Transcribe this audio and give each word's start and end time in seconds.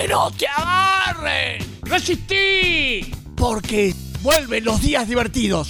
¡Que 0.00 0.08
no 0.08 0.30
te 0.30 0.46
agarren! 0.46 1.58
¡Resistí! 1.82 3.12
Porque 3.36 3.94
vuelven 4.22 4.64
los 4.64 4.80
días 4.80 5.06
divertidos. 5.06 5.68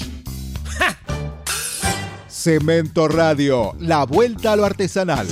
Cemento 2.28 3.08
Radio, 3.08 3.74
la 3.80 4.04
vuelta 4.04 4.52
a 4.52 4.56
lo 4.56 4.64
artesanal. 4.64 5.26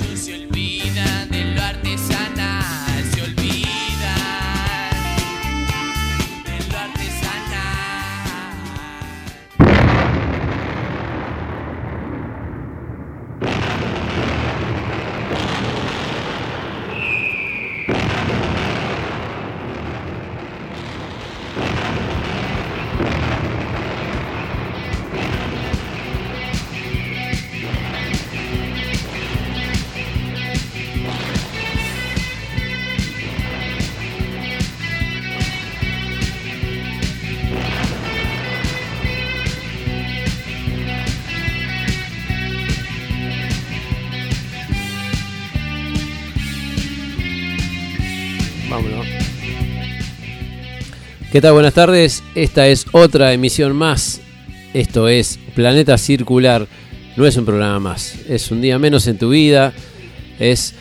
¿Qué 51.31 51.41
tal? 51.41 51.53
Buenas 51.53 51.75
tardes. 51.75 52.23
Esta 52.33 52.67
es 52.67 52.87
otra 52.91 53.31
emisión 53.33 53.75
más. 53.75 54.19
Esto 54.73 55.07
es 55.07 55.37
Planeta 55.53 55.95
Circular. 55.99 56.65
No 57.17 57.27
es 57.27 57.37
un 57.37 57.45
programa 57.45 57.79
más. 57.79 58.15
Es 58.27 58.49
un 58.49 58.61
día 58.61 58.79
menos 58.79 59.05
en 59.05 59.19
tu 59.19 59.29
vida. 59.29 59.71
Es 60.39 60.73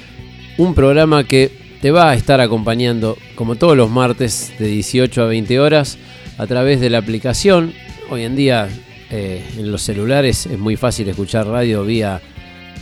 un 0.56 0.74
programa 0.74 1.24
que 1.24 1.52
te 1.82 1.90
va 1.90 2.08
a 2.08 2.14
estar 2.14 2.40
acompañando 2.40 3.18
como 3.34 3.56
todos 3.56 3.76
los 3.76 3.90
martes 3.90 4.50
de 4.58 4.68
18 4.68 5.20
a 5.20 5.26
20 5.26 5.60
horas 5.60 5.98
a 6.38 6.46
través 6.46 6.80
de 6.80 6.88
la 6.88 6.96
aplicación. 6.96 7.74
Hoy 8.08 8.22
en 8.22 8.34
día 8.34 8.70
eh, 9.10 9.44
en 9.58 9.70
los 9.70 9.82
celulares 9.82 10.46
es 10.46 10.58
muy 10.58 10.76
fácil 10.76 11.10
escuchar 11.10 11.46
radio 11.46 11.84
vía 11.84 12.22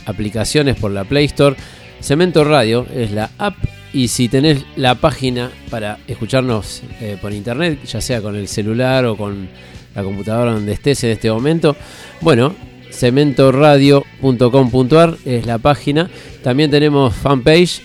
aplicaciones 0.05 0.77
por 0.77 0.91
la 0.91 1.03
Play 1.03 1.25
Store. 1.25 1.57
Cemento 1.99 2.45
Radio 2.45 2.87
es 2.95 3.11
la 3.11 3.29
app 3.37 3.57
y 3.97 4.07
si 4.09 4.29
tenés 4.29 4.63
la 4.75 4.93
página 4.93 5.49
para 5.71 5.97
escucharnos 6.07 6.83
eh, 7.01 7.17
por 7.19 7.33
internet, 7.33 7.79
ya 7.83 7.99
sea 7.99 8.21
con 8.21 8.35
el 8.35 8.47
celular 8.47 9.05
o 9.05 9.17
con 9.17 9.49
la 9.95 10.03
computadora 10.03 10.51
donde 10.51 10.73
estés 10.73 11.03
en 11.03 11.09
este 11.09 11.31
momento, 11.31 11.75
bueno, 12.21 12.53
cementoradio.com.ar 12.91 15.17
es 15.25 15.47
la 15.47 15.57
página. 15.57 16.11
También 16.43 16.69
tenemos 16.69 17.15
fanpage 17.15 17.81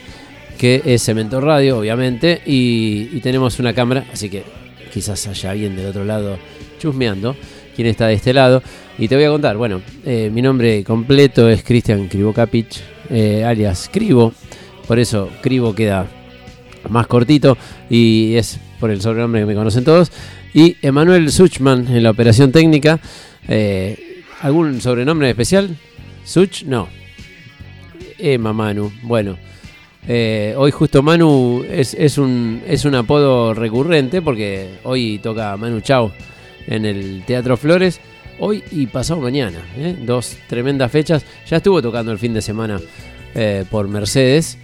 que 0.59 0.83
es 0.85 1.03
Cemento 1.03 1.41
Radio, 1.41 1.79
obviamente, 1.79 2.43
y, 2.45 3.19
tenemos 3.21 3.59
una 3.59 3.73
cámara, 3.73 4.05
así 4.13 4.29
que 4.29 4.45
quizás 4.93 5.27
haya 5.29 5.53
alguien 5.53 5.75
del 5.75 5.87
otro 5.87 6.05
lado 6.05 6.37
chusmeando 6.79 7.35
quién 7.75 7.89
está 7.89 8.09
de 8.09 8.13
este 8.13 8.35
lado. 8.35 8.63
Y 8.99 9.09
te 9.09 9.17
voy 9.17 9.25
a 9.25 9.31
contar, 9.31 9.57
bueno, 9.57 9.81
eh, 10.05 10.29
mi 10.31 10.43
nombre 10.43 10.85
completo 10.85 11.49
es 11.49 11.65
Cristian 11.65 12.07
Krivokapich, 12.09 12.83
eh, 13.09 13.47
alias 13.47 13.89
Crivo, 13.91 14.35
por 14.93 14.99
eso 14.99 15.31
Crivo 15.41 15.75
queda 15.75 16.07
más 16.91 17.07
cortito 17.07 17.57
y 17.89 18.35
es 18.35 18.61
por 18.79 18.91
el 18.91 19.01
sobrenombre 19.01 19.41
que 19.41 19.47
me 19.47 19.55
conocen 19.55 19.85
todos. 19.85 20.13
Y 20.53 20.77
Emanuel 20.83 21.33
Suchman 21.33 21.89
en 21.89 22.03
la 22.03 22.11
operación 22.11 22.53
técnica. 22.53 23.01
Eh, 23.49 24.23
¿Algún 24.43 24.83
sobrenombre 24.83 25.31
especial? 25.31 25.79
¿Such? 26.27 26.65
No. 26.65 26.91
Emma 28.19 28.53
Manu. 28.53 28.93
Bueno. 29.03 29.39
eh, 30.07 30.53
hoy 30.59 30.71
justo 30.71 31.03
Manu 31.03 31.65
es, 31.67 31.95
es 31.95 32.19
un, 32.19 32.61
es 32.69 32.85
un 32.85 32.95
apodo 32.95 33.55
recurrente 33.55 34.21
porque 34.21 34.75
hoy 34.83 35.21
toca 35.23 35.57
Manu 35.57 35.81
Chao 35.81 36.13
en 36.67 36.85
el 36.85 37.25
Teatro 37.27 37.57
Flores. 37.57 37.99
Hoy 38.39 38.63
y 38.71 38.85
pasado 38.89 39.23
mañana. 39.23 39.65
¿eh? 39.75 39.97
Dos 40.03 40.37
tremendas 40.51 40.93
fechas. 40.93 41.25
Ya 41.49 41.57
estuvo 41.57 41.81
tocando 41.81 42.13
el 42.13 42.19
fin 42.19 42.35
de 42.35 42.43
semana 42.43 42.79
por 43.71 43.89
Mercedes. 43.89 44.59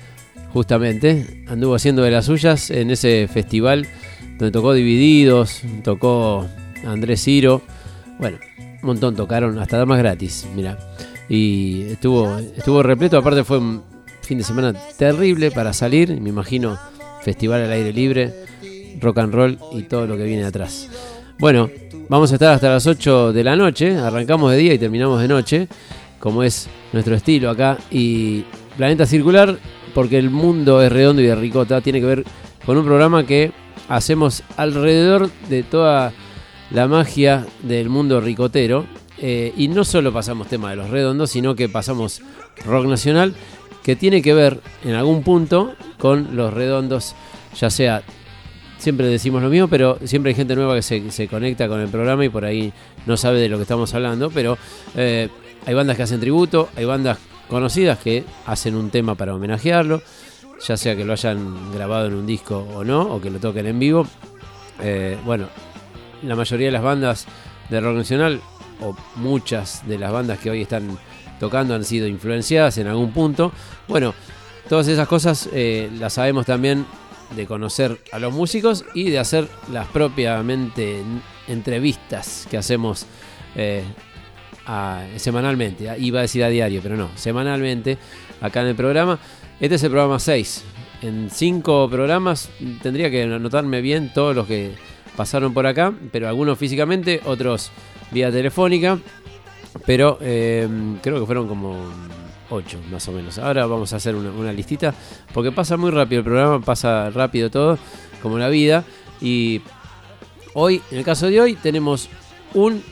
Justamente. 0.53 1.44
Anduvo 1.47 1.75
haciendo 1.75 2.03
de 2.03 2.10
las 2.10 2.26
suyas 2.26 2.70
en 2.70 2.91
ese 2.91 3.28
festival 3.28 3.86
donde 4.38 4.50
tocó 4.50 4.72
Divididos. 4.72 5.62
Tocó 5.82 6.47
Andrés 6.84 7.22
Ciro. 7.22 7.62
Bueno, 8.19 8.38
un 8.59 8.86
montón 8.86 9.14
tocaron. 9.14 9.59
Hasta 9.59 9.78
damas 9.78 9.98
gratis. 9.98 10.47
Mira. 10.54 10.78
Y 11.28 11.82
estuvo, 11.91 12.38
estuvo 12.38 12.82
repleto. 12.82 13.19
Aparte 13.19 13.44
fue 13.44 13.59
un 13.59 13.82
fin 14.22 14.38
de 14.38 14.44
semana 14.44 14.72
terrible 14.97 15.50
para 15.50 15.72
salir. 15.72 16.20
Me 16.20 16.31
imagino 16.31 16.78
festival 17.22 17.62
al 17.62 17.72
aire 17.72 17.92
libre. 17.92 18.34
Rock 19.00 19.19
and 19.19 19.34
roll 19.34 19.59
y 19.72 19.82
todo 19.82 20.06
lo 20.06 20.16
que 20.16 20.25
viene 20.25 20.44
atrás. 20.44 20.88
Bueno, 21.38 21.70
vamos 22.09 22.32
a 22.32 22.34
estar 22.34 22.53
hasta 22.53 22.69
las 22.69 22.86
8 22.86 23.32
de 23.32 23.44
la 23.44 23.54
noche. 23.54 23.97
Arrancamos 23.97 24.50
de 24.50 24.56
día 24.59 24.75
y 24.75 24.78
terminamos 24.78 25.20
de 25.20 25.28
noche, 25.28 25.69
como 26.19 26.42
es 26.42 26.69
nuestro 26.92 27.15
estilo 27.15 27.48
acá. 27.48 27.78
Y 27.92 28.44
Planeta 28.76 29.06
Circular, 29.06 29.56
porque 29.98 30.16
el 30.16 30.31
mundo 30.31 30.81
es 30.81 30.92
redondo 30.92 31.22
y 31.22 31.26
de 31.26 31.34
ricota, 31.34 31.81
tiene 31.81 31.98
que 31.98 32.06
ver 32.06 32.25
con 32.64 32.76
un 32.76 32.84
programa 32.84 33.26
que 33.26 33.50
hacemos 33.88 34.44
alrededor 34.56 35.28
de 35.48 35.64
toda 35.64 36.12
la 36.70 36.86
magia 36.86 37.44
del 37.64 37.88
mundo 37.88 38.20
ricotero. 38.20 38.86
Eh, 39.20 39.53
y 39.56 39.66
no 39.66 39.82
solo 39.82 40.12
pasamos 40.12 40.47
tema 40.47 40.70
de 40.70 40.76
los 40.76 40.88
redondos, 40.88 41.31
sino 41.31 41.56
que 41.56 41.69
pasamos 41.69 42.22
rock 42.64 42.86
nacional, 42.86 43.34
que 43.82 43.97
tiene 43.97 44.22
que 44.22 44.34
ver 44.34 44.60
en 44.84 44.94
algún 44.94 45.25
punto 45.25 45.75
con 45.98 46.36
los 46.36 46.54
redondos, 46.54 47.16
ya 47.59 47.69
sea 47.69 48.04
siempre 48.78 49.09
decimos 49.09 49.42
lo 49.42 49.48
mismo, 49.48 49.66
pero 49.66 49.98
siempre 50.04 50.30
hay 50.30 50.36
gente 50.36 50.54
nueva 50.54 50.76
que 50.76 50.82
se, 50.82 51.10
se 51.10 51.26
conecta 51.26 51.66
con 51.66 51.80
el 51.80 51.88
programa 51.88 52.25
y 52.25 52.28
por 52.28 52.44
ahí 52.44 52.72
no 53.04 53.16
sabe 53.16 53.41
de 53.41 53.48
lo 53.48 53.56
que 53.56 53.62
estamos 53.62 53.92
hablando. 53.94 54.30
Pero 54.30 54.59
eh, 54.94 55.28
hay 55.66 55.75
bandas 55.75 55.97
que 55.97 56.04
hacen 56.04 56.20
tributo, 56.20 56.69
hay 56.76 56.84
bandas 56.84 57.19
conocidas 57.48 57.98
que 57.98 58.25
hacen 58.47 58.75
un 58.75 58.91
tema 58.91 59.14
para 59.14 59.34
homenajearlo, 59.34 60.03
ya 60.66 60.76
sea 60.76 60.97
que 60.97 61.04
lo 61.04 61.12
hayan 61.12 61.72
grabado 61.72 62.06
en 62.06 62.14
un 62.14 62.26
disco 62.26 62.66
o 62.75 62.84
no, 62.84 63.03
o 63.03 63.20
que 63.20 63.31
lo 63.31 63.38
toquen 63.38 63.66
en 63.66 63.78
vivo. 63.78 64.06
Eh, 64.81 65.16
bueno, 65.25 65.48
la 66.22 66.36
mayoría 66.36 66.66
de 66.66 66.72
las 66.72 66.82
bandas 66.82 67.26
de 67.70 67.81
rock 67.81 67.97
nacional, 67.97 68.41
o 68.81 68.97
muchas 69.16 69.86
de 69.88 69.98
las 69.98 70.12
bandas 70.12 70.38
que 70.38 70.50
hoy 70.50 70.62
están 70.62 70.98
tocando 71.41 71.75
han 71.75 71.84
sido 71.84 72.06
influenciadas 72.06 72.78
en 72.78 72.86
algún 72.86 73.12
punto. 73.12 73.53
Bueno, 73.86 74.15
todas 74.69 74.88
esas 74.88 75.09
cosas 75.09 75.48
eh, 75.53 75.91
las 75.98 76.15
sabemos 76.15 76.47
también 76.47 76.86
de 77.34 77.47
conocer 77.47 78.00
a 78.12 78.19
los 78.19 78.32
músicos 78.32 78.84
y 78.94 79.10
de 79.10 79.19
hacer 79.19 79.48
las 79.70 79.86
propiamente 79.88 81.03
entrevistas 81.47 82.47
que 82.50 82.56
hacemos 82.56 83.06
eh, 83.54 83.84
semanalmente. 85.17 85.89
Iba 85.99 86.21
a 86.21 86.23
decir 86.23 86.45
a 86.45 86.49
diario, 86.49 86.81
pero 86.83 86.97
no, 86.97 87.11
semanalmente 87.15 87.99
acá 88.41 88.62
en 88.62 88.69
el 88.69 88.75
programa. 88.75 89.19
Este 89.61 89.77
es 89.77 89.83
el 89.83 89.91
programa 89.91 90.19
6. 90.19 90.65
En 91.03 91.31
5 91.31 91.89
programas 91.91 92.51
tendría 92.83 93.11
que 93.11 93.23
anotarme 93.23 93.81
bien 93.81 94.12
todos 94.12 94.34
los 94.34 94.47
que 94.47 94.73
pasaron 95.17 95.55
por 95.55 95.67
acá, 95.67 95.93
pero 96.12 96.28
algunos 96.28 96.59
físicamente, 96.59 97.21
otros 97.25 97.71
vía 98.11 98.31
telefónica. 98.31 98.99
Pero 99.87 100.19
eh, 100.21 100.69
creo 101.03 101.21
que 101.21 101.27
fueron 101.27 101.49
como 101.49 101.77
8 102.51 102.78
más 102.91 103.07
o 103.09 103.12
menos. 103.12 103.39
Ahora 103.39 103.67
vamos 103.67 103.93
a 103.93 103.97
hacer 103.97 104.15
una, 104.15 104.31
una 104.31 104.53
listita. 104.53 104.95
Porque 105.33 105.53
pasa 105.53 105.77
muy 105.77 105.91
rápido 105.91 106.21
el 106.21 106.25
programa, 106.25 106.61
pasa 106.61 107.11
rápido 107.11 107.51
todo, 107.51 107.78
como 108.23 108.39
la 108.39 108.48
vida. 108.48 108.84
Y 109.21 109.63
hoy, 110.54 110.83
en 110.91 110.98
el 110.98 111.04
caso 111.04 111.28
de 111.28 111.41
hoy, 111.41 111.54
tenemos 111.54 112.09
un 112.54 112.83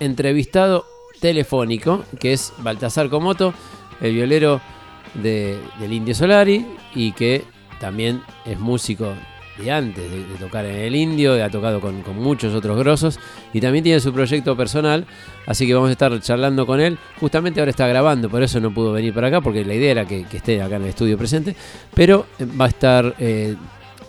entrevistado 0.00 0.86
telefónico, 1.24 2.04
que 2.20 2.34
es 2.34 2.52
Baltasar 2.58 3.08
Comoto, 3.08 3.54
el 4.02 4.12
violero 4.12 4.60
de- 5.14 5.58
del 5.80 5.90
Indio 5.94 6.14
Solari, 6.14 6.66
y 6.94 7.12
que 7.12 7.44
también 7.80 8.20
es 8.44 8.60
músico 8.60 9.14
de 9.56 9.70
antes 9.72 10.04
de, 10.10 10.18
tocar 10.38 10.66
en 10.66 10.74
el 10.76 10.94
Indio, 10.94 11.42
ha 11.42 11.48
tocado 11.48 11.80
con, 11.80 12.02
muchos 12.14 12.52
otros 12.54 12.76
grosos, 12.76 13.18
y 13.54 13.60
también 13.62 13.82
tiene 13.82 14.00
su 14.00 14.12
proyecto 14.12 14.54
personal, 14.54 15.06
así 15.46 15.66
que 15.66 15.72
vamos 15.72 15.88
a 15.88 15.92
estar 15.92 16.20
charlando 16.20 16.66
con 16.66 16.78
él. 16.78 16.98
Justamente 17.18 17.58
ahora 17.58 17.70
está 17.70 17.86
grabando, 17.86 18.28
por 18.28 18.42
eso 18.42 18.60
no 18.60 18.74
pudo 18.74 18.92
venir 18.92 19.14
para 19.14 19.28
acá, 19.28 19.40
porque 19.40 19.64
la 19.64 19.72
idea 19.72 19.92
era 19.92 20.04
que, 20.04 20.24
que 20.24 20.36
esté 20.36 20.60
acá 20.60 20.76
en 20.76 20.82
el 20.82 20.88
estudio 20.90 21.16
presente, 21.16 21.56
pero 21.94 22.26
eh, 22.38 22.44
va 22.60 22.66
a 22.66 22.68
estar 22.68 23.14
eh, 23.18 23.56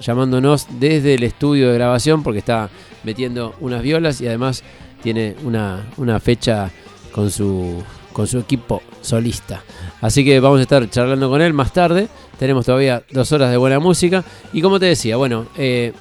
llamándonos 0.01 0.67
desde 0.81 1.13
el 1.13 1.23
estudio 1.23 1.69
de 1.69 1.75
grabación, 1.75 2.23
porque 2.23 2.39
está 2.39 2.69
metiendo 3.05 3.55
unas 3.61 3.81
violas 3.81 4.19
y 4.19 4.27
además 4.27 4.63
tiene 5.01 5.35
una, 5.45 5.85
una 5.95 6.19
fecha 6.19 6.71
con 7.15 7.31
su 7.31 7.81
con 8.11 8.27
su 8.27 8.39
equipo 8.39 8.81
solista. 9.01 9.63
Así 10.01 10.23
que 10.25 10.39
vamos 10.41 10.59
a 10.59 10.63
estar 10.63 10.89
charlando 10.89 11.29
con 11.29 11.41
él 11.41 11.53
más 11.53 11.71
tarde. 11.73 12.07
Tenemos 12.39 12.65
todavía 12.65 13.03
dos 13.11 13.31
horas 13.31 13.51
de 13.51 13.57
buena 13.57 13.79
música. 13.79 14.23
Y 14.53 14.61
como 14.61 14.79
te 14.79 14.85
decía, 14.85 15.15
bueno, 15.17 15.47
eh, 15.57 15.91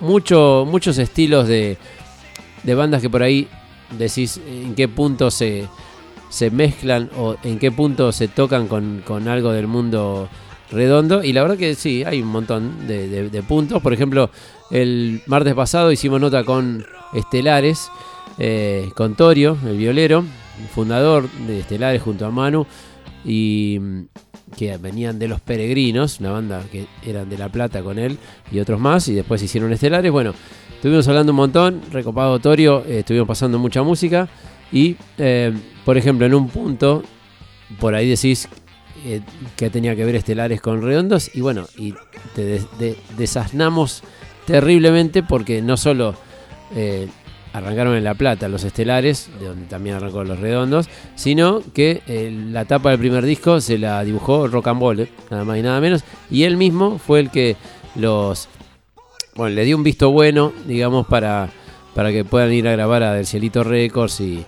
mucho, 0.00 0.66
muchos 0.68 0.98
estilos 0.98 1.48
de, 1.48 1.78
de 2.62 2.74
bandas 2.74 3.00
que 3.00 3.08
por 3.08 3.22
ahí 3.22 3.48
decís 3.98 4.38
en 4.46 4.74
qué 4.74 4.86
punto 4.88 5.30
se, 5.30 5.66
se 6.28 6.50
mezclan 6.50 7.08
o 7.16 7.36
en 7.42 7.58
qué 7.58 7.70
punto 7.72 8.12
se 8.12 8.28
tocan 8.28 8.68
con, 8.68 9.02
con 9.06 9.26
algo 9.28 9.50
del 9.52 9.66
mundo 9.66 10.28
redondo. 10.70 11.22
Y 11.24 11.32
la 11.32 11.40
verdad 11.40 11.56
que 11.56 11.74
sí, 11.74 12.04
hay 12.04 12.20
un 12.20 12.28
montón 12.28 12.86
de, 12.86 13.08
de- 13.08 13.30
de 13.30 13.42
puntos. 13.42 13.80
Por 13.80 13.94
ejemplo, 13.94 14.28
el 14.70 15.22
martes 15.26 15.54
pasado 15.54 15.90
hicimos 15.90 16.20
nota 16.20 16.44
con 16.44 16.84
Estelares, 17.14 17.90
eh, 18.38 18.90
con 18.94 19.14
Torio, 19.14 19.56
el 19.66 19.78
violero, 19.78 20.24
fundador 20.72 21.28
de 21.46 21.60
Estelares 21.60 22.02
junto 22.02 22.26
a 22.26 22.30
Manu. 22.30 22.66
Y 23.24 23.78
mm, 23.80 24.00
que 24.56 24.76
venían 24.76 25.18
de 25.18 25.28
Los 25.28 25.40
Peregrinos, 25.40 26.20
una 26.20 26.32
banda 26.32 26.62
que 26.70 26.86
eran 27.06 27.28
de 27.30 27.38
La 27.38 27.48
Plata 27.48 27.82
con 27.82 27.98
él 27.98 28.18
y 28.50 28.58
otros 28.60 28.78
más. 28.80 29.08
Y 29.08 29.14
después 29.14 29.42
hicieron 29.42 29.72
Estelares. 29.72 30.10
Bueno, 30.12 30.34
estuvimos 30.74 31.06
hablando 31.08 31.32
un 31.32 31.36
montón, 31.36 31.80
recopado 31.90 32.38
Torio, 32.38 32.84
eh, 32.86 32.98
estuvimos 33.00 33.28
pasando 33.28 33.58
mucha 33.58 33.82
música. 33.82 34.28
Y, 34.70 34.96
eh, 35.18 35.52
por 35.84 35.96
ejemplo, 35.96 36.26
en 36.26 36.34
un 36.34 36.48
punto, 36.48 37.02
por 37.78 37.94
ahí 37.94 38.08
decís 38.08 38.48
eh, 39.06 39.20
que 39.56 39.70
tenía 39.70 39.96
que 39.96 40.04
ver 40.04 40.16
estelares 40.16 40.60
con 40.60 40.82
redondos. 40.82 41.34
Y 41.34 41.40
bueno, 41.40 41.66
y 41.78 41.94
te 42.34 42.44
de- 42.78 42.96
desasnamos 43.16 44.02
terriblemente 44.46 45.22
porque 45.22 45.62
no 45.62 45.76
solo 45.76 46.14
arrancaron 47.52 47.94
en 47.94 48.04
La 48.04 48.14
Plata 48.14 48.48
los 48.48 48.64
estelares, 48.64 49.30
de 49.38 49.46
donde 49.46 49.66
también 49.66 49.96
arrancó 49.96 50.24
los 50.24 50.38
redondos, 50.38 50.88
sino 51.14 51.62
que 51.74 52.02
eh, 52.06 52.30
la 52.50 52.64
tapa 52.64 52.90
del 52.90 52.98
primer 52.98 53.24
disco 53.24 53.60
se 53.60 53.78
la 53.78 54.02
dibujó 54.04 54.44
and 54.44 54.80
Roll, 54.80 55.08
nada 55.30 55.44
más 55.44 55.58
y 55.58 55.62
nada 55.62 55.80
menos. 55.80 56.04
Y 56.30 56.44
él 56.44 56.56
mismo 56.56 56.98
fue 56.98 57.20
el 57.20 57.30
que 57.30 57.56
los. 57.94 58.48
Bueno, 59.34 59.54
le 59.54 59.64
dio 59.64 59.76
un 59.76 59.82
visto 59.82 60.10
bueno, 60.10 60.52
digamos, 60.66 61.06
para, 61.06 61.50
para 61.94 62.12
que 62.12 62.24
puedan 62.24 62.52
ir 62.52 62.68
a 62.68 62.72
grabar 62.72 63.02
a 63.02 63.14
Del 63.14 63.26
Cielito 63.26 63.64
Records 63.64 64.20
y, 64.20 64.44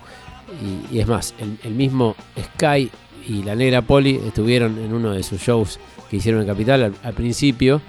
es 0.93 1.07
más, 1.07 1.33
el, 1.39 1.57
el 1.63 1.73
mismo 1.73 2.15
Sky 2.39 2.89
y 3.27 3.43
la 3.43 3.55
Negra 3.55 3.81
Poli 3.81 4.21
estuvieron 4.27 4.77
en 4.77 4.93
uno 4.93 5.11
de 5.11 5.23
sus 5.23 5.41
shows 5.41 5.79
que 6.09 6.17
hicieron 6.17 6.41
en 6.41 6.47
Capital 6.47 6.83
al, 6.83 6.93
al 7.01 7.13
principio. 7.13 7.81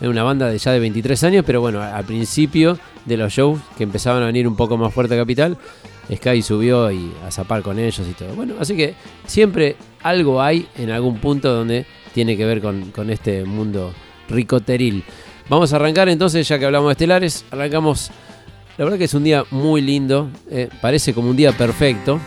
Era 0.00 0.10
una 0.10 0.22
banda 0.22 0.48
de 0.48 0.58
ya 0.58 0.72
de 0.72 0.80
23 0.80 1.24
años, 1.24 1.44
pero 1.46 1.60
bueno, 1.60 1.80
al 1.80 2.04
principio 2.04 2.78
de 3.04 3.16
los 3.16 3.32
shows 3.32 3.60
que 3.76 3.84
empezaban 3.84 4.22
a 4.22 4.26
venir 4.26 4.48
un 4.48 4.56
poco 4.56 4.76
más 4.76 4.92
fuerte 4.92 5.14
a 5.14 5.18
Capital, 5.18 5.56
Sky 6.12 6.42
subió 6.42 6.90
y 6.90 7.12
a 7.26 7.30
zapar 7.30 7.62
con 7.62 7.78
ellos 7.78 8.06
y 8.08 8.12
todo. 8.12 8.34
Bueno, 8.34 8.54
así 8.58 8.76
que 8.76 8.94
siempre 9.26 9.76
algo 10.02 10.42
hay 10.42 10.68
en 10.76 10.90
algún 10.90 11.18
punto 11.18 11.52
donde 11.52 11.86
tiene 12.12 12.36
que 12.36 12.44
ver 12.44 12.60
con, 12.60 13.10
este 13.10 13.44
mundo 13.44 13.92
ricoteril. 14.28 15.04
Vamos 15.48 15.72
a 15.72 15.76
arrancar 15.76 16.08
entonces, 16.08 16.46
ya 16.46 16.58
que 16.58 16.66
hablamos 16.66 16.88
de 16.88 16.92
estelares, 16.92 17.44
arrancamos. 17.50 18.10
La 18.76 18.84
verdad 18.84 18.98
que 18.98 19.04
es 19.04 19.14
un 19.14 19.24
día 19.24 19.44
muy 19.50 19.80
lindo, 19.80 20.28
eh, 20.50 20.68
parece 20.80 21.14
como 21.14 21.30
un 21.30 21.36
día 21.36 21.52
perfecto. 21.52 22.20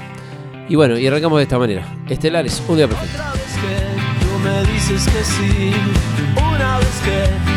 Y 0.69 0.75
bueno, 0.75 0.98
y 0.98 1.08
arrancamos 1.08 1.38
de 1.38 1.44
esta 1.44 1.58
manera. 1.58 1.86
Estelares, 2.10 2.62
un 2.68 2.78
día 2.78 2.88
perfecto. 2.88 3.16
Otra 3.16 3.31
vez 3.34 3.58
que 3.62 4.25
tú 4.25 4.40
me 4.40 4.74
dices 4.74 5.06
que 5.06 5.24
sí, 5.24 5.72
una 6.36 6.78
vez 6.78 7.02
que 7.04 7.56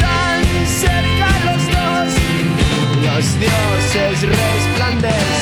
Tan 0.00 0.44
cerca 0.66 1.28
los 1.44 1.66
dos, 1.66 2.14
los 3.04 3.40
dioses 3.40 4.22
resplandecen. 4.22 5.37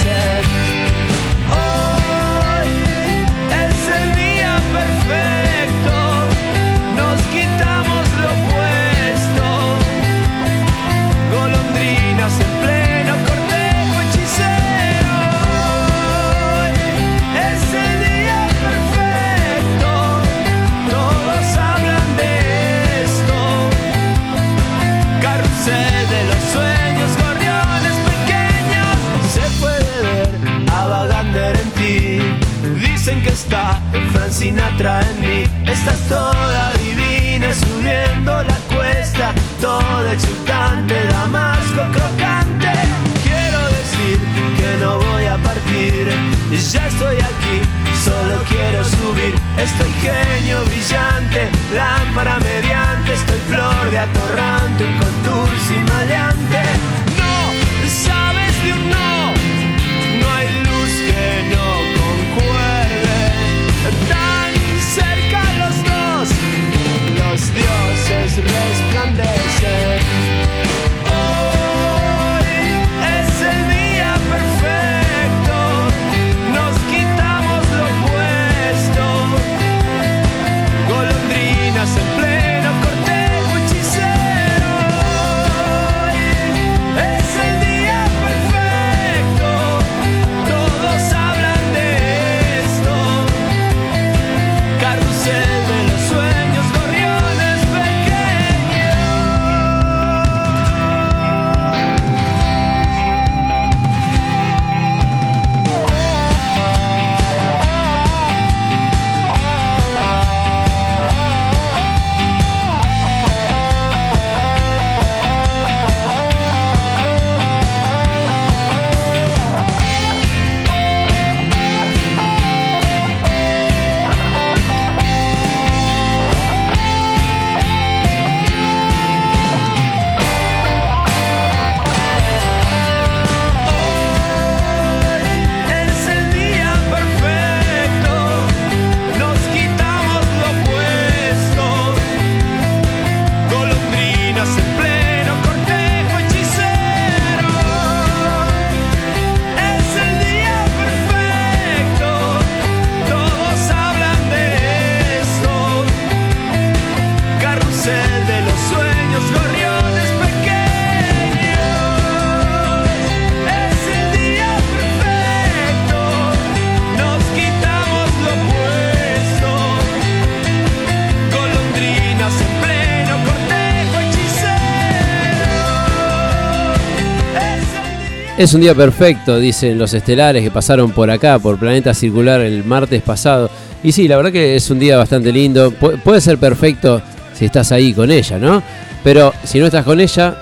Es 178.38 178.52
un 178.52 178.60
día 178.60 178.74
perfecto, 178.74 179.38
dicen 179.38 179.78
los 179.78 179.94
estelares 179.94 180.43
que 180.43 180.50
pasaron 180.50 180.90
por 180.93 181.10
acá, 181.10 181.38
por 181.38 181.58
Planeta 181.58 181.94
Circular 181.94 182.43
el 182.43 182.64
martes 182.64 183.00
pasado. 183.02 183.50
Y 183.82 183.93
sí, 183.93 184.08
la 184.08 184.16
verdad 184.16 184.31
que 184.32 184.56
es 184.56 184.69
un 184.70 184.78
día 184.78 184.98
bastante 184.98 185.32
lindo. 185.32 185.72
Pu- 185.72 185.98
puede 186.02 186.20
ser 186.20 186.36
perfecto 186.36 187.00
si 187.32 187.46
estás 187.46 187.72
ahí 187.72 187.94
con 187.94 188.10
ella, 188.10 188.38
¿no? 188.38 188.62
Pero 189.02 189.32
si 189.44 189.58
no 189.58 189.64
estás 189.66 189.84
con 189.84 190.00
ella, 190.00 190.36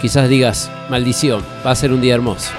quizás 0.00 0.30
digas, 0.30 0.70
maldición, 0.88 1.42
va 1.64 1.72
a 1.72 1.74
ser 1.74 1.92
un 1.92 2.00
día 2.00 2.14
hermoso. 2.14 2.50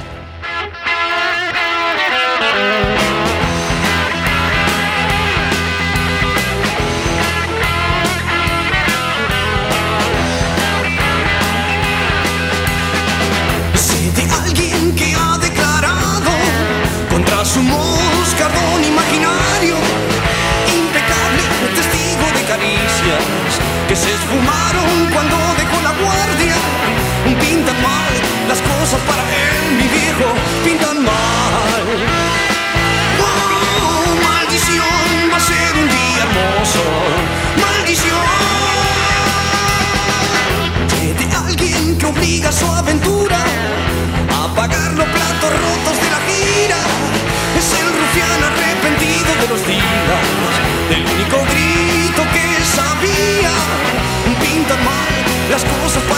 Las 55.49 55.63
cosas 55.63 56.16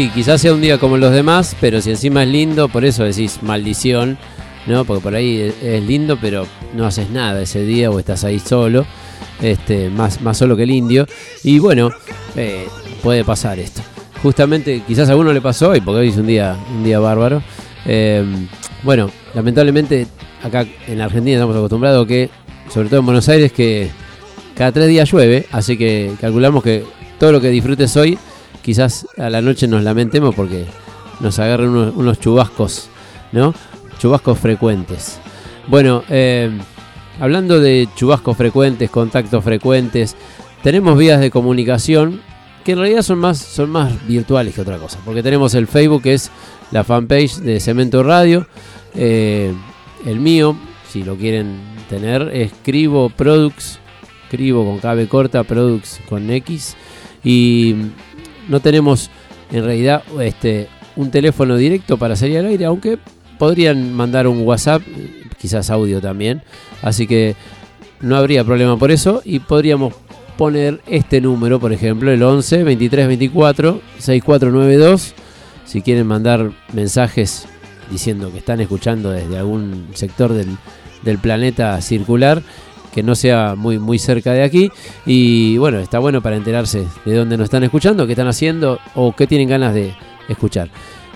sí, 0.00 0.10
quizás 0.14 0.40
sea 0.40 0.54
un 0.54 0.62
día 0.62 0.78
como 0.78 0.96
los 0.96 1.12
demás, 1.12 1.54
pero 1.60 1.82
si 1.82 1.90
encima 1.90 2.22
es 2.22 2.28
lindo, 2.30 2.68
por 2.68 2.86
eso 2.86 3.04
decís 3.04 3.40
maldición, 3.42 4.16
¿no? 4.66 4.86
Porque 4.86 5.02
por 5.02 5.14
ahí 5.14 5.52
es, 5.62 5.82
lindo, 5.82 6.16
pero 6.18 6.46
no 6.74 6.86
haces 6.86 7.10
nada 7.10 7.42
ese 7.42 7.64
día 7.64 7.90
o 7.90 7.98
estás 7.98 8.24
ahí 8.24 8.38
solo, 8.38 8.86
este, 9.42 9.90
más, 9.90 10.22
más 10.22 10.38
solo 10.38 10.56
que 10.56 10.62
el 10.62 10.70
indio. 10.70 11.06
Y 11.44 11.58
bueno, 11.58 11.90
eh, 12.34 12.66
puede 13.02 13.24
pasar 13.24 13.58
esto. 13.58 13.82
Justamente, 14.22 14.82
quizás 14.86 15.10
a 15.10 15.16
uno 15.16 15.34
le 15.34 15.42
pasó 15.42 15.68
hoy, 15.68 15.82
porque 15.82 16.00
hoy 16.00 16.08
es 16.08 16.16
un 16.16 16.26
día, 16.26 16.56
un 16.74 16.82
día 16.82 16.98
bárbaro. 16.98 17.42
Eh, 17.84 18.24
bueno, 18.82 19.10
lamentablemente 19.34 20.06
acá 20.42 20.66
en 20.86 21.00
Argentina 21.02 21.36
estamos 21.36 21.56
acostumbrados 21.56 22.06
que, 22.06 22.30
sobre 22.72 22.88
todo 22.88 23.00
en 23.00 23.06
Buenos 23.06 23.28
Aires, 23.28 23.52
que 23.52 23.90
cada 24.54 24.72
tres 24.72 24.88
días 24.88 25.12
llueve, 25.12 25.44
así 25.52 25.76
que 25.76 26.12
calculamos 26.22 26.62
que 26.62 26.84
todo 27.18 27.32
lo 27.32 27.40
que 27.42 27.50
disfrutes 27.50 27.94
hoy, 27.98 28.18
quizás 28.62 29.06
a 29.16 29.30
la 29.30 29.40
noche 29.42 29.66
nos 29.66 29.82
lamentemos 29.82 30.34
porque 30.34 30.66
nos 31.20 31.38
agarran 31.38 31.68
unos, 31.68 31.94
unos 31.96 32.20
chubascos, 32.20 32.88
¿no? 33.32 33.54
Chubascos 33.98 34.38
frecuentes. 34.38 35.18
Bueno, 35.68 36.02
eh, 36.08 36.50
hablando 37.20 37.60
de 37.60 37.88
chubascos 37.94 38.36
frecuentes, 38.36 38.90
contactos 38.90 39.44
frecuentes, 39.44 40.16
tenemos 40.62 40.98
vías 40.98 41.20
de 41.20 41.30
comunicación 41.30 42.20
que 42.64 42.72
en 42.72 42.78
realidad 42.78 43.02
son 43.02 43.18
más, 43.18 43.38
son 43.38 43.70
más 43.70 44.06
virtuales 44.06 44.54
que 44.54 44.60
otra 44.60 44.78
cosa, 44.78 44.98
porque 45.04 45.22
tenemos 45.22 45.54
el 45.54 45.66
Facebook 45.66 46.02
que 46.02 46.14
es 46.14 46.30
la 46.70 46.84
fanpage 46.84 47.36
de 47.36 47.60
Cemento 47.60 48.02
Radio, 48.02 48.46
eh, 48.94 49.54
el 50.04 50.20
mío, 50.20 50.56
si 50.88 51.02
lo 51.02 51.16
quieren 51.16 51.58
tener, 51.88 52.30
es 52.34 52.52
Cribo 52.62 53.10
Products, 53.10 53.78
Cribo 54.30 54.64
con 54.64 54.78
KB 54.78 55.08
corta, 55.08 55.44
Products 55.44 56.00
con 56.08 56.30
X, 56.30 56.76
y 57.24 57.74
no 58.48 58.60
tenemos 58.60 59.10
en 59.52 59.64
realidad 59.64 60.02
este, 60.20 60.68
un 60.96 61.10
teléfono 61.10 61.56
directo 61.56 61.96
para 61.96 62.16
salir 62.16 62.38
al 62.38 62.46
aire, 62.46 62.64
aunque 62.64 62.98
podrían 63.38 63.92
mandar 63.94 64.26
un 64.26 64.42
WhatsApp, 64.46 64.82
quizás 65.38 65.70
audio 65.70 66.00
también, 66.00 66.42
así 66.82 67.06
que 67.06 67.36
no 68.00 68.16
habría 68.16 68.44
problema 68.44 68.76
por 68.76 68.90
eso. 68.90 69.22
Y 69.24 69.40
podríamos 69.40 69.94
poner 70.36 70.80
este 70.86 71.20
número, 71.20 71.60
por 71.60 71.72
ejemplo, 71.72 72.10
el 72.10 72.22
11 72.22 72.64
23 72.64 73.08
24 73.08 73.80
6492, 73.98 75.14
si 75.64 75.82
quieren 75.82 76.06
mandar 76.06 76.52
mensajes 76.72 77.46
diciendo 77.90 78.30
que 78.30 78.38
están 78.38 78.60
escuchando 78.60 79.10
desde 79.10 79.36
algún 79.36 79.88
sector 79.94 80.32
del, 80.32 80.48
del 81.02 81.18
planeta 81.18 81.80
circular 81.80 82.42
que 82.94 83.02
no 83.02 83.14
sea 83.14 83.54
muy, 83.56 83.78
muy 83.78 83.98
cerca 83.98 84.32
de 84.32 84.42
aquí. 84.42 84.70
Y 85.06 85.56
bueno, 85.58 85.78
está 85.78 85.98
bueno 85.98 86.20
para 86.20 86.36
enterarse 86.36 86.86
de 87.04 87.14
dónde 87.14 87.36
nos 87.36 87.44
están 87.44 87.64
escuchando, 87.64 88.06
qué 88.06 88.12
están 88.12 88.28
haciendo 88.28 88.78
o 88.94 89.14
qué 89.14 89.26
tienen 89.26 89.48
ganas 89.48 89.74
de 89.74 89.94
escuchar. 90.28 90.68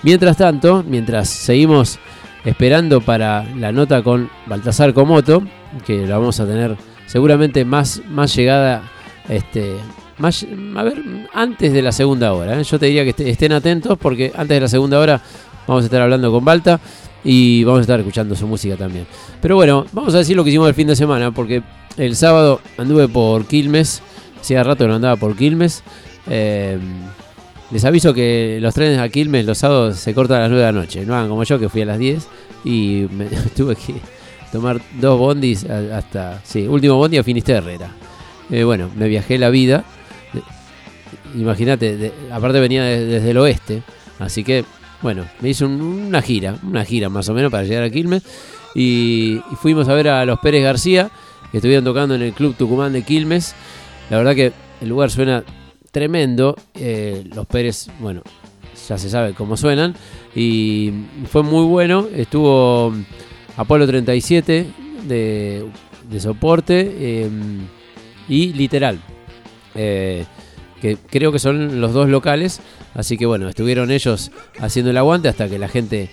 Mientras 0.03 0.37
tanto, 0.37 0.83
mientras 0.87 1.29
seguimos 1.29 1.99
esperando 2.43 3.01
para 3.01 3.43
la 3.55 3.71
nota 3.71 4.03
con 4.03 4.29
Baltasar 4.45 4.93
Comoto, 4.93 5.41
que 5.85 6.05
la 6.05 6.17
vamos 6.17 6.39
a 6.39 6.45
tener 6.45 6.77
seguramente 7.07 7.65
más, 7.65 8.01
más 8.09 8.35
llegada, 8.35 8.83
este, 9.29 9.73
más, 10.19 10.45
a 10.75 10.83
ver, 10.83 11.01
antes 11.33 11.73
de 11.73 11.81
la 11.81 11.91
segunda 11.91 12.33
hora. 12.33 12.59
¿eh? 12.59 12.63
Yo 12.63 12.77
te 12.79 12.85
diría 12.85 13.03
que 13.03 13.09
est- 13.11 13.19
estén 13.21 13.51
atentos 13.51 13.97
porque 13.97 14.31
antes 14.35 14.55
de 14.55 14.61
la 14.61 14.67
segunda 14.67 14.99
hora 14.99 15.21
vamos 15.67 15.83
a 15.83 15.85
estar 15.85 16.01
hablando 16.01 16.31
con 16.31 16.45
Balta 16.45 16.79
y 17.25 17.63
vamos 17.65 17.79
a 17.79 17.81
estar 17.81 17.99
escuchando 17.99 18.35
su 18.35 18.47
música 18.47 18.77
también. 18.77 19.05
Pero 19.41 19.55
bueno, 19.55 19.85
vamos 19.91 20.13
a 20.15 20.19
decir 20.19 20.35
lo 20.37 20.43
que 20.43 20.51
hicimos 20.51 20.69
el 20.69 20.75
fin 20.75 20.87
de 20.87 20.95
semana, 20.95 21.31
porque 21.31 21.61
el 21.97 22.15
sábado 22.15 22.61
anduve 22.77 23.07
por 23.09 23.45
Quilmes, 23.45 24.01
hacía 24.39 24.63
rato 24.63 24.83
que 24.85 24.87
no 24.87 24.95
andaba 24.95 25.15
por 25.17 25.35
Quilmes. 25.35 25.83
Eh, 26.27 26.77
les 27.71 27.83
aviso 27.83 28.13
que 28.13 28.59
los 28.61 28.73
trenes 28.73 28.99
a 28.99 29.09
Quilmes 29.09 29.45
los 29.45 29.57
sábados 29.57 29.97
se 29.97 30.13
cortan 30.13 30.37
a 30.37 30.41
las 30.41 30.49
9 30.51 30.65
de 30.65 30.71
la 30.71 30.79
noche, 30.79 31.05
no 31.05 31.15
hagan 31.15 31.27
como 31.29 31.43
yo 31.43 31.59
que 31.59 31.67
fui 31.67 31.81
a 31.81 31.85
las 31.85 31.97
10 31.99 32.27
y 32.63 33.07
me 33.11 33.25
tuve 33.57 33.75
que 33.75 33.95
tomar 34.51 34.79
dos 35.01 35.17
bondis 35.19 35.65
hasta, 35.65 36.41
sí, 36.43 36.67
último 36.67 36.95
bondi 36.95 37.17
a 37.17 37.23
Finisterre 37.23 37.73
era. 37.75 37.89
Eh, 38.51 38.63
bueno, 38.63 38.89
me 38.95 39.07
viajé 39.07 39.37
la 39.39 39.49
vida 39.49 39.83
imagínate, 41.35 42.11
aparte 42.31 42.59
venía 42.59 42.83
de- 42.83 43.05
desde 43.05 43.31
el 43.31 43.37
oeste, 43.37 43.81
así 44.19 44.43
que, 44.43 44.63
bueno, 45.01 45.25
me 45.41 45.49
hizo 45.49 45.65
un- 45.65 45.81
una 45.81 46.21
gira, 46.21 46.57
una 46.63 46.83
gira 46.85 47.09
más 47.09 47.27
o 47.29 47.33
menos 47.33 47.51
para 47.51 47.63
llegar 47.63 47.83
a 47.83 47.89
Quilmes. 47.89 48.23
Y, 48.73 49.41
y 49.51 49.55
fuimos 49.61 49.87
a 49.87 49.93
ver 49.93 50.07
a 50.09 50.25
los 50.25 50.39
Pérez 50.39 50.63
García, 50.63 51.09
que 51.51 51.57
estuvieron 51.57 51.85
tocando 51.85 52.15
en 52.15 52.21
el 52.21 52.33
Club 52.33 52.55
Tucumán 52.55 52.91
de 52.93 53.03
Quilmes. 53.03 53.55
La 54.09 54.17
verdad 54.17 54.35
que 54.35 54.51
el 54.81 54.89
lugar 54.89 55.09
suena 55.11 55.43
tremendo. 55.91 56.55
eh, 56.73 57.23
los 57.33 57.45
Pérez, 57.45 57.87
bueno, 57.99 58.21
ya 58.89 58.97
se 58.97 59.09
sabe 59.09 59.33
cómo 59.33 59.55
suenan. 59.55 59.95
Y 60.35 60.91
fue 61.31 61.41
muy 61.43 61.65
bueno. 61.65 62.07
Estuvo 62.13 62.93
Apolo 63.57 63.87
37 63.87 64.65
de, 65.07 65.65
soporte 66.19 66.93
eh, 66.99 67.29
y 68.27 68.51
literal. 68.53 68.99
eh, 69.75 70.25
que 70.85 70.97
creo 71.09 71.31
que 71.31 71.39
son 71.39 71.81
los 71.81 71.93
dos 71.93 72.09
locales. 72.09 72.61
Así 72.93 73.17
que 73.17 73.25
bueno, 73.25 73.49
estuvieron 73.49 73.89
ellos 73.89 74.31
haciendo 74.59 74.91
el 74.91 74.97
aguante 74.97 75.29
hasta 75.29 75.49
que 75.49 75.57
la 75.57 75.67
gente 75.67 76.09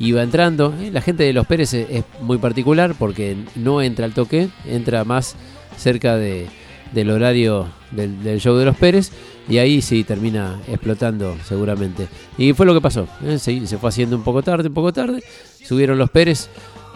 iba 0.00 0.20
entrando. 0.20 0.74
Eh, 0.80 0.90
La 0.90 1.00
gente 1.00 1.22
de 1.22 1.32
los 1.32 1.46
Pérez 1.46 1.72
es, 1.74 2.04
muy 2.20 2.38
particular 2.38 2.96
porque 2.98 3.36
no 3.54 3.80
entra 3.82 4.04
al 4.04 4.14
toque, 4.14 4.48
entra 4.66 5.04
más 5.04 5.36
cerca 5.76 6.16
de, 6.16 6.48
del 6.92 7.10
horario 7.10 7.68
del, 7.92 8.20
del 8.24 8.40
show 8.40 8.56
de 8.56 8.64
los 8.64 8.76
Pérez 8.76 9.12
y 9.48 9.58
ahí 9.58 9.80
sí 9.80 10.02
termina 10.02 10.60
explotando 10.66 11.36
seguramente. 11.44 12.08
Y 12.36 12.52
fue 12.52 12.66
lo 12.66 12.74
que 12.74 12.80
pasó. 12.80 13.06
eh, 13.24 13.38
Se, 13.38 13.64
se 13.64 13.78
fue 13.78 13.90
haciendo 13.90 14.16
un 14.16 14.24
poco 14.24 14.42
tarde, 14.42 14.66
un 14.66 14.74
poco 14.74 14.92
tarde. 14.92 15.22
Subieron 15.62 15.98
los 15.98 16.10
Pérez, 16.10 16.48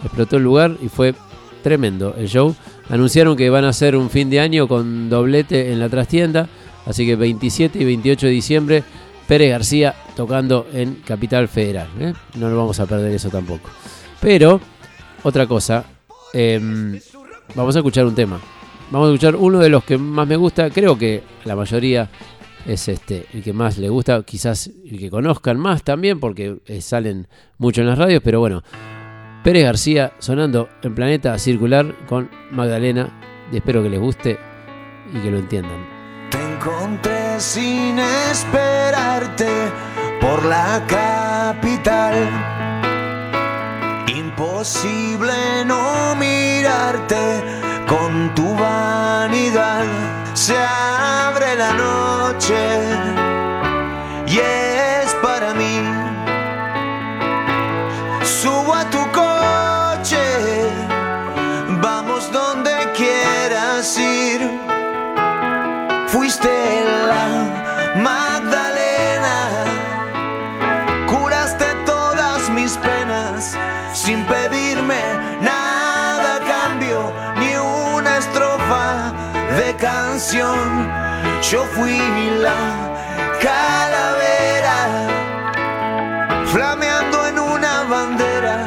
explotó 0.03 0.35
el 0.35 0.43
lugar 0.43 0.75
y 0.81 0.89
fue 0.89 1.13
tremendo 1.63 2.13
el 2.17 2.27
show. 2.27 2.53
Anunciaron 2.89 3.37
que 3.37 3.49
van 3.49 3.63
a 3.63 3.69
hacer 3.69 3.95
un 3.95 4.09
fin 4.09 4.29
de 4.29 4.41
año 4.41 4.67
con 4.67 5.09
doblete 5.09 5.71
en 5.71 5.79
la 5.79 5.87
trastienda. 5.87 6.49
Así 6.85 7.05
que 7.05 7.15
27 7.15 7.79
y 7.79 7.85
28 7.85 8.25
de 8.27 8.31
diciembre, 8.31 8.83
Pérez 9.27 9.51
García 9.51 9.95
tocando 10.15 10.67
en 10.73 10.95
Capital 11.05 11.47
Federal. 11.47 11.87
¿eh? 11.99 12.13
No 12.35 12.49
nos 12.49 12.57
vamos 12.57 12.79
a 12.79 12.85
perder 12.85 13.13
eso 13.13 13.29
tampoco. 13.29 13.69
Pero, 14.19 14.59
otra 15.23 15.47
cosa, 15.47 15.85
em, 16.33 16.99
vamos 17.55 17.75
a 17.75 17.79
escuchar 17.79 18.05
un 18.05 18.15
tema. 18.15 18.39
Vamos 18.91 19.07
a 19.07 19.13
escuchar 19.13 19.35
uno 19.35 19.59
de 19.59 19.69
los 19.69 19.83
que 19.83 19.97
más 19.97 20.27
me 20.27 20.35
gusta. 20.35 20.69
Creo 20.69 20.97
que 20.97 21.23
la 21.45 21.55
mayoría 21.55 22.09
es 22.65 22.87
este 22.87 23.25
el 23.33 23.41
que 23.41 23.53
más 23.53 23.77
le 23.77 23.89
gusta. 23.89 24.21
Quizás 24.23 24.69
el 24.85 24.99
que 24.99 25.09
conozcan 25.09 25.57
más 25.57 25.83
también, 25.83 26.19
porque 26.19 26.57
eh, 26.65 26.81
salen 26.81 27.27
mucho 27.57 27.81
en 27.81 27.87
las 27.87 27.97
radios. 27.97 28.21
Pero 28.23 28.41
bueno, 28.41 28.63
Pérez 29.43 29.63
García 29.63 30.13
sonando 30.19 30.67
en 30.83 30.93
Planeta 30.93 31.37
Circular 31.39 31.95
con 32.07 32.29
Magdalena. 32.51 33.17
Y 33.51 33.57
espero 33.57 33.81
que 33.81 33.89
les 33.89 33.99
guste 33.99 34.37
y 35.13 35.19
que 35.19 35.31
lo 35.31 35.37
entiendan. 35.37 35.90
Encontré 36.63 37.39
sin 37.39 37.97
esperarte 37.97 39.49
por 40.21 40.45
la 40.45 40.79
capital. 40.85 42.13
Imposible 44.05 45.65
no 45.65 46.13
mirarte 46.17 47.17
con 47.87 48.35
tu 48.35 48.55
vanidad. 48.55 49.85
Se 50.35 50.55
abre 50.55 51.55
la 51.55 51.73
noche 51.73 52.59
y 54.27 54.37
es 54.37 55.15
para 55.23 55.55
mí. 55.55 55.81
Subo 58.23 58.75
a 58.75 58.87
tu 58.91 59.00
Fuiste 66.31 66.85
la 67.09 67.27
Magdalena, 67.99 69.37
curaste 71.05 71.65
todas 71.85 72.49
mis 72.51 72.77
penas 72.77 73.57
sin 73.91 74.23
pedirme 74.23 75.01
nada 75.41 76.39
cambio, 76.47 77.11
ni 77.35 77.57
una 77.57 78.17
estrofa 78.17 79.11
de 79.57 79.75
canción. 79.75 80.89
Yo 81.51 81.65
fui 81.75 81.99
la 82.39 82.63
calavera, 83.41 84.77
flameando 86.45 87.27
en 87.27 87.39
una 87.39 87.83
bandera 87.89 88.57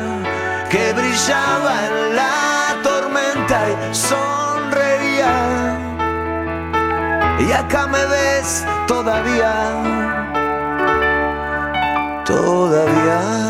que 0.68 0.92
brillaba 0.92 1.86
en 1.86 2.16
la 2.16 2.76
tormenta 2.82 3.58
y 3.70 3.94
sonreía. 3.94 4.33
Y 7.46 7.52
acá 7.52 7.86
me 7.86 8.04
ves 8.06 8.64
todavía, 8.86 9.52
todavía. 12.24 13.43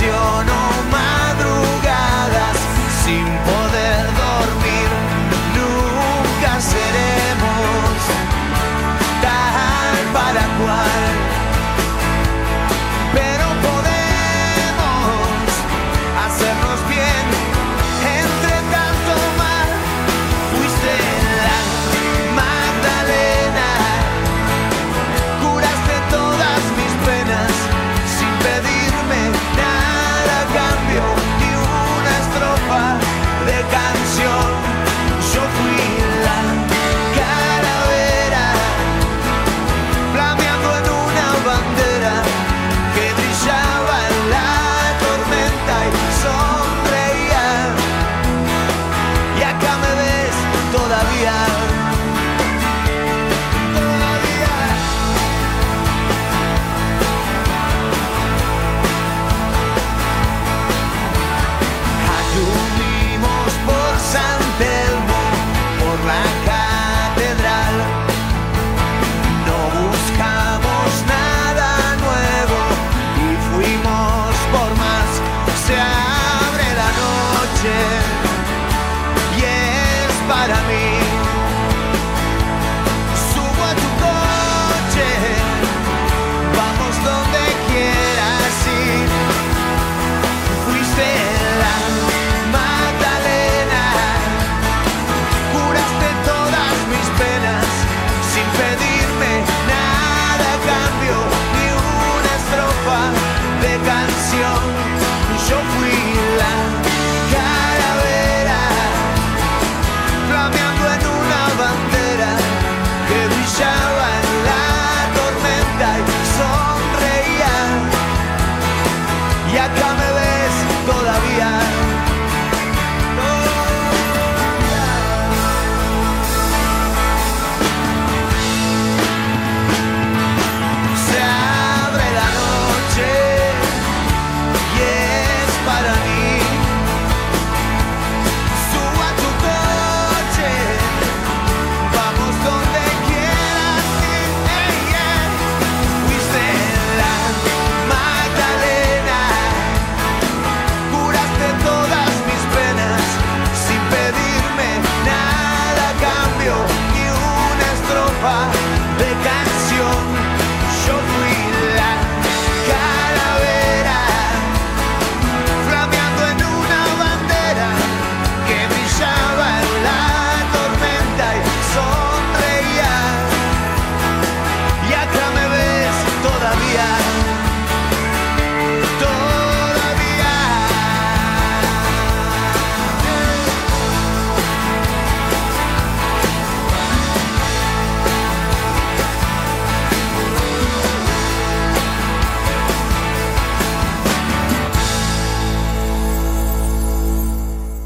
funzionò 0.00 0.79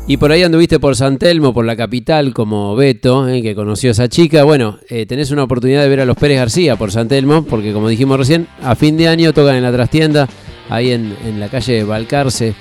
Y 0.06 0.18
por 0.18 0.30
ahí 0.32 0.42
anduviste 0.42 0.78
por 0.78 0.96
San 0.96 1.16
Telmo, 1.16 1.54
por 1.54 1.64
la 1.64 1.76
capital, 1.76 2.34
como 2.34 2.76
Beto, 2.76 3.26
eh, 3.26 3.40
que 3.40 3.54
conoció 3.54 3.88
a 3.88 3.92
esa 3.92 4.06
chica. 4.08 4.44
Bueno, 4.44 4.78
eh, 4.90 5.06
tenés 5.06 5.30
una 5.30 5.44
oportunidad 5.44 5.80
de 5.82 5.88
ver 5.88 6.00
a 6.00 6.04
los 6.04 6.16
Pérez 6.18 6.36
García 6.38 6.76
por 6.76 6.92
San 6.92 7.08
Telmo, 7.08 7.44
porque 7.44 7.72
como 7.72 7.88
dijimos 7.88 8.18
recién, 8.18 8.46
a 8.62 8.74
fin 8.74 8.98
de 8.98 9.08
año 9.08 9.32
tocan 9.32 9.56
en 9.56 9.62
la 9.62 9.72
trastienda, 9.72 10.28
ahí 10.68 10.90
en, 10.90 11.16
en 11.24 11.40
la 11.40 11.48
calle 11.48 11.84
Balcarce, 11.84 12.48
eh, 12.48 12.54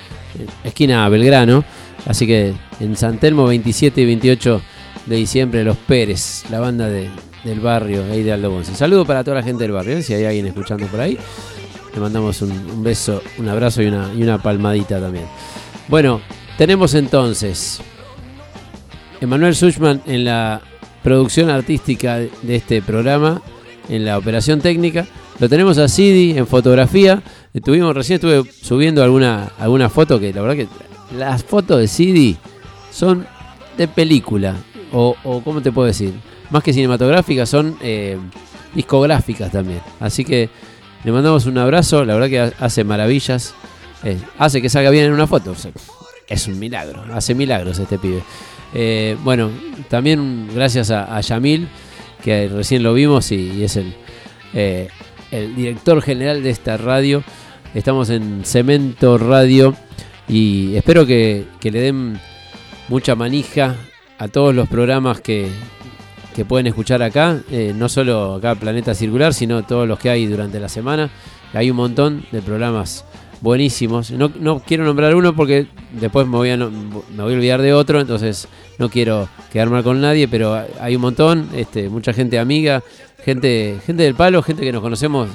esquina 0.63 1.08
Belgrano. 1.10 1.65
Así 2.06 2.25
que 2.25 2.53
en 2.79 2.95
San 2.95 3.17
Telmo, 3.19 3.45
27 3.45 3.99
y 3.99 4.06
28 4.06 4.62
de 5.08 5.15
diciembre, 5.17 5.65
los 5.65 5.75
Pérez, 5.75 6.45
la 6.49 6.62
banda 6.62 6.88
de- 6.88 7.10
del 7.43 7.60
barrio, 7.60 8.06
ahí 8.10 8.23
de 8.23 8.32
Aldo 8.32 8.51
Bonzi. 8.51 8.73
Saludo 8.73 9.06
para 9.06 9.21
toda 9.21 9.36
la 9.38 9.43
gente 9.43 9.63
del 9.63 9.73
barrio, 9.73 10.01
si 10.01 10.13
hay 10.13 10.23
alguien 10.23 10.47
escuchando 10.47 10.88
por 10.88 11.01
ahí. 11.01 11.17
Le 11.93 11.99
mandamos 11.99 12.41
un, 12.41 12.51
un 12.51 12.82
beso, 12.84 13.21
un 13.38 13.49
abrazo 13.49 13.82
y 13.84 13.88
una, 13.88 14.10
y 14.17 14.23
una 14.23 14.41
palmadita 14.41 15.01
también. 15.01 15.25
Bueno, 15.89 16.21
tenemos 16.58 16.94
entonces 16.94 17.80
Emanuel 19.22 19.56
Suchman 19.56 20.02
en 20.06 20.26
la 20.26 20.62
producción 21.04 21.50
artística 21.50 22.18
de 22.18 22.56
este 22.56 22.82
programa, 22.82 23.42
en 23.89 24.06
la 24.06 24.18
operación 24.18 24.62
técnica. 24.62 25.06
Lo 25.39 25.50
tenemos 25.50 25.78
a 25.78 25.88
Sidi 25.88 26.38
en 26.38 26.46
fotografía. 26.48 27.22
Estuvimos, 27.54 27.96
recién 27.96 28.16
estuve 28.16 28.44
subiendo 28.62 29.04
alguna, 29.04 29.52
alguna 29.60 29.89
foto 29.89 30.20
que 30.20 30.34
la 30.34 30.42
verdad 30.42 30.56
que 30.56 30.68
las 31.18 31.44
fotos 31.44 31.80
de 31.80 31.88
Sidi 31.88 32.38
son 32.92 33.26
de 33.78 33.88
película. 33.88 34.56
O, 34.92 35.16
o 35.24 35.42
¿cómo 35.44 35.62
te 35.62 35.72
puedo 35.72 35.88
decir? 35.88 36.13
Más 36.52 36.63
que 36.63 36.72
cinematográficas, 36.74 37.50
son 37.50 37.78
eh, 37.82 38.18
discográficas 38.76 39.52
también. 39.52 39.82
Así 40.00 40.24
que 40.24 40.50
le 41.04 41.12
mandamos 41.12 41.46
un 41.48 41.58
abrazo. 41.58 42.06
La 42.06 42.13
verdad 42.13 42.30
que 42.30 42.39
ha- 42.39 42.54
hace 42.66 42.84
maravillas. 42.84 43.54
Eh, 44.04 44.18
hace 44.38 44.62
que 44.62 44.70
salga 44.70 44.92
bien 44.92 45.06
en 45.06 45.13
una 45.13 45.26
foto. 45.28 45.52
O 45.52 45.56
es 46.34 46.48
un 46.48 46.60
milagro. 46.60 47.04
Hace 47.13 47.36
milagros 47.36 47.80
este 47.80 47.98
pibe. 47.98 48.24
Eh, 48.74 49.15
bueno, 49.24 49.52
también 49.89 50.50
gracias 50.54 50.91
a, 50.91 51.19
Yamil, 51.22 51.67
que 52.24 52.50
recién 52.50 52.84
lo 52.84 52.93
vimos 52.93 53.32
y, 53.32 53.63
es 53.63 53.78
el, 53.78 53.93
eh, 54.54 54.89
el 55.32 55.56
director 55.56 56.02
general 56.02 56.43
de 56.43 56.50
esta 56.50 56.78
radio. 56.78 57.24
Estamos 57.74 58.10
en 58.10 58.43
Cemento 58.46 59.17
Radio 59.17 59.76
y 60.28 60.76
espero 60.76 61.06
que, 61.06 61.46
que 61.60 61.72
le 61.72 61.82
den 61.82 62.19
mucha 62.89 63.15
manija 63.15 63.76
a 64.17 64.28
todos 64.28 64.54
los 64.54 64.67
programas 64.67 65.22
que, 65.22 65.50
que 66.36 66.46
pueden 66.46 66.67
escuchar 66.67 67.02
acá, 67.04 67.39
eh, 67.52 67.74
no 67.76 67.89
solo 67.89 68.36
acá 68.36 68.56
Planeta 68.56 68.93
Circular, 68.93 69.34
sino 69.34 69.63
todos 69.63 69.88
los 69.88 70.00
que 70.00 70.10
hay 70.10 70.26
durante 70.26 70.60
la 70.60 70.69
semana. 70.69 71.10
Hay 71.54 71.69
un 71.69 71.78
montón 71.78 72.26
de 72.32 72.41
programas 72.41 73.06
buenísimos. 73.43 74.10
No, 74.12 74.32
no 74.39 74.60
quiero 74.60 74.86
nombrar 74.86 75.13
uno 75.15 75.36
porque 75.36 75.67
después 75.91 76.25
me 76.25 76.38
voy, 76.38 76.49
a, 76.49 76.58
me 76.58 76.69
voy 76.69 77.34
a 77.34 77.36
olvidar 77.36 77.62
de 77.62 77.73
otro, 77.73 77.99
entonces 77.99 78.47
no 78.79 78.89
quiero 78.89 79.27
quedar 79.51 79.69
mal 79.69 79.84
con 79.84 79.99
nadie, 79.99 80.29
pero 80.29 80.65
hay 80.79 80.95
un 80.95 81.01
montón, 81.01 81.49
este, 81.53 81.89
mucha 81.89 82.13
gente 82.13 82.39
amiga, 82.39 82.82
gente, 83.23 83.79
gente 83.86 84.03
del 84.03 84.15
palo, 84.15 84.41
gente 84.41 84.63
que 84.63 84.71
nos 84.71 84.82
conocemos 84.82 85.29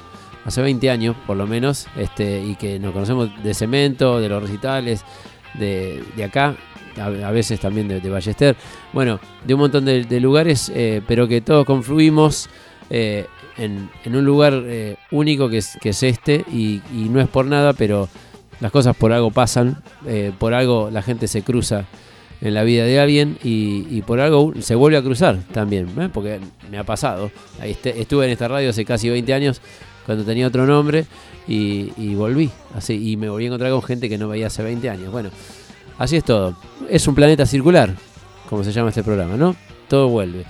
hace 0.46 0.62
20 0.62 0.88
años 0.88 1.16
por 1.26 1.36
lo 1.36 1.46
menos, 1.46 1.86
este, 1.98 2.42
y 2.42 2.54
que 2.54 2.78
nos 2.78 2.92
conocemos 2.92 3.30
de 3.44 3.52
cemento, 3.52 4.20
de 4.20 4.30
los 4.30 4.42
recitales, 4.42 5.04
de, 5.52 6.02
de 6.16 6.24
acá, 6.24 6.56
a, 6.98 7.30
veces 7.30 7.60
también 7.60 7.88
de, 7.88 8.00
de 8.00 8.08
Ballester, 8.08 8.56
bueno, 8.94 9.20
de 9.44 9.52
un 9.52 9.60
montón 9.60 9.84
de, 9.84 10.04
de 10.04 10.18
lugares, 10.18 10.72
eh, 10.74 11.02
pero 11.06 11.28
que 11.28 11.42
todos 11.42 11.66
confluimos 11.66 12.48
eh, 12.88 13.26
en, 13.58 13.90
un 14.06 14.24
lugar 14.24 14.62
eh, 14.66 14.96
único 15.10 15.48
que 15.48 15.58
es, 15.58 16.02
este, 16.02 16.44
y, 16.52 16.80
no 16.92 17.20
es 17.20 17.28
por 17.28 17.46
nada, 17.46 17.72
pero 17.72 18.08
las 18.60 18.72
cosas 18.72 18.96
por 18.96 19.12
algo 19.12 19.30
pasan, 19.30 19.82
eh, 20.06 20.32
por 20.38 20.54
algo 20.54 20.90
la 20.90 21.02
gente 21.02 21.28
se 21.28 21.42
cruza 21.42 21.84
en 22.40 22.54
la 22.54 22.62
vida 22.62 22.84
de 22.84 23.00
alguien 23.00 23.36
y, 23.42 24.02
por 24.02 24.20
algo 24.20 24.52
se 24.60 24.74
vuelve 24.74 24.96
a 24.96 25.02
cruzar 25.02 25.38
también, 25.52 25.88
¿eh? 25.98 26.08
porque 26.12 26.40
me 26.70 26.78
ha 26.78 26.84
pasado. 26.84 27.30
Este- 27.62 28.00
estuve 28.00 28.26
en 28.26 28.32
esta 28.32 28.48
radio 28.48 28.70
hace 28.70 28.84
casi 28.84 29.08
20 29.08 29.34
años 29.34 29.60
cuando 30.06 30.24
tenía 30.24 30.46
otro 30.46 30.64
nombre 30.64 31.04
y, 31.46 31.92
y 31.96 32.14
volví, 32.14 32.50
así, 32.74 33.10
y 33.12 33.16
me 33.16 33.28
volví 33.28 33.44
a 33.44 33.46
encontrar 33.48 33.72
con 33.72 33.82
gente 33.82 34.08
que 34.08 34.18
no 34.18 34.28
veía 34.28 34.46
hace 34.46 34.62
20 34.62 34.88
años. 34.88 35.12
Bueno, 35.12 35.30
así 35.98 36.16
es 36.16 36.24
todo. 36.24 36.56
Es 36.88 37.06
un 37.08 37.14
planeta 37.14 37.44
circular, 37.44 37.94
como 38.48 38.64
se 38.64 38.72
llama 38.72 38.90
este 38.90 39.02
programa, 39.02 39.36
¿no? 39.36 39.56
Todo 39.88 40.08
vuelve. 40.08 40.44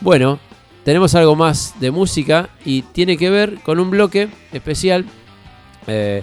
Bueno, 0.00 0.38
tenemos 0.84 1.14
algo 1.14 1.36
más 1.36 1.74
de 1.80 1.90
música 1.90 2.48
y 2.64 2.82
tiene 2.82 3.16
que 3.16 3.30
ver 3.30 3.60
con 3.62 3.78
un 3.78 3.90
bloque 3.90 4.28
especial 4.52 5.04
eh, 5.86 6.22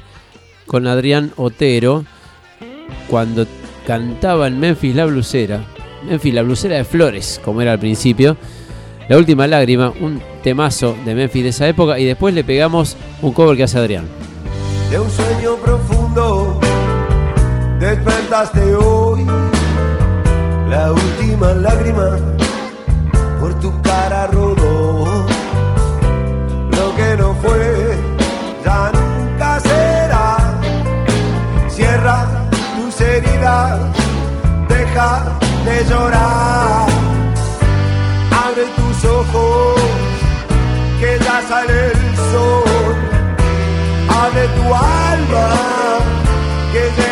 con 0.66 0.88
Adrián 0.88 1.32
Otero 1.38 2.06
cuando 3.10 3.46
cantaba 3.88 4.48
en 4.48 4.60
Memphis 4.60 4.96
la 4.96 5.06
blusera. 5.06 5.66
Memphis 6.08 6.34
la 6.34 6.44
blusera 6.44 6.78
de 6.78 6.84
flores, 6.84 7.42
como 7.44 7.62
era 7.62 7.74
al 7.74 7.80
principio. 7.80 8.38
La 9.08 9.18
última 9.18 9.48
lágrima, 9.48 9.92
un 10.00 10.22
temazo 10.44 10.96
de 11.06 11.16
Memphis 11.16 11.44
de 11.44 11.50
esa 11.50 11.68
época 11.68 11.98
y 11.98 12.06
después 12.06 12.34
le 12.34 12.44
pegamos 12.44 12.96
un 13.22 13.34
cover 13.34 13.58
que 13.58 13.64
hace 13.64 13.80
Adrián. 13.80 14.08
de 14.90 15.00
un 15.00 15.10
sueño 15.10 15.56
profundo 15.58 16.60
despertaste 17.80 18.76
hoy 18.76 19.26
la 20.70 20.92
última 20.92 21.54
lágrima 21.54 22.18
por 23.40 23.54
tu 23.56 23.82
cara 23.82 24.28
rodó 24.28 25.26
lo 26.78 26.96
que 26.96 27.18
no 27.18 27.34
fue 27.36 27.98
ya 28.66 28.92
nunca 28.94 29.60
será. 29.60 30.38
Cierra 31.70 32.28
tus 32.76 33.02
heridas 33.02 33.80
deja 34.68 35.24
de 35.66 35.86
llorar. 35.90 36.88
Abre 38.46 38.66
tus 38.78 39.06
ojos 39.06 39.82
que 41.00 41.18
ya 41.26 41.42
sale 41.48 41.88
el 41.92 42.16
sol. 42.32 42.96
Abre 44.24 44.48
tu 44.58 44.66
alma, 44.74 45.48
que 46.72 46.84
llega 46.98 47.09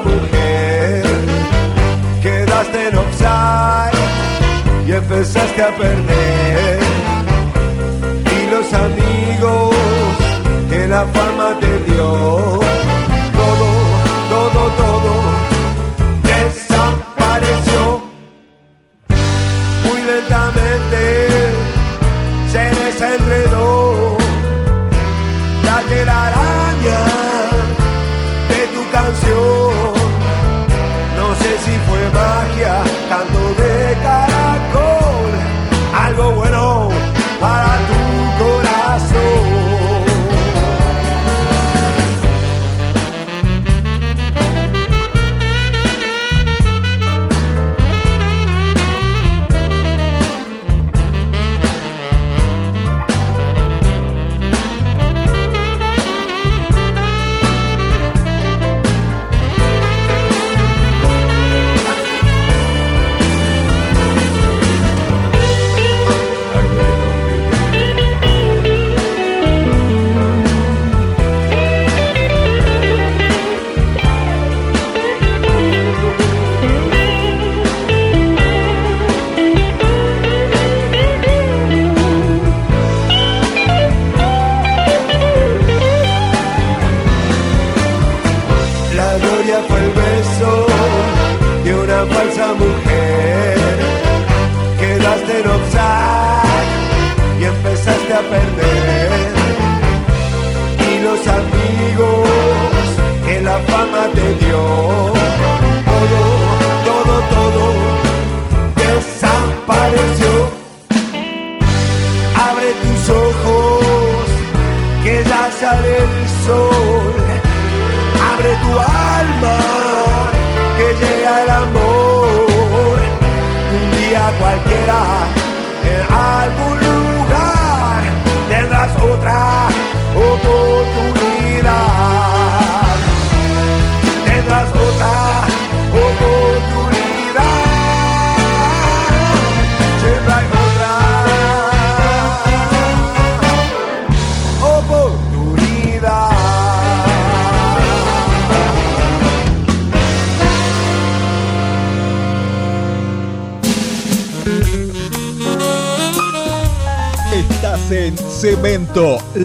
mujer. 0.00 1.04
Quedaste 2.22 2.88
en 2.88 2.98
offside 2.98 3.98
y 4.86 4.92
empezaste 4.92 5.62
a 5.62 5.76
perder. 5.76 6.80
Y 8.36 8.50
los 8.50 8.72
amigos 8.72 9.74
que 10.70 10.88
la 10.88 11.04
fama 11.06 11.58
te 11.60 11.92
dio, 11.92 12.60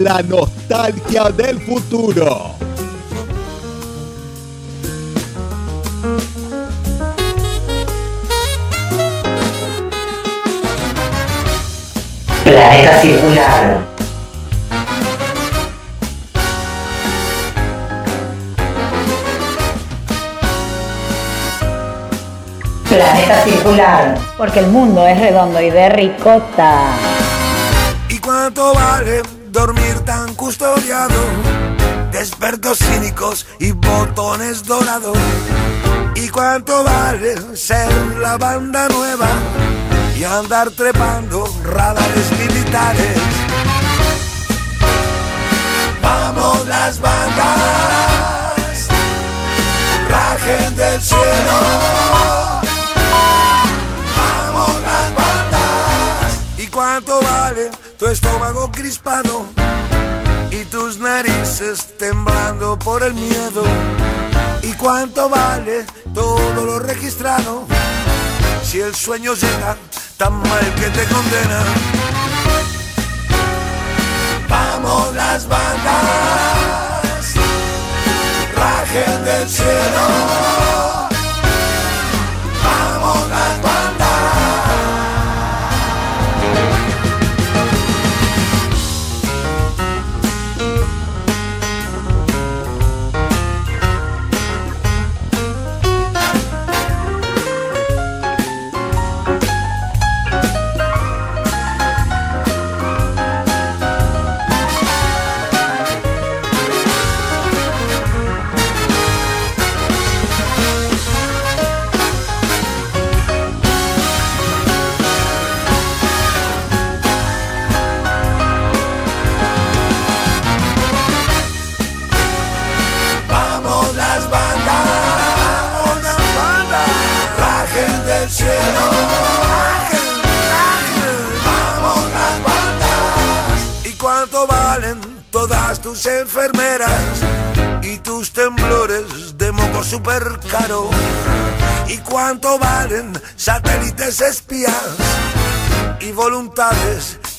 la 0.00 0.22
nostalgia 0.22 1.24
del 1.24 1.60
futuro. 1.60 2.54
Planeta 12.42 13.00
circular. 13.02 13.78
Planeta 22.88 23.44
circular. 23.44 24.18
Porque 24.38 24.60
el 24.60 24.68
mundo 24.68 25.06
es 25.06 25.20
redondo 25.20 25.60
y 25.60 25.68
de 25.68 25.90
ricota. 25.90 26.84
¿Y 28.08 28.18
cuánto 28.18 28.72
vale 28.72 29.39
dormir 30.58 30.88
tan 30.88 31.08
custodiado? 31.08 31.20
De 32.12 32.18
expertos 32.18 32.78
cínicos 32.78 33.46
y 33.58 33.72
botones 33.72 34.64
dorados. 34.64 35.16
¿Y 36.14 36.28
cuánto 36.28 36.84
vale 36.84 37.56
ser 37.56 37.90
la 38.18 38.36
banda 38.36 38.88
nueva 38.88 39.28
y 40.16 40.24
andar 40.24 40.70
trepando 40.70 41.44
radares 41.64 42.30
militares? 42.38 43.16
Vamos 46.02 46.66
las 46.66 47.00
bandas, 47.00 48.88
rajen 50.08 50.76
del 50.76 51.00
cielo. 51.00 51.60
Vamos 54.16 54.82
las 54.82 55.14
bandas. 55.14 56.38
¿Y 56.58 56.66
cuánto 56.66 57.20
vale 57.20 57.70
tu 57.98 58.06
estómago 58.06 58.70
crispado 58.72 59.49
narices 61.60 61.96
temblando 61.98 62.78
por 62.78 63.02
el 63.02 63.14
miedo? 63.14 63.62
¿Y 64.62 64.72
cuánto 64.74 65.28
vale 65.28 65.84
todo 66.14 66.64
lo 66.64 66.78
registrado 66.78 67.66
si 68.62 68.80
el 68.80 68.94
sueño 68.94 69.34
llega 69.34 69.76
tan 70.16 70.34
mal 70.34 70.74
que 70.74 70.88
te 70.90 71.04
condena? 71.06 71.62
Vamos 74.48 75.14
las 75.14 75.46
bandas, 75.48 77.34
rajen 78.54 79.24
del 79.24 79.48
cielo. 79.48 81.09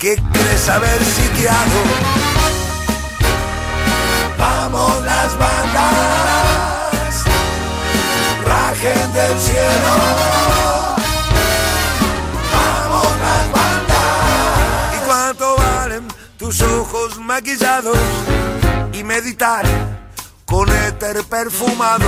Que 0.01 0.15
crees 0.33 0.67
haber 0.67 1.05
sitiado? 1.05 1.79
Vamos 4.35 5.03
las 5.03 5.37
bandas, 5.37 7.23
rajen 8.43 9.13
del 9.13 9.39
cielo. 9.39 9.93
Vamos 12.51 13.07
las 13.19 13.51
bandas. 13.51 14.95
¿Y 14.95 14.97
cuánto 15.05 15.55
valen 15.55 16.07
tus 16.37 16.61
ojos 16.61 17.19
maquillados 17.19 17.99
y 18.93 19.03
meditar 19.03 19.65
con 20.45 20.67
éter 20.69 21.23
perfumado? 21.25 22.07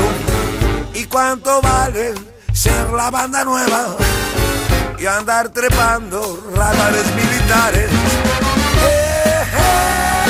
¿Y 0.95 1.05
cuánto 1.05 1.61
vale 1.61 2.15
ser 2.53 2.89
la 2.89 3.11
banda 3.11 3.43
nueva 3.43 3.97
y 4.97 5.05
andar 5.05 5.49
trepando 5.49 6.51
radares 6.55 7.05
Eh, 7.45 7.89
eh, 8.85 10.25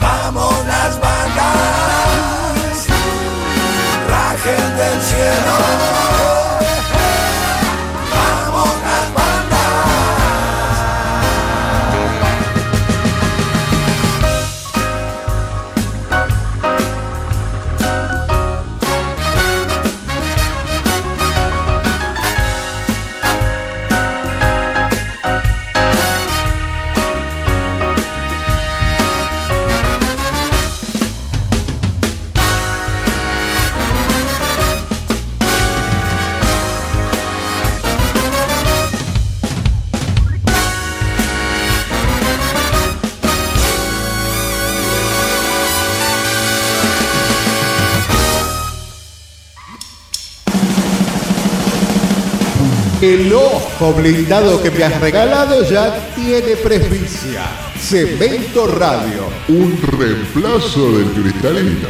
vamos 0.00 0.66
las 0.66 1.00
bandas, 1.00 2.86
rajen 4.08 4.76
del 4.76 5.00
cielo. 5.02 6.05
El 53.06 53.32
ojo 53.32 53.92
blindado 53.92 54.60
que 54.60 54.68
me 54.72 54.82
has 54.82 55.00
regalado 55.00 55.62
ya 55.62 56.12
tiene 56.16 56.56
presbicia. 56.56 57.44
Cemento 57.78 58.66
Radio. 58.66 59.28
Un 59.46 59.80
reemplazo 59.80 60.90
del 60.90 61.12
cristalino. 61.12 61.88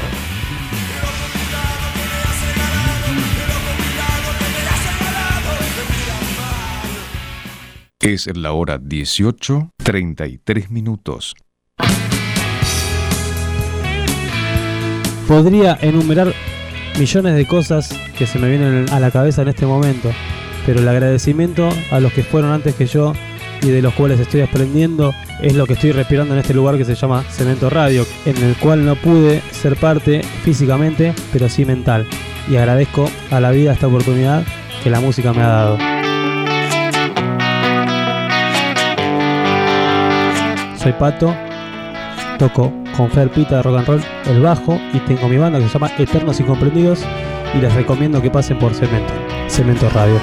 Es 8.00 8.28
la 8.36 8.52
hora 8.52 8.76
18, 8.76 9.70
33 9.82 10.70
minutos. 10.70 11.34
Podría 15.26 15.78
enumerar 15.80 16.34
millones 16.98 17.36
de 17.36 17.46
cosas 17.46 17.88
que 18.18 18.26
se 18.26 18.38
me 18.38 18.50
vienen 18.50 18.90
a 18.90 19.00
la 19.00 19.10
cabeza 19.10 19.40
en 19.40 19.48
este 19.48 19.64
momento, 19.64 20.10
pero 20.66 20.80
el 20.80 20.88
agradecimiento 20.88 21.68
a 21.90 22.00
los 22.00 22.12
que 22.12 22.24
fueron 22.24 22.50
antes 22.50 22.74
que 22.74 22.86
yo 22.86 23.14
y 23.62 23.68
de 23.68 23.80
los 23.80 23.94
cuales 23.94 24.20
estoy 24.20 24.42
aprendiendo 24.42 25.14
es 25.40 25.54
lo 25.54 25.66
que 25.66 25.74
estoy 25.74 25.92
respirando 25.92 26.34
en 26.34 26.40
este 26.40 26.54
lugar 26.54 26.76
que 26.76 26.84
se 26.84 26.94
llama 26.94 27.22
Cemento 27.30 27.70
Radio, 27.70 28.04
en 28.26 28.36
el 28.38 28.56
cual 28.56 28.84
no 28.84 28.96
pude 28.96 29.40
ser 29.52 29.76
parte 29.76 30.22
físicamente, 30.44 31.14
pero 31.32 31.48
sí 31.48 31.64
mental. 31.64 32.06
Y 32.50 32.56
agradezco 32.56 33.10
a 33.30 33.40
la 33.40 33.50
vida 33.50 33.72
esta 33.72 33.86
oportunidad 33.86 34.44
que 34.82 34.90
la 34.90 35.00
música 35.00 35.32
me 35.32 35.42
ha 35.42 35.48
dado. 35.48 35.78
Soy 40.78 40.92
Pato, 40.92 41.34
toco 42.38 42.72
con 42.96 43.10
Fer 43.10 43.30
Pita 43.30 43.56
de 43.56 43.62
Rock 43.62 43.78
and 43.78 43.86
Roll 43.88 44.02
el 44.26 44.40
bajo 44.40 44.80
y 44.92 44.98
tengo 45.00 45.28
mi 45.28 45.36
banda 45.36 45.58
que 45.58 45.66
se 45.66 45.72
llama 45.72 45.90
Eternos 45.98 46.38
Incomprendidos 46.40 47.00
y 47.54 47.58
les 47.58 47.74
recomiendo 47.74 48.22
que 48.22 48.30
pasen 48.30 48.58
por 48.58 48.72
Cemento, 48.74 49.12
Cemento 49.56 49.88
Radio. 49.88 50.20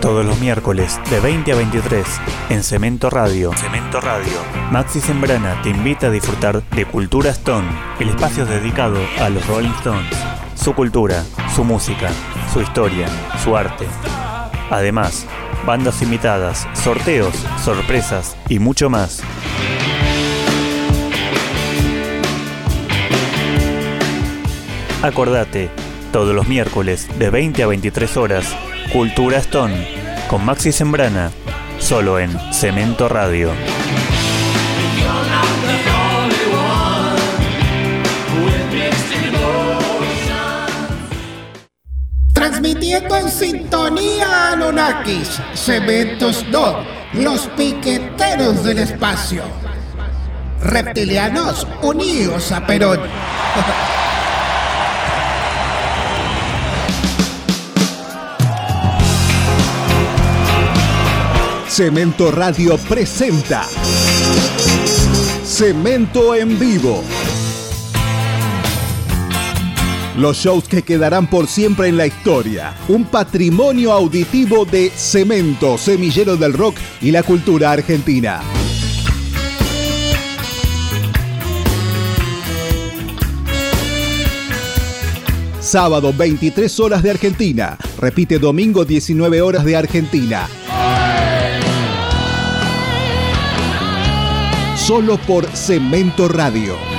Todos 0.00 0.24
los 0.24 0.38
miércoles 0.38 1.00
de 1.10 1.18
20 1.18 1.50
a 1.50 1.56
23 1.56 2.06
en 2.50 2.62
Cemento 2.62 3.10
Radio. 3.10 3.52
Cemento 3.56 4.00
Radio. 4.00 4.26
Maxi 4.70 5.00
Sembrana 5.00 5.60
te 5.62 5.70
invita 5.70 6.06
a 6.06 6.10
disfrutar 6.10 6.62
de 6.62 6.84
Cultura 6.84 7.30
Stone, 7.30 7.66
el 7.98 8.10
espacio 8.10 8.46
dedicado 8.46 9.00
a 9.18 9.28
los 9.28 9.44
Rolling 9.48 9.70
Stones, 9.70 10.16
su 10.54 10.72
cultura, 10.72 11.24
su 11.52 11.64
música, 11.64 12.10
su 12.52 12.60
historia, 12.60 13.08
su 13.42 13.56
arte. 13.56 13.86
Además, 14.70 15.26
bandas 15.64 16.02
invitadas, 16.02 16.66
sorteos, 16.74 17.34
sorpresas 17.62 18.36
y 18.48 18.58
mucho 18.58 18.90
más. 18.90 19.22
Acordate, 25.02 25.70
todos 26.12 26.34
los 26.34 26.48
miércoles 26.48 27.08
de 27.18 27.30
20 27.30 27.62
a 27.62 27.66
23 27.68 28.16
horas, 28.16 28.56
Cultura 28.92 29.38
Stone, 29.38 29.86
con 30.28 30.44
Maxi 30.44 30.72
Sembrana, 30.72 31.30
solo 31.78 32.18
en 32.18 32.30
Cemento 32.52 33.08
Radio. 33.08 33.52
Transmitiendo 42.96 43.16
en 43.16 43.30
sintonía 43.30 44.52
Anunnakis, 44.52 45.38
Cementos 45.52 46.44
2, 46.50 46.76
los 47.14 47.46
piqueteros 47.48 48.64
del 48.64 48.78
espacio. 48.78 49.42
Reptilianos 50.62 51.66
unidos 51.82 52.52
a 52.52 52.66
Perón. 52.66 53.00
Cemento 61.68 62.30
Radio 62.30 62.78
presenta 62.78 63.66
Cemento 65.44 66.34
en 66.34 66.58
vivo. 66.58 67.04
Los 70.16 70.38
shows 70.38 70.66
que 70.66 70.82
quedarán 70.82 71.28
por 71.28 71.46
siempre 71.46 71.88
en 71.88 71.98
la 71.98 72.06
historia. 72.06 72.74
Un 72.88 73.04
patrimonio 73.04 73.92
auditivo 73.92 74.64
de 74.64 74.88
Cemento, 74.88 75.76
semillero 75.76 76.38
del 76.38 76.54
rock 76.54 76.76
y 77.02 77.10
la 77.10 77.22
cultura 77.22 77.72
argentina. 77.72 78.40
Sábado 85.60 86.14
23 86.16 86.80
horas 86.80 87.02
de 87.02 87.10
Argentina. 87.10 87.76
Repite 87.98 88.38
domingo 88.38 88.86
19 88.86 89.42
horas 89.42 89.66
de 89.66 89.76
Argentina. 89.76 90.48
Solo 94.76 95.18
por 95.18 95.44
Cemento 95.44 96.26
Radio. 96.28 96.95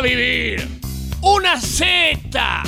A 0.00 0.02
vivir, 0.02 0.80
una 1.20 1.60
seta, 1.60 2.62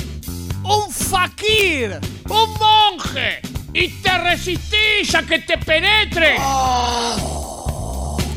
un 0.63 0.91
fakir, 0.91 1.99
un 2.29 2.53
monje 2.59 3.39
y 3.73 3.87
te 3.87 4.17
resistís 4.19 5.15
a 5.15 5.23
que 5.23 5.39
te 5.39 5.57
penetre, 5.57 6.35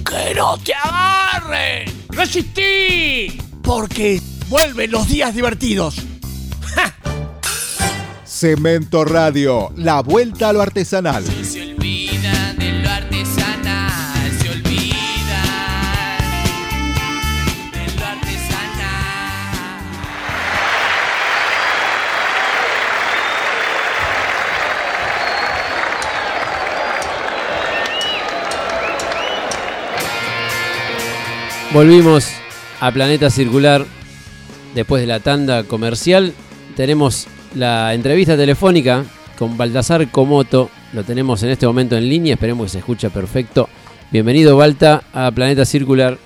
que 0.03 0.35
no 0.35 0.57
te 0.65 0.73
agarren. 0.73 2.07
Resistí, 2.09 3.39
porque 3.63 4.23
vuelven 4.49 4.91
los 4.91 5.07
días 5.09 5.35
divertidos. 5.35 5.97
Cemento 8.25 9.05
Radio, 9.05 9.73
la 9.77 10.01
vuelta 10.01 10.49
a 10.49 10.53
lo 10.55 10.63
artesanal. 10.63 11.23
Volvimos 31.73 32.33
a 32.81 32.91
Planeta 32.93 33.29
Circular 33.29 33.85
después 34.75 35.03
de 35.03 35.07
la 35.07 35.21
tanda 35.21 35.65
comercial. 35.65 36.33
Tenemos 36.77 37.27
la 37.55 37.93
entrevista 37.93 38.37
telefónica 38.37 39.05
con 39.39 39.59
Baltasar 39.59 40.11
Comoto. 40.11 40.71
Lo 40.93 41.03
tenemos 41.05 41.43
en 41.43 41.51
este 41.51 41.67
momento 41.67 41.97
en 41.97 42.09
línea. 42.09 42.35
Esperemos 42.35 42.67
que 42.67 42.71
se 42.71 42.79
escucha 42.79 43.11
perfecto. 43.11 43.69
Bienvenido, 44.11 44.57
Balta, 44.57 45.03
a 45.13 45.31
Planeta 45.33 45.65
Circular. 45.65 46.17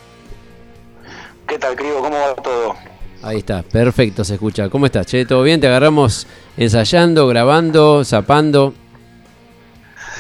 ¿Qué 1.49 1.59
tal, 1.59 1.75
Crigo? 1.75 2.01
¿Cómo 2.01 2.17
va 2.17 2.35
todo? 2.35 2.77
Ahí 3.23 3.39
está, 3.39 3.63
perfecto, 3.63 4.25
se 4.25 4.35
escucha. 4.35 4.69
¿Cómo 4.69 4.87
estás, 4.87 5.07
Che? 5.07 5.25
¿Todo 5.25 5.43
bien? 5.43 5.61
¿Te 5.61 5.67
agarramos 5.67 6.27
ensayando, 6.57 7.27
grabando, 7.27 8.05
zapando? 8.05 8.75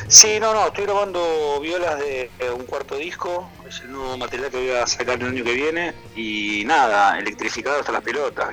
Sí, 0.09 0.39
no, 0.41 0.53
no, 0.53 0.67
estoy 0.67 0.85
grabando 0.85 1.61
violas 1.63 1.99
de 1.99 2.31
un 2.57 2.65
cuarto 2.65 2.97
disco, 2.97 3.49
es 3.71 3.81
el 3.83 3.93
nuevo 3.93 4.17
material 4.19 4.51
que 4.51 4.57
voy 4.57 4.71
a 4.71 4.87
sacar 4.87 5.21
el 5.23 5.29
año 5.29 5.45
que 5.45 5.55
viene 5.55 5.95
y 6.17 6.65
nada, 6.67 7.19
electrificado 7.19 7.79
hasta 7.81 7.93
las 7.93 8.03
pelotas. 8.03 8.49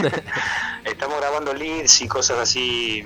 Estamos 0.84 1.18
grabando 1.20 1.52
leads 1.52 2.00
y 2.00 2.08
cosas 2.08 2.38
así 2.38 3.02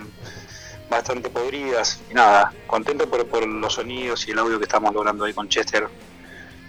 bastante 0.89 1.29
podridas 1.29 2.01
y 2.11 2.15
nada, 2.15 2.53
contento 2.69 3.09
por, 3.11 3.27
por 3.27 3.47
los 3.47 3.75
sonidos 3.75 4.27
y 4.29 4.31
el 4.31 4.39
audio 4.39 4.59
que 4.59 4.65
estamos 4.65 4.95
logrando 4.95 5.25
ahí 5.25 5.33
con 5.33 5.49
Chester 5.49 5.89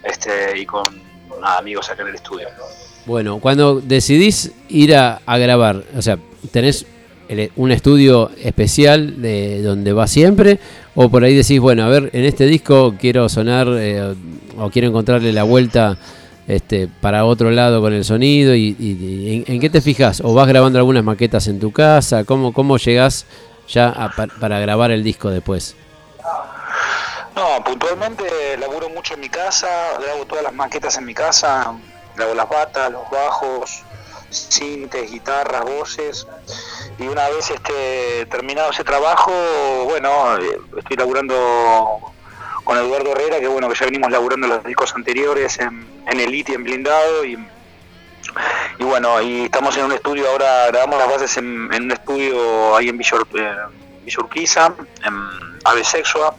este 0.03 0.57
y 0.59 0.65
con 0.65 0.83
nada, 1.39 1.59
amigos 1.59 1.89
acá 1.91 2.01
en 2.01 2.07
el 2.09 2.15
estudio. 2.15 2.47
Bueno, 3.05 3.39
cuando 3.39 3.79
decidís 3.79 4.51
ir 4.69 4.95
a, 4.95 5.21
a 5.25 5.37
grabar, 5.37 5.83
o 5.95 6.01
sea, 6.01 6.17
¿tenés 6.51 6.85
el- 7.29 7.51
un 7.55 7.71
estudio 7.71 8.31
especial 8.41 9.21
de 9.21 9.61
donde 9.61 9.93
vas 9.93 10.09
siempre? 10.11 10.59
¿O 10.99 11.09
por 11.09 11.23
ahí 11.23 11.35
decís, 11.35 11.59
bueno, 11.59 11.83
a 11.83 11.89
ver, 11.89 12.09
en 12.13 12.25
este 12.25 12.45
disco 12.47 12.95
quiero 12.99 13.29
sonar 13.29 13.67
eh, 13.69 14.15
o 14.57 14.69
quiero 14.71 14.87
encontrarle 14.87 15.31
la 15.31 15.43
vuelta 15.43 15.95
este, 16.47 16.87
para 16.87 17.23
otro 17.25 17.51
lado 17.51 17.81
con 17.81 17.93
el 17.93 18.03
sonido? 18.03 18.55
¿Y, 18.55 18.75
y- 18.79 19.43
en, 19.45 19.59
qué 19.59 19.69
te 19.69 19.79
fijas? 19.79 20.21
¿O 20.25 20.33
vas 20.33 20.47
grabando 20.47 20.79
algunas 20.79 21.03
maquetas 21.03 21.45
en 21.47 21.59
tu 21.59 21.71
casa? 21.71 22.23
¿Cómo, 22.23 22.51
cómo 22.51 22.77
llegás 22.77 23.27
ya 23.69 23.89
a- 23.89 24.09
pa- 24.09 24.25
para 24.39 24.59
grabar 24.59 24.89
el 24.89 25.03
disco 25.03 25.29
después? 25.29 25.75
No, 27.35 27.63
puntualmente 27.63 28.23
laburo 28.59 28.89
mucho 28.89 29.13
en 29.13 29.19
mi 29.19 29.29
casa, 29.29 29.67
grabo 30.03 30.25
todas 30.25 30.43
las 30.45 30.53
maquetas 30.53 30.97
en 30.97 31.05
mi 31.05 31.13
casa, 31.13 31.73
grabo 32.15 32.33
las 32.33 32.49
batas, 32.49 32.91
los 32.91 33.07
bajos, 33.11 33.83
sintes, 34.31 35.11
guitarras, 35.11 35.61
voces. 35.63 36.25
Y 36.99 37.07
una 37.07 37.29
vez 37.29 37.51
este 37.51 38.25
terminado 38.25 38.71
ese 38.71 38.83
trabajo, 38.83 39.31
bueno, 39.85 40.37
eh, 40.39 40.57
estoy 40.77 40.97
laburando 40.97 41.99
con 42.63 42.77
Eduardo 42.77 43.11
Herrera, 43.11 43.39
que 43.39 43.47
bueno, 43.47 43.69
que 43.69 43.75
ya 43.75 43.85
venimos 43.85 44.09
laburando 44.11 44.47
los 44.47 44.63
discos 44.63 44.93
anteriores 44.95 45.59
en, 45.59 45.85
en 46.07 46.19
Elite 46.19 46.53
y 46.53 46.55
en 46.55 46.63
Blindado 46.63 47.23
y 47.25 47.37
y 48.79 48.83
bueno, 48.83 49.19
y 49.21 49.45
estamos 49.45 49.75
en 49.77 49.85
un 49.85 49.93
estudio 49.93 50.29
ahora, 50.29 50.67
grabamos 50.67 50.99
las 50.99 51.09
bases 51.09 51.37
en, 51.37 51.71
un 51.73 51.91
estudio 51.91 52.75
ahí 52.75 52.89
en 52.89 52.97
Villa, 52.97 53.17
Ur- 53.17 53.27
eh, 53.39 53.55
Villa 54.03 54.17
Urquiza, 54.19 54.73
en 55.05 55.57
Ave 55.63 55.83
Sexua, 55.83 56.35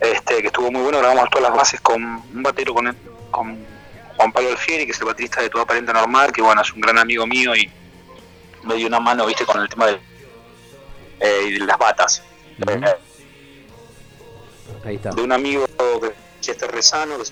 este, 0.00 0.40
que 0.42 0.48
estuvo 0.48 0.70
muy 0.70 0.82
bueno, 0.82 0.98
grabamos 0.98 1.30
todas 1.30 1.48
las 1.48 1.56
bases 1.56 1.80
con 1.80 2.02
un 2.02 2.42
batero 2.42 2.74
con, 2.74 2.94
con 3.30 3.64
Juan 4.16 4.32
Pablo 4.32 4.50
Alfieri, 4.50 4.84
que 4.84 4.92
es 4.92 4.98
el 5.00 5.06
baterista 5.06 5.40
de 5.40 5.48
Toda 5.48 5.64
Aparenta 5.64 5.92
Normal, 5.94 6.30
que 6.32 6.42
bueno, 6.42 6.60
es 6.60 6.72
un 6.72 6.80
gran 6.80 6.98
amigo 6.98 7.26
mío 7.26 7.54
y 7.54 7.70
me 8.64 8.74
dio 8.74 8.86
una 8.86 9.00
mano, 9.00 9.26
viste, 9.26 9.44
con 9.46 9.60
el 9.60 9.68
tema 9.68 9.86
de, 9.86 10.00
eh, 11.20 11.58
de 11.58 11.66
las 11.66 11.78
batas. 11.78 12.22
Eh, 12.66 12.80
Ahí 14.84 14.96
está. 14.96 15.10
de 15.10 15.22
un 15.22 15.32
amigo 15.32 15.66
que 16.00 16.06
es 16.08 16.12
Chester 16.40 16.70
Rezano, 16.70 17.18
que 17.18 17.24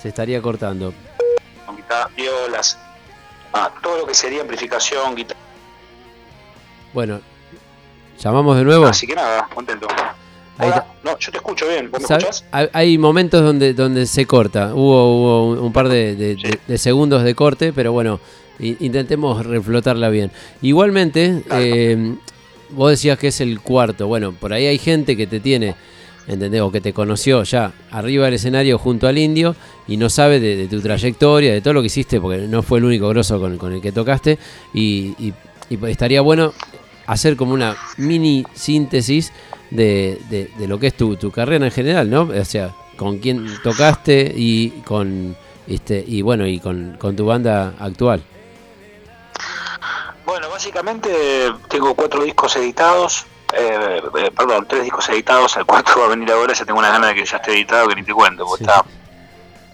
Se 0.00 0.08
estaría 0.08 0.40
cortando. 0.42 0.92
con 1.66 1.76
guitarras, 1.76 2.14
violas, 2.16 2.78
ah, 3.52 3.70
todo 3.82 3.98
lo 3.98 4.06
que 4.06 4.14
sería 4.14 4.40
amplificación, 4.42 5.14
guitarra. 5.14 5.40
Bueno, 6.92 7.20
¿llamamos 8.18 8.56
de 8.56 8.64
nuevo? 8.64 8.86
Así 8.86 9.06
que 9.06 9.14
nada, 9.14 9.48
contento. 9.54 9.86
Hola. 10.58 10.86
No, 11.02 11.18
yo 11.18 11.32
te 11.32 11.38
escucho 11.38 11.66
bien, 11.68 11.90
¿vos 11.90 12.00
me 12.00 12.16
escuchás? 12.16 12.44
Hay, 12.72 12.98
momentos 12.98 13.42
donde, 13.42 13.74
donde 13.74 14.06
se 14.06 14.26
corta. 14.26 14.72
Hubo, 14.74 15.16
hubo 15.18 15.48
un, 15.52 15.58
un 15.58 15.72
par 15.72 15.88
de, 15.88 16.14
de- 16.14 16.36
de- 16.36 16.58
de 16.68 16.78
segundos 16.78 17.24
de 17.24 17.34
corte, 17.34 17.72
pero 17.72 17.92
bueno, 17.92 18.20
intentemos 18.60 19.44
reflotarla 19.44 20.08
bien. 20.10 20.30
Igualmente, 20.60 21.42
eh, 21.52 22.14
vos 22.70 22.90
decías 22.90 23.18
que 23.18 23.28
es 23.28 23.40
el 23.40 23.60
cuarto. 23.60 24.06
Bueno, 24.06 24.32
por 24.32 24.52
ahí 24.52 24.66
hay 24.66 24.78
gente 24.78 25.16
que 25.16 25.26
te 25.26 25.40
tiene, 25.40 25.74
¿entendés? 26.28 26.60
O 26.60 26.70
que 26.70 26.80
te 26.80 26.92
conoció 26.92 27.42
ya 27.42 27.72
arriba 27.90 28.26
del 28.26 28.34
escenario 28.34 28.78
junto 28.78 29.08
al 29.08 29.18
indio 29.18 29.56
y 29.88 29.96
no 29.96 30.08
sabe 30.10 30.38
de, 30.38 30.68
tu 30.68 30.80
trayectoria, 30.80 31.52
de 31.52 31.60
todo 31.60 31.74
lo 31.74 31.80
que 31.80 31.86
hiciste, 31.86 32.20
porque 32.20 32.42
no 32.46 32.62
fue 32.62 32.78
el 32.78 32.84
único 32.84 33.08
grosso 33.08 33.40
con, 33.40 33.56
con 33.58 33.72
el 33.72 33.80
que 33.80 33.90
tocaste. 33.90 34.38
Y, 34.74 35.14
y- 35.18 35.32
y 35.70 35.78
estaría 35.86 36.20
bueno 36.20 36.52
hacer 37.06 37.34
como 37.36 37.52
una 37.54 37.74
mini 37.96 38.44
síntesis 38.54 39.32
de, 39.74 40.18
de- 40.30 40.50
de 40.56 40.68
lo 40.68 40.78
que 40.78 40.88
es 40.88 40.96
tu, 40.96 41.16
tu 41.16 41.30
carrera 41.30 41.64
en 41.64 41.72
general, 41.72 42.08
¿no? 42.10 42.22
O 42.22 42.44
sea, 42.44 42.70
con 42.96 43.18
quién 43.18 43.46
tocaste 43.62 44.32
y 44.36 44.70
con 44.86 45.36
este 45.66 46.04
y 46.06 46.22
bueno 46.22 46.46
y 46.46 46.58
con, 46.60 46.96
con 46.98 47.16
tu 47.16 47.24
banda 47.26 47.74
actual. 47.78 48.22
Bueno, 50.24 50.48
básicamente 50.50 51.10
tengo 51.68 51.94
cuatro 51.94 52.22
discos 52.22 52.54
editados, 52.56 53.26
eh, 53.54 54.00
eh, 54.18 54.30
perdón, 54.36 54.66
tres 54.68 54.82
discos 54.84 55.08
editados, 55.08 55.56
el 55.56 55.64
cuarto 55.66 55.92
va 56.00 56.06
a 56.06 56.08
venir 56.10 56.30
ahora, 56.30 56.52
ya 56.54 56.64
tengo 56.64 56.78
una 56.78 56.90
gana 56.90 57.08
de 57.08 57.14
que 57.14 57.24
ya 57.24 57.36
esté 57.38 57.52
editado 57.52 57.88
que 57.88 57.96
ni 57.96 58.02
te 58.04 58.12
cuento, 58.12 58.46
porque 58.46 58.64
está, 58.64 58.84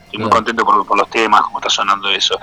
estoy 0.06 0.20
muy 0.20 0.30
contento 0.30 0.64
por, 0.64 0.86
por 0.86 0.96
los 0.96 1.10
temas, 1.10 1.42
como 1.42 1.58
está 1.58 1.68
sonando 1.70 2.08
eso. 2.08 2.38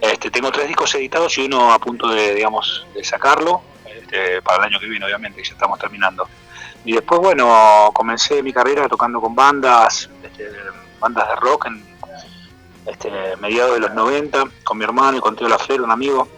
Este, 0.00 0.30
tengo 0.30 0.50
tres 0.52 0.68
discos 0.68 0.94
editados 0.94 1.36
y 1.38 1.46
uno 1.46 1.72
a 1.72 1.78
punto 1.78 2.08
de, 2.08 2.34
digamos, 2.34 2.86
de 2.94 3.02
sacarlo, 3.04 3.60
este, 3.86 4.40
para 4.42 4.58
el 4.58 4.72
año 4.72 4.80
que 4.80 4.86
viene 4.86 5.04
obviamente, 5.04 5.42
que 5.42 5.48
ya 5.48 5.54
estamos 5.54 5.78
terminando. 5.78 6.28
Y 6.84 6.92
después, 6.92 7.20
bueno, 7.20 7.90
comencé 7.94 8.42
mi 8.42 8.52
carrera 8.52 8.88
tocando 8.88 9.20
con 9.20 9.34
bandas, 9.34 10.10
este, 10.22 10.48
bandas 10.98 11.28
de 11.28 11.36
rock 11.36 11.66
en 11.66 11.84
este, 12.86 13.10
mediados 13.40 13.74
de 13.74 13.80
los 13.80 13.94
90, 13.94 14.44
con 14.64 14.78
mi 14.78 14.84
hermano 14.84 15.18
y 15.18 15.20
con 15.20 15.36
Teo 15.36 15.48
Lafleur, 15.48 15.82
un 15.82 15.90
amigo. 15.90 16.28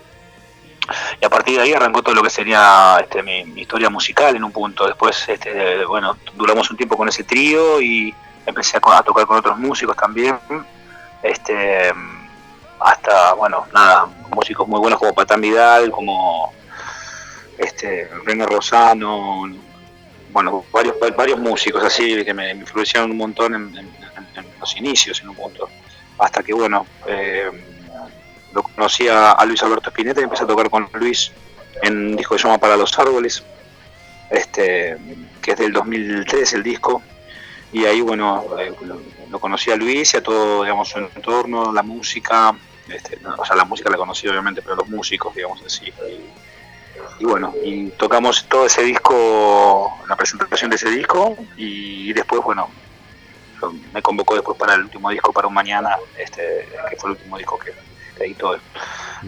Y 1.20 1.24
a 1.24 1.30
partir 1.30 1.56
de 1.56 1.62
ahí 1.62 1.72
arrancó 1.72 2.02
todo 2.02 2.14
lo 2.14 2.22
que 2.22 2.28
sería 2.28 2.98
este, 3.00 3.22
mi, 3.22 3.60
historia 3.60 3.88
musical 3.88 4.36
en 4.36 4.44
un 4.44 4.52
punto. 4.52 4.86
Después, 4.86 5.26
este, 5.28 5.84
bueno, 5.86 6.16
duramos 6.34 6.70
un 6.70 6.76
tiempo 6.76 6.96
con 6.96 7.08
ese 7.08 7.24
trío 7.24 7.80
y 7.80 8.14
empecé 8.44 8.76
a, 8.76 8.98
a 8.98 9.02
tocar 9.02 9.26
con 9.26 9.38
otros 9.38 9.58
músicos 9.58 9.96
también. 9.96 10.38
Este, 11.22 11.90
hasta, 12.80 13.32
bueno, 13.32 13.64
nada, 13.72 14.06
músicos 14.30 14.68
muy 14.68 14.78
buenos 14.78 14.98
como 14.98 15.14
Patán 15.14 15.40
Vidal, 15.40 15.90
como 15.90 16.52
este, 17.56 18.10
René 18.26 18.44
Rosano, 18.44 19.48
bueno, 20.34 20.64
varios, 20.72 20.96
varios 21.16 21.38
músicos 21.38 21.82
así 21.84 22.24
que 22.24 22.34
me, 22.34 22.50
influenciaron 22.50 23.12
un 23.12 23.16
montón 23.16 23.54
en, 23.54 23.94
los 24.60 24.76
inicios 24.76 25.20
en 25.22 25.28
un 25.28 25.36
punto. 25.36 25.68
Hasta 26.18 26.42
que, 26.42 26.52
bueno, 26.52 26.86
eh, 27.06 27.50
lo 28.52 28.62
conocí 28.64 29.06
a, 29.08 29.36
Luis 29.46 29.62
Alberto 29.62 29.90
Spinetta 29.90 30.20
y 30.20 30.24
empecé 30.24 30.42
a 30.42 30.46
tocar 30.48 30.68
con 30.68 30.88
Luis 30.94 31.30
en 31.82 32.08
un 32.08 32.16
disco 32.16 32.34
que 32.34 32.42
se 32.42 32.48
llama 32.48 32.58
Para 32.58 32.76
los 32.76 32.98
Árboles, 32.98 33.44
este, 34.28 34.96
que 35.40 35.52
es 35.52 35.56
del 35.56 35.72
2003 35.72 36.52
el 36.54 36.62
disco. 36.64 37.00
Y 37.72 37.84
ahí, 37.84 38.00
bueno, 38.00 38.44
eh, 38.58 38.72
lo, 38.82 39.00
lo 39.30 39.38
conocí 39.38 39.70
a 39.70 39.76
Luis 39.76 40.14
y 40.14 40.16
a 40.16 40.22
todo, 40.22 40.64
digamos, 40.64 40.88
su 40.88 40.98
entorno, 40.98 41.72
la 41.72 41.84
música, 41.84 42.56
este, 42.88 43.20
o 43.24 43.44
sea, 43.44 43.54
la 43.54 43.64
música 43.64 43.88
la 43.88 43.96
conocí 43.96 44.26
obviamente, 44.26 44.62
pero 44.62 44.74
los 44.74 44.88
músicos, 44.88 45.32
digamos 45.34 45.62
así. 45.64 45.92
Y 47.18 47.24
bueno, 47.24 47.54
y 47.62 47.88
tocamos 47.90 48.46
todo 48.48 48.66
ese 48.66 48.82
disco, 48.82 49.98
la 50.08 50.16
presentación 50.16 50.70
de 50.70 50.76
ese 50.76 50.90
disco, 50.90 51.36
y 51.56 52.12
después, 52.12 52.42
bueno, 52.42 52.68
me 53.92 54.02
convocó 54.02 54.34
después 54.34 54.58
para 54.58 54.74
el 54.74 54.82
último 54.82 55.10
disco, 55.10 55.32
para 55.32 55.46
un 55.46 55.54
mañana, 55.54 55.96
este, 56.18 56.68
que 56.90 56.96
fue 56.96 57.10
el 57.10 57.16
último 57.16 57.38
disco 57.38 57.58
que, 57.58 57.72
que 58.16 58.24
editó 58.24 58.54
él. 58.54 58.60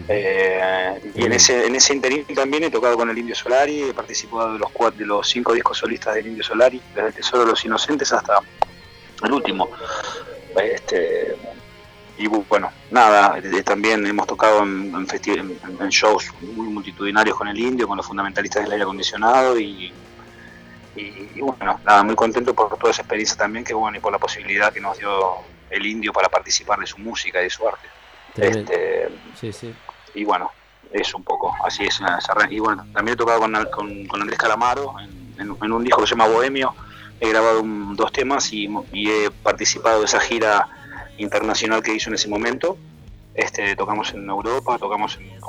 Eh, 0.07 1.11
y 1.15 1.23
en 1.23 1.33
ese, 1.33 1.65
en 1.65 1.75
ese 1.75 1.93
interín 1.93 2.25
también 2.35 2.63
he 2.63 2.69
tocado 2.69 2.95
con 2.97 3.09
el 3.09 3.17
Indio 3.17 3.35
Solari, 3.35 3.83
he 3.83 3.93
participado 3.93 4.53
de 4.53 4.59
los, 4.59 4.71
cuatro, 4.71 4.99
de 4.99 5.05
los 5.05 5.27
cinco 5.27 5.53
discos 5.53 5.77
solistas 5.77 6.15
del 6.15 6.27
Indio 6.27 6.43
Solari, 6.43 6.81
desde 6.93 7.07
el 7.07 7.13
Tesoro 7.13 7.45
de 7.45 7.51
los 7.51 7.65
Inocentes 7.65 8.11
hasta 8.13 8.39
el 9.23 9.31
último. 9.31 9.69
Este, 10.61 11.35
y 12.17 12.27
bu- 12.27 12.45
bueno, 12.49 12.69
nada, 12.91 13.37
eh, 13.39 13.63
también 13.63 14.05
hemos 14.05 14.25
tocado 14.27 14.63
en, 14.63 14.93
en 14.95 15.07
en- 15.79 15.89
shows 15.89 16.31
muy 16.41 16.67
multitudinarios 16.67 17.35
con 17.37 17.47
el 17.47 17.59
Indio, 17.59 17.87
con 17.87 17.97
los 17.97 18.05
fundamentalistas 18.05 18.63
del 18.63 18.71
aire 18.71 18.83
acondicionado 18.83 19.59
y, 19.59 19.93
y, 20.95 21.01
y 21.35 21.41
bueno, 21.41 21.79
nada, 21.85 22.03
muy 22.03 22.15
contento 22.15 22.53
por 22.53 22.75
toda 22.77 22.91
esa 22.91 23.01
experiencia 23.03 23.37
también, 23.37 23.63
que 23.63 23.73
bueno, 23.73 23.97
y 23.97 24.01
por 24.01 24.11
la 24.11 24.17
posibilidad 24.19 24.73
que 24.73 24.81
nos 24.81 24.97
dio 24.97 25.35
el 25.69 25.85
Indio 25.85 26.11
para 26.13 26.27
participar 26.29 26.79
de 26.79 26.87
su 26.87 26.97
música 26.97 27.39
y 27.39 27.43
de 27.43 27.49
su 27.49 27.67
arte. 27.67 27.87
Este, 28.61 29.09
Sí, 29.39 29.51
sí. 29.53 29.73
y 30.15 30.23
bueno, 30.25 30.51
eso 30.91 31.17
un 31.17 31.23
poco, 31.23 31.53
así 31.63 31.83
es. 31.85 31.99
Y 32.49 32.59
bueno, 32.59 32.85
también 32.93 33.13
he 33.13 33.17
tocado 33.17 33.39
con, 33.41 33.53
con, 33.71 34.05
con 34.07 34.21
Andrés 34.21 34.39
Calamaro 34.39 34.95
en, 34.99 35.35
en- 35.41 35.57
en 35.61 35.71
un 35.71 35.83
disco 35.83 36.01
que 36.01 36.07
se 36.07 36.15
llama 36.15 36.27
Bohemio. 36.27 36.73
He 37.19 37.29
grabado 37.29 37.61
un- 37.61 37.95
dos 37.95 38.11
temas 38.11 38.51
y, 38.53 38.67
y 38.93 39.09
he 39.09 39.29
participado 39.31 39.99
de 39.99 40.05
esa 40.05 40.19
gira 40.19 40.67
internacional 41.17 41.81
que 41.81 41.95
hizo 41.95 42.09
en 42.09 42.15
ese 42.15 42.27
momento. 42.27 42.77
Este, 43.33 43.75
tocamos 43.75 44.13
en 44.13 44.27
Europa, 44.27 44.77
tocamos 44.79 45.17
en, 45.17 45.39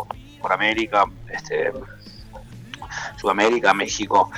por 0.41 0.53
América, 0.53 1.05
este, 1.33 1.73
Sudamérica, 3.17 3.75
México. 3.75 4.31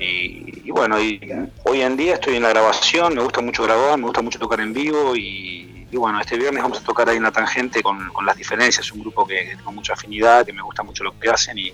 Y, 0.00 0.70
bueno, 0.70 0.96
hoy 0.96 1.80
en 1.82 1.96
día 1.96 2.14
estoy 2.14 2.36
en 2.36 2.42
la 2.42 2.50
grabación, 2.50 3.14
me 3.14 3.22
gusta 3.22 3.40
mucho 3.40 3.62
grabar, 3.64 3.98
me 3.98 4.04
gusta 4.04 4.22
mucho 4.22 4.38
tocar 4.38 4.60
en 4.60 4.72
vivo 4.72 5.14
y, 5.16 5.86
bueno, 5.92 6.20
este 6.20 6.36
viernes 6.36 6.62
vamos 6.62 6.80
a 6.80 6.84
tocar 6.84 7.08
ahí 7.08 7.16
en 7.16 7.22
la 7.22 7.32
tangente 7.32 7.82
con, 7.82 8.10
las 8.24 8.36
diferencias, 8.36 8.92
un 8.92 9.00
grupo 9.00 9.26
que, 9.26 9.48
que 9.48 9.56
tengo 9.56 9.72
mucha 9.72 9.94
afinidad, 9.94 10.44
que 10.46 10.52
me 10.52 10.62
gusta 10.62 10.82
mucho 10.82 11.02
lo 11.02 11.18
que 11.18 11.30
hacen 11.30 11.58
y, 11.58 11.72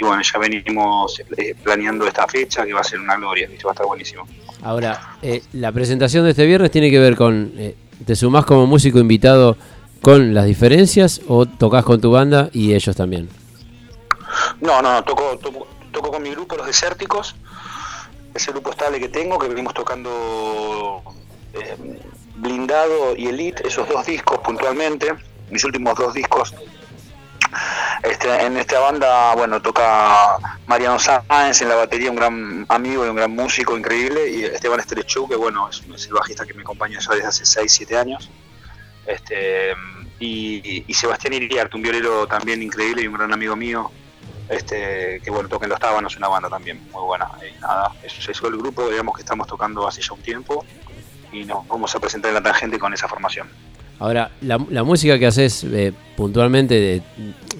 bueno, 0.00 0.20
ya 0.22 0.38
venimos 0.38 1.22
eh, 1.36 1.54
planeando 1.62 2.06
esta 2.06 2.26
fecha 2.26 2.64
que 2.64 2.72
va 2.72 2.80
a 2.80 2.84
ser 2.84 3.00
una 3.00 3.16
gloria, 3.16 3.48
va 3.48 3.70
a 3.70 3.72
estar 3.72 3.86
buenísimo. 3.86 4.26
Ahora, 4.62 5.16
eh, 5.22 5.42
la 5.52 5.72
presentación 5.72 6.24
de 6.24 6.30
este 6.30 6.44
viernes 6.44 6.70
tiene 6.70 6.90
que 6.90 6.98
ver 6.98 7.16
con. 7.16 7.52
eh, 7.56 7.76
¿Te 8.04 8.14
sumás 8.14 8.44
como 8.44 8.66
músico 8.66 8.98
invitado 8.98 9.56
con 10.02 10.34
las 10.34 10.46
diferencias 10.46 11.20
o 11.28 11.46
tocas 11.46 11.84
con 11.84 12.00
tu 12.00 12.10
banda 12.10 12.50
y 12.52 12.74
ellos 12.74 12.94
también? 12.94 13.28
No, 14.60 14.82
no, 14.82 15.02
toco, 15.02 15.38
toco, 15.38 15.66
toco 15.90 16.10
con 16.10 16.22
mi 16.22 16.30
grupo, 16.30 16.56
Los 16.56 16.66
Desérticos, 16.66 17.34
ese 18.34 18.52
grupo 18.52 18.70
estable 18.70 19.00
que 19.00 19.08
tengo, 19.08 19.38
que 19.38 19.48
venimos 19.48 19.72
tocando 19.74 21.02
eh, 21.54 21.76
Blindado 22.36 23.16
y 23.16 23.28
Elite, 23.28 23.66
esos 23.66 23.88
dos 23.88 24.04
discos 24.04 24.38
puntualmente, 24.38 25.14
mis 25.50 25.64
últimos 25.64 25.96
dos 25.96 26.12
discos. 26.12 26.54
Este, 28.02 28.44
en 28.44 28.56
esta 28.56 28.80
banda, 28.80 29.34
bueno, 29.34 29.60
toca 29.60 30.36
Mariano 30.66 30.98
Sáenz 30.98 31.62
en 31.62 31.68
la 31.68 31.76
batería, 31.76 32.10
un 32.10 32.16
gran 32.16 32.66
amigo 32.68 33.04
y 33.06 33.08
un 33.08 33.16
gran 33.16 33.30
músico 33.30 33.76
increíble, 33.76 34.30
y 34.30 34.44
Esteban 34.44 34.80
Estrechú, 34.80 35.28
que 35.28 35.36
bueno, 35.36 35.68
es, 35.68 35.82
es 35.94 36.06
el 36.06 36.14
bajista 36.14 36.46
que 36.46 36.54
me 36.54 36.62
acompaña 36.62 36.98
ya 37.00 37.14
desde 37.14 37.26
hace 37.26 37.46
6, 37.46 37.72
7 37.72 37.96
años. 37.96 38.30
Este, 39.06 39.72
y, 40.18 40.84
y 40.86 40.94
Sebastián 40.94 41.34
Iriarte, 41.34 41.76
un 41.76 41.82
violero 41.82 42.26
también 42.26 42.62
increíble 42.62 43.02
y 43.02 43.06
un 43.06 43.14
gran 43.14 43.32
amigo 43.32 43.56
mío, 43.56 43.90
este, 44.48 45.20
que 45.22 45.30
bueno, 45.30 45.48
toca 45.48 45.66
en 45.66 45.70
Los 45.70 45.80
Tábanos, 45.80 46.16
una 46.16 46.28
banda 46.28 46.48
también 46.48 46.88
muy 46.90 47.02
buena. 47.02 47.28
Nada, 47.60 47.92
eso 48.02 48.30
es 48.30 48.42
el 48.42 48.56
grupo, 48.56 48.88
digamos 48.88 49.14
que 49.14 49.22
estamos 49.22 49.46
tocando 49.46 49.86
hace 49.86 50.02
ya 50.02 50.12
un 50.12 50.22
tiempo 50.22 50.64
y 51.32 51.44
nos 51.44 51.66
vamos 51.66 51.94
a 51.94 52.00
presentar 52.00 52.28
en 52.28 52.34
la 52.34 52.42
tangente 52.42 52.78
con 52.78 52.92
esa 52.94 53.08
formación. 53.08 53.48
Ahora, 53.98 54.30
la, 54.42 54.58
la 54.70 54.84
música 54.84 55.18
que 55.18 55.26
haces 55.26 55.64
eh, 55.64 55.92
puntualmente, 56.16 56.74
de- 56.74 57.02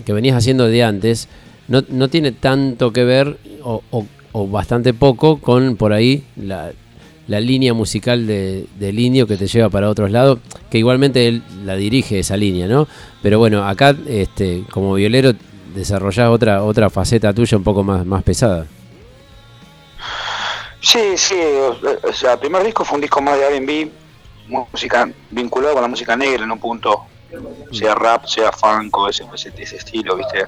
que 0.05 0.13
venías 0.13 0.37
haciendo 0.37 0.67
de 0.67 0.83
antes, 0.85 1.29
no, 1.69 1.83
no 1.89 2.09
tiene 2.09 2.33
tanto 2.33 2.93
que 2.93 3.05
ver, 3.05 3.39
o, 3.63 3.83
o- 3.91 4.07
o 4.33 4.47
bastante 4.47 4.93
poco, 4.93 5.39
con 5.41 5.77
por 5.77 5.93
ahí 5.95 6.25
la, 6.37 6.73
la 7.27 7.41
línea 7.41 7.73
musical 7.73 8.27
de- 8.27 8.67
del 8.79 8.99
indio 8.99 9.27
que 9.27 9.37
te 9.39 9.47
lleva 9.47 9.71
para 9.71 9.89
otros 9.89 10.11
lados, 10.11 10.39
que 10.71 10.79
igualmente 10.79 11.27
él 11.27 11.43
la 11.65 11.75
dirige 11.77 12.19
esa 12.19 12.37
línea, 12.37 12.67
¿no? 12.67 12.87
Pero 13.23 13.39
bueno, 13.39 13.67
acá 13.67 13.97
este, 14.07 14.63
como 14.71 14.93
violero 14.95 15.33
desarrollás 15.75 16.29
otra, 16.29 16.63
otra 16.63 16.91
faceta 16.91 17.33
tuya 17.33 17.57
un 17.57 17.65
poco 17.65 17.83
más, 17.83 18.05
más 18.05 18.23
pesada. 18.23 18.67
Sí, 20.81 21.01
sí, 21.17 21.35
o, 21.35 22.13
sea, 22.13 22.35
el 22.35 22.39
primer 22.39 22.63
disco 22.63 22.85
fue 22.85 22.97
un 22.97 23.01
disco 23.03 23.21
más 23.21 23.39
de 23.39 23.47
R&B, 23.47 23.91
música 24.49 25.09
vinculado 25.31 25.75
con 25.75 25.83
la 25.83 25.89
música 25.89 26.17
negra 26.17 26.45
en 26.45 26.51
un 26.51 26.59
punto, 26.59 27.05
sea 27.73 27.95
rap, 27.95 28.27
sea 28.27 28.53
funk 28.53 28.97
o 28.97 29.09
ese, 29.09 29.25
ese, 29.35 29.53
ese 29.57 29.77
estilo, 29.77 30.17
¿viste? 30.17 30.47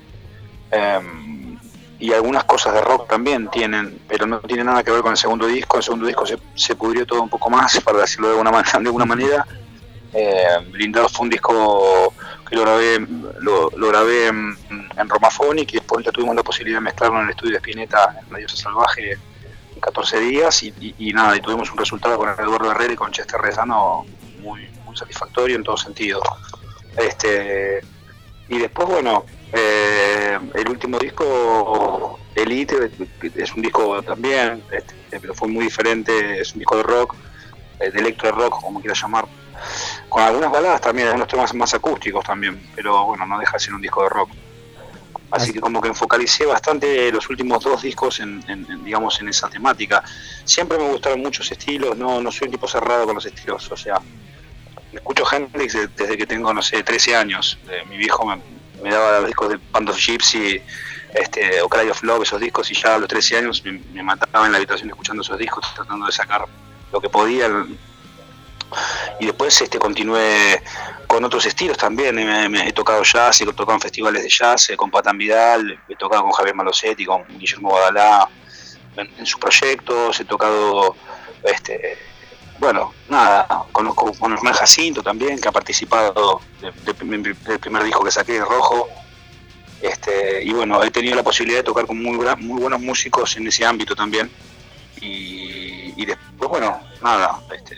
Em, 0.70 1.58
y 1.98 2.12
algunas 2.12 2.44
cosas 2.44 2.74
de 2.74 2.80
rock 2.80 3.08
también 3.08 3.48
tienen, 3.48 4.00
pero 4.06 4.26
no 4.26 4.38
tiene 4.40 4.62
nada 4.64 4.84
que 4.84 4.92
ver 4.92 5.00
con 5.02 5.10
el 5.10 5.16
segundo 5.16 5.46
disco. 5.46 5.78
El 5.78 5.82
segundo 5.82 6.06
disco 6.06 6.24
se, 6.26 6.38
se 6.54 6.76
pudrió 6.76 7.04
todo 7.04 7.22
un 7.22 7.28
poco 7.28 7.50
más, 7.50 7.80
para 7.80 7.98
decirlo 7.98 8.28
de 8.28 8.32
alguna, 8.34 8.50
man- 8.52 8.64
de 8.82 8.86
alguna 8.88 9.04
manera. 9.04 9.46
Eh, 10.14 10.42
Blindado 10.70 11.08
fue 11.08 11.24
un 11.24 11.30
disco 11.30 12.14
que 12.48 12.56
lo 12.56 12.62
grabé, 12.62 12.98
lo, 13.40 13.70
lo 13.76 13.88
grabé 13.88 14.28
en, 14.28 14.56
en 14.96 15.08
Romaphonic 15.08 15.70
y 15.72 15.76
después 15.78 16.04
ya 16.04 16.12
tuvimos 16.12 16.34
la 16.36 16.42
posibilidad 16.42 16.78
de 16.78 16.84
mezclarlo 16.84 17.18
en 17.18 17.24
el 17.24 17.30
estudio 17.30 17.52
de 17.52 17.58
Spinetta 17.58 18.16
en 18.24 18.32
La 18.32 18.38
Diosa 18.38 18.56
Salvaje 18.56 19.18
14 19.80 20.18
días 20.20 20.62
y, 20.62 20.72
y- 20.98 21.12
nada, 21.12 21.36
y 21.36 21.40
tuvimos 21.40 21.70
un 21.72 21.78
resultado 21.78 22.18
con 22.18 22.28
Eduardo 22.28 22.70
Herrera 22.70 22.92
y 22.92 22.96
con 22.96 23.10
Chester 23.12 23.40
Rezano 23.40 24.04
muy, 24.40 24.68
muy 24.84 24.96
satisfactorio 24.96 25.56
en 25.56 25.64
todo 25.64 25.76
sentido. 25.76 26.20
Este, 26.96 27.80
y 28.48 28.58
después, 28.58 28.88
bueno, 28.88 29.24
eh, 29.52 30.38
el 30.54 30.68
último 30.68 30.98
disco, 30.98 32.18
Elite, 32.34 32.90
es 33.34 33.54
un 33.54 33.62
disco 33.62 34.02
también, 34.02 34.62
este, 34.70 34.94
pero 35.20 35.34
fue 35.34 35.48
muy 35.48 35.64
diferente, 35.64 36.40
es 36.40 36.52
un 36.54 36.60
disco 36.60 36.76
de 36.76 36.82
rock, 36.82 37.14
eh, 37.80 37.90
de 37.90 38.00
electro 38.00 38.30
rock, 38.32 38.60
como 38.60 38.80
quieras 38.80 39.00
llamar, 39.00 39.26
con 40.08 40.22
algunas 40.22 40.50
baladas 40.50 40.80
también, 40.80 41.08
algunos 41.08 41.28
temas 41.28 41.54
más 41.54 41.74
acústicos 41.74 42.24
también, 42.24 42.60
pero 42.74 43.04
bueno, 43.06 43.26
no 43.26 43.38
deja 43.38 43.52
de 43.54 43.58
ser 43.60 43.74
un 43.74 43.80
disco 43.80 44.02
de 44.02 44.08
rock. 44.08 44.30
Así 45.30 45.52
que 45.52 45.60
como 45.60 45.80
que 45.82 45.92
focalicé 45.92 46.46
bastante 46.46 47.12
los 47.12 47.28
últimos 47.28 47.62
dos 47.62 47.82
discos 47.82 48.18
en, 48.20 48.42
en- 48.48 48.66
en, 48.70 48.84
digamos, 48.84 49.20
en 49.20 49.28
esa 49.28 49.48
temática. 49.48 50.02
Siempre 50.44 50.78
me 50.78 50.88
gustaron 50.88 51.20
muchos 51.20 51.50
estilos, 51.52 51.96
no, 51.98 52.20
no 52.22 52.32
soy 52.32 52.46
un 52.46 52.52
tipo 52.52 52.66
cerrado 52.66 53.04
con 53.04 53.14
los 53.16 53.26
estilos, 53.26 53.70
o 53.70 53.76
sea, 53.76 54.00
escucho 54.92 55.24
Hendrix 55.30 55.74
de- 55.74 55.88
desde 55.88 56.16
que 56.16 56.26
tengo, 56.26 56.52
no 56.54 56.62
sé, 56.62 56.82
13 56.82 57.14
años. 57.14 57.58
Eh, 57.68 57.82
mi 57.90 57.98
viejo 57.98 58.24
me, 58.24 58.40
me 58.82 58.90
daba 58.90 59.18
los 59.18 59.26
discos 59.26 59.50
de 59.50 59.60
Band 59.70 59.90
of 59.90 59.98
Gypsy 59.98 60.62
este, 61.14 61.60
o 61.62 61.68
Cry 61.68 61.90
of 61.90 62.02
Love, 62.02 62.22
esos 62.22 62.40
discos, 62.40 62.70
y 62.70 62.74
ya 62.74 62.94
a 62.94 62.98
los 62.98 63.08
13 63.08 63.38
años 63.38 63.62
me, 63.64 63.72
me 63.92 64.02
mataba 64.02 64.46
en 64.46 64.52
la 64.52 64.58
habitación 64.58 64.88
escuchando 64.88 65.22
esos 65.22 65.38
discos, 65.38 65.66
tratando 65.74 66.06
de 66.06 66.12
sacar 66.12 66.44
lo 66.90 67.00
que 67.00 67.08
podía. 67.10 67.48
Y 69.20 69.26
después 69.26 69.60
este, 69.60 69.78
continué 69.78 70.62
con 71.06 71.24
otros 71.24 71.44
estilos 71.46 71.76
también. 71.76 72.14
Me, 72.16 72.68
he 72.68 72.72
tocado 72.72 73.02
jazz, 73.02 73.40
he 73.40 73.46
tocado 73.46 73.72
en 73.74 73.80
festivales 73.80 74.22
de 74.22 74.28
jazz, 74.28 74.70
eh, 74.70 74.76
con 74.76 74.90
Patán 74.90 75.16
Vidal, 75.18 75.80
he 75.88 75.96
tocado 75.96 76.22
con 76.22 76.32
Javier 76.32 76.54
Malosetti, 76.54 77.04
con 77.04 77.24
Guillermo 77.38 77.72
Badalá, 77.72 78.28
en, 78.96 79.26
sus 79.26 79.38
proyectos, 79.40 80.18
he 80.20 80.24
tocado, 80.24 80.96
este, 81.44 81.96
bueno, 82.58 82.92
nada, 83.08 83.46
conozco 83.70 84.12
con 84.18 84.32
Hernán 84.32 84.54
Jacinto 84.54 85.02
también, 85.02 85.40
que 85.40 85.48
ha 85.48 85.52
participado 85.52 86.40
de- 86.60 86.72
de- 86.72 87.34
del 87.46 87.58
primer 87.60 87.84
disco 87.84 88.02
que 88.04 88.10
saqué, 88.10 88.40
Rojo. 88.40 88.88
Este, 89.80 90.42
y 90.42 90.52
bueno, 90.52 90.82
he 90.82 90.90
tenido 90.90 91.14
la 91.14 91.22
posibilidad 91.22 91.60
de 91.60 91.64
tocar 91.64 91.86
con 91.86 92.02
muy 92.02 92.16
buenos 92.16 92.80
músicos 92.80 93.36
en 93.36 93.46
ese 93.46 93.64
ámbito 93.64 93.94
también. 93.94 94.28
Y, 95.00 95.94
y 95.96 96.04
después, 96.04 96.50
bueno, 96.50 96.80
nada, 97.00 97.38
este, 97.54 97.76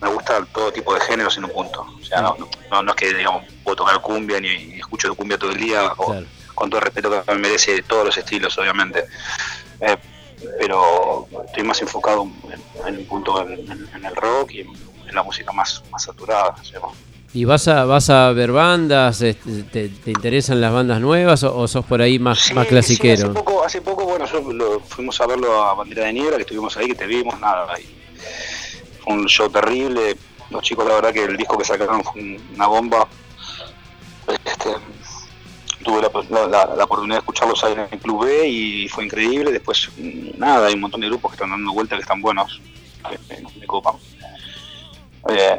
me 0.00 0.08
gusta 0.08 0.44
todo 0.52 0.72
tipo 0.72 0.94
de 0.94 1.00
géneros 1.00 1.36
en 1.38 1.44
un 1.44 1.50
punto. 1.50 1.80
O 2.00 2.04
sea, 2.04 2.20
no, 2.22 2.36
no, 2.70 2.82
no 2.82 2.90
es 2.90 2.96
que 2.96 3.12
digamos, 3.14 3.44
puedo 3.64 3.76
tocar 3.76 4.00
cumbia 4.00 4.40
ni, 4.40 4.48
ni 4.66 4.78
escucho 4.78 5.14
cumbia 5.14 5.38
todo 5.38 5.50
el 5.50 5.58
día, 5.58 5.92
o, 5.96 6.14
con 6.54 6.68
todo 6.70 6.78
el 6.80 6.84
respeto 6.86 7.10
que 7.24 7.32
me 7.34 7.38
merece 7.40 7.82
todos 7.82 8.06
los 8.06 8.16
estilos, 8.16 8.56
obviamente. 8.58 9.04
Eh, 9.80 9.96
pero 10.58 11.26
estoy 11.46 11.64
más 11.64 11.80
enfocado 11.82 12.22
en, 12.22 12.86
en 12.86 12.98
un 12.98 13.06
punto 13.06 13.40
en, 13.42 13.52
en- 13.70 13.88
en 13.94 14.04
el 14.04 14.14
rock 14.14 14.52
y 14.52 14.60
en, 14.60 14.68
la 15.12 15.22
música 15.22 15.50
más, 15.52 15.82
más 15.90 16.02
saturada. 16.02 16.54
¿Y 17.32 17.44
vas 17.44 17.66
a, 17.66 17.84
vas 17.86 18.10
a 18.10 18.30
ver 18.32 18.52
bandas? 18.52 19.20
este, 19.22 19.62
¿Te, 19.64 19.88
te 19.88 20.10
interesan 20.10 20.60
las 20.60 20.72
bandas 20.72 21.00
nuevas 21.00 21.42
o, 21.44 21.56
o 21.56 21.66
sos 21.66 21.84
por 21.86 22.02
ahí 22.02 22.18
más, 22.18 22.52
más 22.54 22.64
Sí, 22.64 22.68
clasiquero? 22.70 23.14
hace 23.24 23.28
poco, 23.34 23.64
hace 23.64 23.80
poco, 23.80 24.04
bueno, 24.04 24.26
yo 24.26 24.40
lo- 24.52 24.80
fuimos 24.80 25.18
a 25.20 25.26
verlo 25.26 25.62
a 25.62 25.74
Bandera 25.74 26.04
de 26.04 26.12
Niebla, 26.12 26.36
que 26.36 26.42
estuvimos 26.42 26.76
ahí, 26.76 26.88
que 26.88 26.94
te 26.94 27.06
vimos, 27.06 27.38
nada. 27.40 27.66
y 27.80 27.86
un 29.08 29.26
show 29.26 29.48
terrible. 29.50 30.16
Los 30.50 30.62
chicos, 30.62 30.86
la 30.86 30.94
verdad, 30.94 31.12
que 31.12 31.24
el 31.24 31.36
disco 31.36 31.58
que 31.58 31.64
sacaron 31.64 32.02
fue 32.04 32.20
un- 32.20 32.50
una 32.54 32.66
bomba. 32.66 33.08
Este, 34.44 34.70
tuve 35.84 36.02
la, 36.02 36.84
oportunidad 36.84 37.16
de 37.16 37.20
escucharlos 37.20 37.62
ahí 37.64 37.72
en 37.72 37.80
el 37.90 37.98
Club 37.98 38.24
B 38.26 38.48
y 38.48 38.88
fue 38.88 39.04
increíble. 39.04 39.52
Después, 39.52 39.88
nada, 40.36 40.66
hay 40.66 40.74
un 40.74 40.80
montón 40.80 41.00
de 41.00 41.08
grupos 41.08 41.30
que 41.32 41.36
están 41.36 41.50
dando 41.50 41.72
vueltas 41.72 41.98
que 41.98 42.02
están 42.02 42.20
buenos. 42.20 42.60
me, 43.30 43.50
me 43.60 43.66
copan. 43.66 43.94
Eh, 45.28 45.56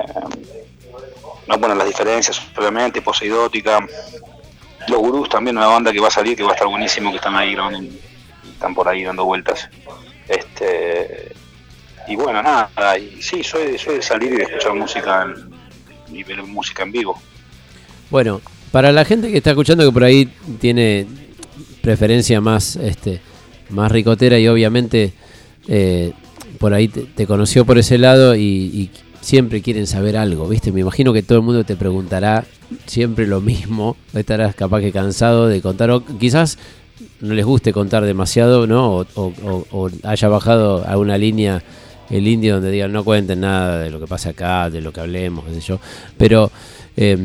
no, 1.47 1.57
bueno, 1.57 1.75
las 1.75 1.87
diferencias, 1.87 2.41
obviamente, 2.57 3.01
Poseidótica, 3.01 3.79
los 4.87 4.99
gurús 4.99 5.29
también, 5.29 5.57
una 5.57 5.67
banda 5.67 5.91
que 5.91 5.99
va 5.99 6.07
a 6.07 6.11
salir, 6.11 6.35
que 6.37 6.43
va 6.43 6.51
a 6.51 6.53
estar 6.53 6.67
buenísimo, 6.67 7.11
que 7.11 7.17
están 7.17 7.35
ahí, 7.35 7.55
están 8.51 8.73
por 8.75 8.87
ahí 8.87 9.03
dando 9.03 9.25
vueltas. 9.25 9.69
Este, 10.27 11.35
y 12.09 12.15
bueno, 12.15 12.41
nada, 12.41 12.97
y 12.97 13.21
sí, 13.21 13.43
soy, 13.43 13.77
soy 13.77 13.95
de 13.95 14.01
salir 14.01 14.33
y 14.33 14.37
de 14.37 14.43
escuchar 14.43 14.73
música 14.73 15.23
en- 15.23 16.17
y 16.17 16.23
ver 16.23 16.41
música 16.41 16.81
en 16.81 16.91
vivo. 16.91 17.21
Bueno, 18.09 18.41
para 18.71 18.91
la 18.91 19.05
gente 19.05 19.31
que 19.31 19.37
está 19.37 19.51
escuchando 19.51 19.85
que 19.85 19.91
por 19.91 20.03
ahí 20.03 20.25
tiene 20.59 21.05
preferencia 21.81 22.41
más 22.41 22.75
este 22.75 23.21
más 23.69 23.91
ricotera 23.91 24.39
y 24.39 24.47
obviamente 24.47 25.13
eh, 25.67 26.13
por 26.57 26.73
ahí 26.73 26.87
te, 26.87 27.27
conoció 27.27 27.63
por 27.63 27.77
ese 27.77 27.99
lado 27.99 28.35
y, 28.35 28.89
siempre 29.21 29.61
quieren 29.61 29.85
saber 29.85 30.15
algo, 30.15 30.47
¿viste? 30.47 30.71
Me 30.71 30.79
imagino 30.79 31.11
que 31.11 31.21
todo 31.21 31.39
el 31.39 31.43
mundo 31.43 31.65
te 31.65 31.75
preguntará 31.75 32.45
siempre 32.85 33.27
lo 33.27 33.41
mismo, 33.41 33.97
estarás 34.13 34.55
capaz 34.55 34.79
que 34.79 34.93
cansado 34.93 35.47
de 35.47 35.61
contar, 35.61 35.91
o 35.91 36.05
quizás 36.05 36.57
no 37.19 37.33
les 37.33 37.45
guste 37.45 37.73
contar 37.73 38.05
demasiado, 38.05 38.65
¿no? 38.65 39.05
O 39.15 39.89
haya 40.03 40.29
bajado 40.29 40.85
a 40.87 40.97
una 40.97 41.17
línea 41.17 41.61
el 42.09 42.27
indio 42.27 42.55
donde 42.55 42.71
digan 42.71 42.91
no 42.91 43.03
cuenten 43.03 43.41
nada 43.41 43.79
de 43.79 43.89
lo 43.89 43.99
que 43.99 44.07
pasa 44.07 44.29
acá, 44.29 44.69
de 44.69 44.81
lo 44.81 44.91
que 44.91 44.99
hablemos, 45.01 45.45
qué 45.45 45.53
sé 45.55 45.61
yo. 45.61 45.79
Pero 46.17 46.51
eh, 46.97 47.17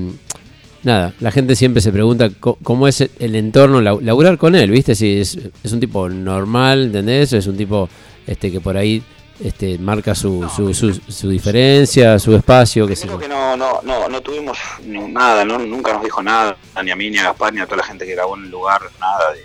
nada, 0.82 1.12
la 1.20 1.30
gente 1.30 1.56
siempre 1.56 1.80
se 1.80 1.90
pregunta 1.92 2.28
cómo 2.40 2.86
es 2.88 3.00
el 3.18 3.34
entorno, 3.36 3.80
laburar 3.80 4.36
con 4.38 4.54
él, 4.54 4.70
¿viste? 4.70 4.94
Si 4.94 5.20
es, 5.20 5.38
es 5.62 5.72
un 5.72 5.80
tipo 5.80 6.08
normal, 6.08 6.84
¿entendés? 6.84 7.32
O 7.32 7.36
es 7.38 7.46
un 7.46 7.56
tipo 7.56 7.88
este 8.26 8.50
que 8.52 8.60
por 8.60 8.76
ahí 8.76 9.02
este 9.42 9.78
marca 9.78 10.14
su, 10.14 10.48
su, 10.54 10.72
su, 10.72 10.92
su 10.94 11.28
diferencia, 11.28 12.18
su 12.20 12.36
espacio, 12.36 12.86
qué 12.86 12.94
sé 12.94 13.08
yo. 13.08 13.18
Que 13.18 13.26
no, 13.26 13.56
no, 13.56 13.80
no, 13.82 14.08
no 14.08 14.20
tuvimos 14.20 14.56
nada, 14.86 15.44
no, 15.44 15.58
nunca 15.58 15.92
nos 15.92 16.04
dijo 16.04 16.22
nada, 16.22 16.56
ni 16.84 16.90
a 16.92 16.96
mí, 16.96 17.10
ni 17.10 17.18
a 17.18 17.24
Gaspar, 17.24 17.52
ni 17.52 17.60
a 17.60 17.64
toda 17.64 17.78
la 17.78 17.84
gente 17.84 18.06
que 18.06 18.12
grabó 18.14 18.36
en 18.36 18.44
el 18.44 18.50
lugar, 18.50 18.82
nada 19.00 19.32
de 19.32 19.40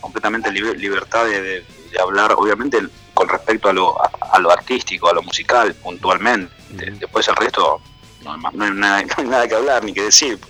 completamente 0.00 0.50
liber- 0.50 0.76
libertad 0.78 1.26
de, 1.26 1.42
de- 1.42 1.62
de 1.92 2.00
hablar, 2.00 2.32
obviamente 2.38 2.78
con 3.22 3.28
respecto 3.28 3.68
a 3.68 3.72
lo, 3.72 4.02
a, 4.02 4.10
a 4.32 4.38
lo 4.40 4.50
artístico, 4.50 5.08
a 5.08 5.14
lo 5.14 5.22
musical, 5.22 5.74
puntualmente. 5.74 6.52
Después 6.98 7.28
el 7.28 7.36
resto 7.36 7.80
no, 8.24 8.32
hay 8.32 8.40
más- 8.40 8.52
no 8.54 8.64
hay 8.64 8.70
nada, 8.72 9.02
no 9.04 9.14
hay 9.18 9.24
nada 9.28 9.48
que 9.48 9.54
hablar 9.54 9.84
ni 9.84 9.92
que 9.94 10.02
decir. 10.02 10.40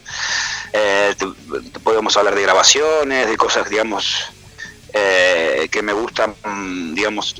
Eh, 0.72 1.14
podemos 1.84 2.16
hablar 2.16 2.34
de 2.34 2.42
grabaciones, 2.42 3.28
de 3.28 3.36
cosas, 3.36 3.68
digamos, 3.68 4.32
eh, 4.94 5.68
que 5.70 5.82
me 5.82 5.92
gustan, 5.92 6.34
digamos, 6.94 7.34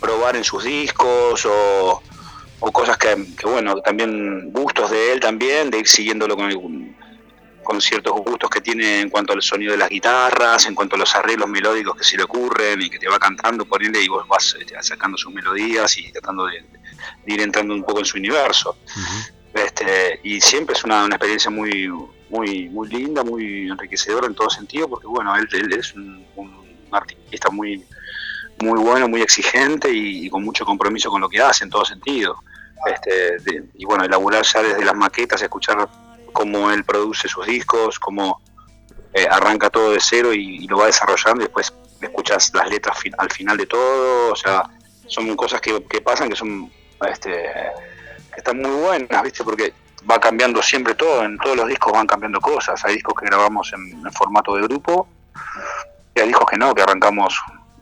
probar 0.00 0.36
en 0.36 0.44
sus 0.44 0.62
discos 0.62 1.44
o, 1.46 2.00
o 2.60 2.72
cosas 2.72 2.96
que, 2.96 3.16
que, 3.36 3.46
bueno, 3.46 3.80
también 3.80 4.52
gustos 4.52 4.90
de 4.90 5.12
él 5.14 5.20
también, 5.20 5.70
de 5.70 5.78
ir 5.80 5.88
siguiéndolo 5.88 6.36
con, 6.36 6.50
el- 6.50 6.94
con 7.62 7.80
ciertos 7.80 8.12
gustos 8.14 8.48
que 8.48 8.60
tiene 8.60 9.00
en 9.00 9.10
cuanto 9.10 9.32
al 9.34 9.42
sonido 9.42 9.72
de 9.72 9.78
las 9.78 9.88
guitarras, 9.90 10.66
en 10.66 10.74
cuanto 10.74 10.96
a 10.96 10.98
los 10.98 11.14
arreglos 11.14 11.48
melódicos 11.48 11.96
que 11.96 12.04
se 12.04 12.16
le 12.16 12.22
ocurren 12.22 12.80
y 12.80 12.88
que 12.88 12.98
te 12.98 13.08
va 13.08 13.18
cantando 13.18 13.64
por 13.66 13.82
él 13.82 13.94
y 13.96 14.08
vos 14.08 14.26
vas 14.26 14.56
este, 14.58 14.74
sacando 14.82 15.18
sus 15.18 15.32
melodías 15.32 15.96
y 15.98 16.10
tratando 16.12 16.46
de, 16.46 16.62
de 16.62 17.34
ir 17.34 17.40
entrando 17.42 17.74
un 17.74 17.82
poco 17.84 17.98
en 18.00 18.04
su 18.06 18.16
universo. 18.18 18.76
Este, 19.52 20.20
y 20.22 20.40
siempre 20.40 20.74
es 20.76 20.84
una, 20.84 21.04
una 21.04 21.16
experiencia 21.16 21.50
muy, 21.50 21.88
muy, 22.30 22.68
muy 22.68 22.88
linda, 22.88 23.22
muy 23.24 23.68
enriquecedora 23.68 24.26
en 24.26 24.34
todo 24.34 24.48
sentido, 24.50 24.88
porque 24.88 25.06
bueno, 25.06 25.34
él, 25.36 25.48
él 25.52 25.72
es 25.72 25.94
un, 25.94 26.24
un 26.36 26.68
artista 26.92 27.50
muy, 27.50 27.84
muy 28.60 28.78
bueno, 28.80 29.08
muy 29.08 29.20
exigente 29.20 29.90
y, 29.92 30.26
y 30.26 30.30
con 30.30 30.44
mucho 30.44 30.64
compromiso 30.64 31.10
con 31.10 31.20
lo 31.20 31.28
que 31.28 31.40
hace 31.40 31.64
en 31.64 31.70
todo 31.70 31.84
sentido. 31.84 32.42
Este, 32.86 33.38
de- 33.38 33.64
y 33.74 33.84
bueno, 33.84 34.04
elaborar 34.04 34.44
ya 34.44 34.62
desde 34.62 34.84
las 34.84 34.94
maquetas, 34.94 35.42
escuchar 35.42 35.88
cómo 36.38 36.70
él 36.70 36.84
produce 36.84 37.26
sus 37.26 37.44
discos, 37.46 37.98
cómo 37.98 38.40
eh, 39.12 39.26
arranca 39.28 39.70
todo 39.70 39.90
de 39.90 39.98
cero 40.00 40.32
y, 40.32 40.68
lo 40.68 40.78
va 40.78 40.86
desarrollando 40.86 41.42
y 41.42 41.46
después 41.46 41.74
escuchas 42.00 42.52
las 42.54 42.70
letras 42.70 42.96
al 43.18 43.30
final 43.32 43.56
de 43.56 43.66
todo, 43.66 44.32
o 44.32 44.36
sea, 44.36 44.62
son 45.08 45.34
cosas 45.34 45.60
que, 45.60 45.80
pasan 46.00 46.28
que 46.28 46.36
son 46.36 46.70
este, 47.10 47.32
que 48.32 48.36
están 48.36 48.62
muy 48.62 48.70
buenas, 48.70 49.20
¿viste? 49.24 49.42
Porque 49.42 49.74
va 50.08 50.20
cambiando 50.20 50.62
siempre 50.62 50.94
todo, 50.94 51.24
en 51.24 51.36
todos 51.38 51.56
los 51.56 51.66
discos 51.66 51.92
van 51.92 52.06
cambiando 52.06 52.40
cosas, 52.40 52.84
hay 52.84 52.94
discos 52.94 53.14
que 53.18 53.26
grabamos 53.26 53.72
en, 53.72 54.12
formato 54.12 54.54
de 54.54 54.62
grupo 54.62 55.08
y 56.14 56.20
hay 56.20 56.28
discos 56.28 56.46
que 56.48 56.56
no, 56.56 56.72
que 56.72 56.82
arrancamos 56.82 57.36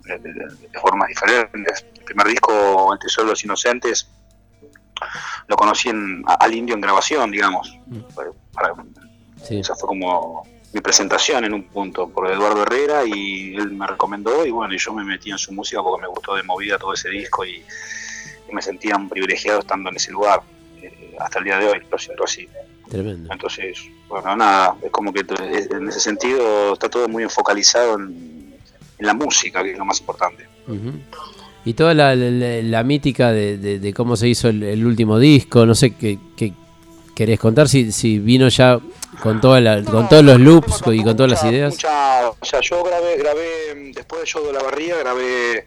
de, 0.04 0.18
de- 0.18 0.80
formas 0.80 1.08
diferentes. 1.08 1.84
El 1.94 2.04
primer 2.04 2.28
disco, 2.28 2.94
El 2.94 2.98
Tesoro 3.00 3.26
de 3.26 3.32
los 3.32 3.44
Inocentes, 3.44 4.08
lo 5.48 5.56
conocí 5.56 5.88
en, 5.88 6.22
al 6.26 6.54
indio 6.54 6.74
en 6.74 6.80
grabación, 6.80 7.30
digamos. 7.30 7.78
Para- 8.14 8.30
para- 8.52 8.74
Esa 9.50 9.74
fue 9.76 9.86
como 9.88 10.46
mi 10.72 10.80
presentación 10.80 11.44
en 11.44 11.54
un 11.54 11.64
punto 11.64 12.08
por 12.08 12.30
Eduardo 12.30 12.62
Herrera 12.62 13.02
y 13.06 13.54
él 13.56 13.70
me 13.72 13.86
recomendó 13.86 14.44
y 14.44 14.50
bueno, 14.50 14.74
yo 14.76 14.92
me 14.92 15.04
metí 15.04 15.30
en 15.30 15.38
su 15.38 15.52
música 15.52 15.82
porque 15.82 16.02
me 16.02 16.08
gustó 16.08 16.34
de 16.34 16.42
movida 16.42 16.78
todo 16.78 16.92
ese 16.94 17.08
disco 17.10 17.44
y, 17.44 17.62
y 18.48 18.52
me 18.54 18.60
sentía 18.60 18.96
un 18.96 19.08
privilegiado 19.08 19.60
estando 19.60 19.90
en 19.90 19.96
ese 19.96 20.10
lugar. 20.12 20.40
eh, 20.82 21.16
hasta 21.20 21.38
el 21.38 21.44
día 21.46 21.58
de 21.58 21.66
hoy, 21.68 21.82
lo 21.90 21.98
siento 21.98 22.24
así. 22.24 22.48
Tremendo. 22.90 23.32
Entonces, 23.32 23.78
bueno, 24.08 24.36
nada, 24.36 24.76
es 24.82 24.90
como 24.90 25.12
que 25.12 25.24
en 25.28 25.88
ese 25.88 25.98
sentido 26.00 26.74
está 26.74 26.88
todo 26.88 27.08
muy 27.08 27.22
enfocalizado 27.24 27.94
en, 27.96 28.54
en 28.98 29.06
la 29.06 29.14
música, 29.14 29.62
que 29.62 29.72
es 29.72 29.78
lo 29.78 29.84
más 29.84 29.98
importante. 30.00 30.46
Ujú. 30.68 30.92
Y 31.66 31.74
toda 31.74 31.94
la, 31.94 32.82
mítica 32.84 33.32
de, 33.32 33.58
de- 33.58 33.92
cómo 33.92 34.16
se 34.16 34.28
hizo 34.28 34.48
el, 34.48 34.86
último 34.86 35.18
disco, 35.18 35.66
no 35.66 35.74
sé 35.74 35.94
qué, 35.96 36.16
qué 36.36 36.52
querés 37.14 37.40
contar, 37.40 37.68
si, 37.68 37.90
si 37.90 38.20
vino 38.20 38.46
ya 38.48 38.78
con, 39.20 39.40
toda 39.40 39.60
la, 39.60 39.82
con 39.82 40.08
todos 40.08 40.24
los 40.24 40.38
loops 40.38 40.82
y 40.92 41.02
con 41.02 41.16
todas 41.16 41.32
las 41.32 41.44
ideas. 41.44 41.72
Mucha, 41.74 42.28
o 42.30 42.36
sea, 42.44 42.60
yo 42.60 42.84
grabé, 42.84 43.16
grabé 43.16 43.92
después 43.92 44.20
de 44.20 44.26
Show 44.28 44.46
de 44.46 44.52
la 44.52 44.62
Barría, 44.62 44.96
grabé 44.98 45.66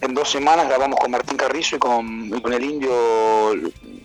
en 0.00 0.14
dos 0.14 0.30
semanas 0.30 0.66
grabamos 0.66 0.98
con 0.98 1.10
Martín 1.10 1.36
Carrizo 1.36 1.76
y 1.76 1.78
con, 1.78 2.30
con 2.40 2.52
el 2.52 2.64
indio, 2.64 2.90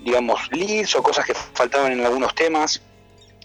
digamos, 0.04 0.40
leads 0.52 0.94
o 0.96 1.02
cosas 1.04 1.26
que 1.26 1.34
faltaban 1.34 1.94
en 1.94 2.06
algunos 2.06 2.36
temas, 2.36 2.82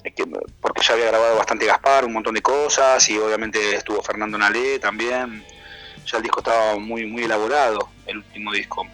que- 0.03 0.27
porque 0.61 0.83
ya 0.83 0.95
había 0.95 1.07
grabado 1.07 1.37
bastante 1.37 1.65
Gaspar, 1.67 2.05
un 2.07 2.13
montón 2.13 2.35
de 2.35 2.43
cosas, 2.43 3.09
y 3.09 3.19
obviamente 3.19 3.77
estuvo 3.77 4.03
Fernando 4.03 4.37
Nalé 4.37 4.81
también, 4.81 5.45
ya 6.07 6.19
el 6.19 6.23
disco 6.23 6.41
estaba 6.41 6.79
muy, 6.79 7.07
muy 7.07 7.25
elaborado, 7.25 7.89
el 8.07 8.19
último 8.19 8.53
disco. 8.53 8.87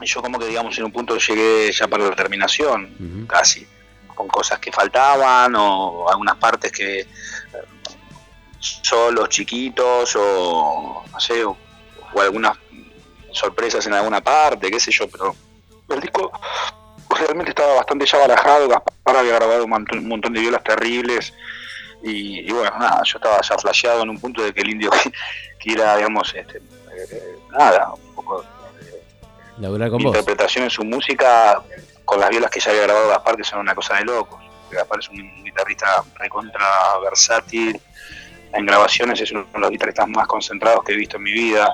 Y 0.00 0.06
yo 0.06 0.22
como 0.22 0.38
que, 0.38 0.46
digamos, 0.46 0.76
en 0.78 0.84
un 0.84 0.92
punto 0.92 1.16
llegué 1.16 1.70
ya 1.72 1.86
para 1.86 2.08
la 2.08 2.16
terminación, 2.16 3.26
casi, 3.28 3.66
con 4.14 4.28
cosas 4.28 4.58
que 4.58 4.72
faltaban 4.72 5.54
o 5.56 6.08
algunas 6.08 6.36
partes 6.36 6.72
que 6.72 7.00
eh, 7.00 7.06
solos, 8.58 9.28
chiquitos 9.28 10.16
o 10.16 11.04
no 11.10 11.20
sé, 11.20 11.44
o, 11.44 11.56
o 12.12 12.20
algunas 12.20 12.56
sorpresas 13.32 13.86
en 13.86 13.94
alguna 13.94 14.20
parte, 14.20 14.70
qué 14.70 14.80
sé 14.80 14.90
yo, 14.90 15.08
pero 15.08 15.34
el 15.90 16.00
disco 16.00 16.32
realmente 17.10 17.50
estaba 17.50 17.74
bastante 17.74 18.06
ya 18.06 18.18
barajado, 18.18 18.68
Gaspar 18.68 19.16
había 19.16 19.34
grabado 19.34 19.64
un 19.64 19.70
montón, 19.70 19.98
un 19.98 20.08
montón 20.08 20.32
de 20.32 20.40
violas 20.40 20.62
terribles 20.64 21.32
y, 22.02 22.40
y 22.40 22.52
bueno, 22.52 22.70
nada, 22.78 23.02
yo 23.04 23.18
estaba 23.18 23.40
ya 23.40 23.56
flasheado 23.58 24.02
en 24.02 24.10
un 24.10 24.18
punto 24.18 24.42
de 24.42 24.52
que 24.52 24.60
el 24.60 24.70
indio 24.70 24.90
quiera, 25.64 25.96
digamos, 25.96 26.34
este, 26.34 26.58
eh, 26.58 27.38
nada, 27.50 27.94
un 27.94 28.14
poco 28.14 28.44
Laburar 29.58 29.88
con 29.88 29.98
mi 29.98 30.04
vos. 30.04 30.16
interpretación 30.16 30.64
en 30.64 30.70
su 30.70 30.84
música 30.84 31.62
con 32.04 32.20
las 32.20 32.28
violas 32.28 32.50
que 32.50 32.60
ya 32.60 32.70
había 32.70 32.82
grabado 32.82 33.08
Gaspar, 33.08 33.36
que 33.36 33.44
son 33.44 33.60
una 33.60 33.74
cosa 33.74 33.96
de 33.96 34.04
locos. 34.04 34.40
Gaspar 34.70 34.98
es 34.98 35.08
un 35.08 35.44
guitarrista 35.44 36.04
recontra 36.16 36.98
versátil, 37.02 37.80
en 38.52 38.66
grabaciones 38.66 39.20
es 39.20 39.32
uno 39.32 39.46
de 39.52 39.58
los 39.58 39.70
guitarristas 39.70 40.08
más 40.08 40.26
concentrados 40.26 40.84
que 40.84 40.92
he 40.92 40.96
visto 40.96 41.16
en 41.16 41.22
mi 41.22 41.32
vida, 41.32 41.70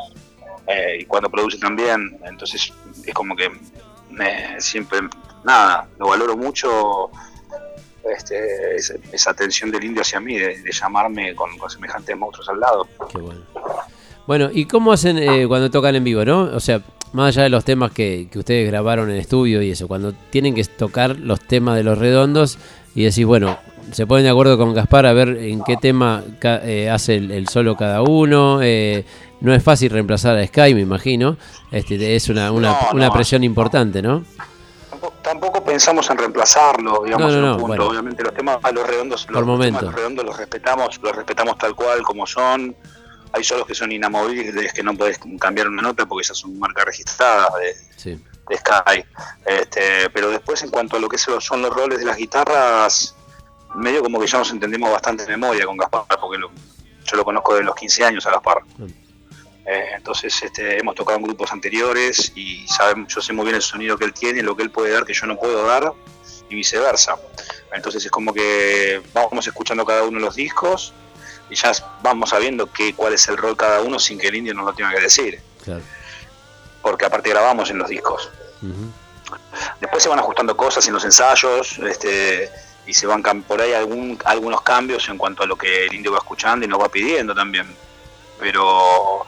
eh, 0.66 0.98
y 1.00 1.04
cuando 1.06 1.28
produce 1.28 1.58
también, 1.58 2.20
entonces 2.24 2.72
es 3.04 3.14
como 3.14 3.34
que 3.34 3.50
me, 4.10 4.60
siempre, 4.60 5.00
nada, 5.42 5.88
lo 5.98 6.08
valoro 6.08 6.36
mucho 6.36 7.10
este, 8.16 8.76
esa, 8.76 9.30
atención 9.30 9.70
del 9.70 9.84
indio 9.84 10.02
hacia 10.02 10.20
mí, 10.20 10.38
de, 10.38 10.60
de 10.62 10.72
llamarme 10.72 11.34
con, 11.34 11.56
con 11.58 11.68
semejantes 11.70 12.16
monstruos 12.16 12.48
al 12.48 12.60
lado. 12.60 12.88
Bueno, 14.26 14.48
¿y 14.52 14.66
cómo 14.66 14.92
hacen 14.92 15.18
eh, 15.18 15.46
cuando 15.48 15.70
tocan 15.70 15.96
en 15.96 16.04
vivo, 16.04 16.24
no? 16.24 16.42
O 16.42 16.60
sea, 16.60 16.82
más 17.12 17.28
allá 17.36 17.44
de 17.44 17.48
los 17.50 17.64
temas 17.64 17.90
que, 17.90 18.28
que 18.30 18.38
ustedes 18.38 18.68
grabaron 18.70 19.10
en 19.10 19.16
estudio 19.16 19.60
y 19.62 19.70
eso, 19.70 19.88
cuando 19.88 20.12
tienen 20.12 20.54
que 20.54 20.62
tocar 20.64 21.16
los 21.18 21.40
temas 21.40 21.76
de 21.76 21.82
los 21.82 21.98
redondos 21.98 22.58
y 22.94 23.02
decís, 23.04 23.24
bueno, 23.24 23.58
se 23.90 24.06
ponen 24.06 24.24
de 24.24 24.30
acuerdo 24.30 24.56
con 24.56 24.72
Gaspar 24.72 25.06
a 25.06 25.12
ver 25.12 25.30
en 25.38 25.64
qué 25.64 25.76
tema 25.76 26.22
ca- 26.38 26.60
eh, 26.64 26.88
hace 26.88 27.16
el, 27.16 27.32
el 27.32 27.48
solo 27.48 27.76
cada 27.76 28.02
uno. 28.02 28.60
eh, 28.62 29.04
no 29.40 29.54
es 29.54 29.62
fácil 29.62 29.90
reemplazar 29.90 30.36
a 30.36 30.46
Sky, 30.46 30.74
me 30.74 30.82
imagino. 30.82 31.36
Este, 31.72 32.14
es 32.14 32.28
una, 32.28 32.52
una, 32.52 32.72
No, 32.72 32.78
una 32.92 33.10
presión 33.10 33.42
importante, 33.42 34.02
¿no? 34.02 34.22
Tampoco 35.30 35.62
pensamos 35.64 36.10
en 36.10 36.18
reemplazarlo, 36.18 37.02
digamos, 37.04 37.32
No, 37.32 37.40
no, 37.40 37.46
en 37.46 37.52
un 37.52 37.58
punto. 37.58 37.66
bueno. 37.68 37.86
Obviamente 37.86 38.22
los 38.24 38.34
temas 38.34 38.58
a 38.62 38.72
los 38.72 38.84
redondos, 38.86 39.26
los, 39.30 39.60
temas 39.60 39.82
los 39.82 39.94
redondos 39.94 40.24
los 40.24 40.36
respetamos, 40.36 40.98
los 41.02 41.14
respetamos 41.14 41.56
tal 41.58 41.74
cual 41.76 42.02
como 42.02 42.26
son. 42.26 42.74
hay 43.32 43.44
solos 43.44 43.64
que 43.64 43.76
son 43.76 43.92
inamovibles, 43.92 44.72
que 44.72 44.82
no 44.82 44.92
puedes 44.94 45.20
cambiar 45.38 45.68
una 45.68 45.82
nota 45.82 46.04
porque 46.04 46.22
esas 46.22 46.36
son 46.38 46.58
marcas 46.58 46.84
registradas 46.84 47.52
de, 47.60 47.76
Sí. 47.96 48.24
de 48.48 48.56
Sky. 48.56 49.04
Este, 49.46 50.10
pero 50.10 50.30
después, 50.30 50.60
en 50.64 50.70
cuanto 50.70 50.96
a 50.96 50.98
lo 50.98 51.08
que 51.08 51.16
son 51.16 51.62
los 51.62 51.72
roles 51.72 52.00
de 52.00 52.06
las 52.06 52.16
guitarras, 52.16 53.14
medio 53.76 54.02
como 54.02 54.18
que 54.18 54.26
ya 54.26 54.38
nos 54.38 54.50
entendemos 54.50 54.90
bastante 54.90 55.22
de 55.26 55.30
memoria 55.30 55.64
con 55.64 55.76
Gaspar, 55.76 56.02
porque 56.20 56.38
lo- 56.38 56.50
yo 57.04 57.16
lo 57.16 57.24
conozco 57.24 57.54
de 57.54 57.62
los 57.62 57.76
15 57.76 58.04
años 58.04 58.26
a 58.26 58.32
Gaspar. 58.32 58.62
Eh, 59.70 59.92
entonces 59.94 60.42
este, 60.42 60.80
hemos 60.80 60.96
tocado 60.96 61.16
en 61.18 61.22
grupos 61.22 61.52
anteriores 61.52 62.32
y 62.34 62.66
sabemos, 62.66 63.14
yo 63.14 63.20
sé 63.20 63.32
muy 63.32 63.44
bien 63.44 63.54
el 63.54 63.62
sonido 63.62 63.96
que 63.96 64.04
él 64.04 64.12
tiene, 64.12 64.42
lo 64.42 64.56
que 64.56 64.64
él 64.64 64.70
puede 64.70 64.90
dar 64.90 65.04
que 65.04 65.14
yo 65.14 65.26
no 65.26 65.36
puedo 65.36 65.64
dar 65.64 65.92
y 66.48 66.56
viceversa. 66.56 67.14
Entonces 67.72 68.04
es 68.04 68.10
como 68.10 68.34
que 68.34 69.00
vamos 69.14 69.46
escuchando 69.46 69.86
cada 69.86 70.02
uno 70.02 70.18
de 70.18 70.24
los 70.24 70.34
discos 70.34 70.92
y 71.48 71.54
ya 71.54 71.70
vamos 72.02 72.30
sabiendo 72.30 72.72
que, 72.72 72.94
cuál 72.94 73.12
es 73.12 73.28
el 73.28 73.36
rol 73.36 73.56
cada 73.56 73.80
uno 73.80 74.00
sin 74.00 74.18
que 74.18 74.26
el 74.26 74.34
indio 74.34 74.54
nos 74.54 74.66
lo 74.66 74.72
tenga 74.72 74.90
que 74.90 75.02
decir, 75.02 75.40
Claro. 75.62 75.82
porque 76.82 77.04
aparte 77.04 77.30
grabamos 77.30 77.70
en 77.70 77.78
los 77.78 77.88
discos. 77.88 78.28
Después 79.80 80.02
se 80.02 80.08
van 80.08 80.18
ajustando 80.18 80.56
cosas 80.56 80.84
en 80.88 80.94
los 80.94 81.04
ensayos 81.04 81.78
este, 81.78 82.50
y 82.86 82.92
se 82.92 83.06
van 83.06 83.22
por 83.44 83.60
ahí 83.60 83.72
algún, 83.72 84.18
algunos 84.24 84.62
cambios 84.62 85.08
en 85.08 85.16
cuanto 85.16 85.44
a 85.44 85.46
lo 85.46 85.54
que 85.54 85.86
el 85.86 85.94
indio 85.94 86.10
va 86.10 86.18
escuchando 86.18 86.66
y 86.66 86.68
nos 86.68 86.80
va 86.80 86.88
pidiendo 86.88 87.36
también. 87.36 87.72
Pero 88.40 89.26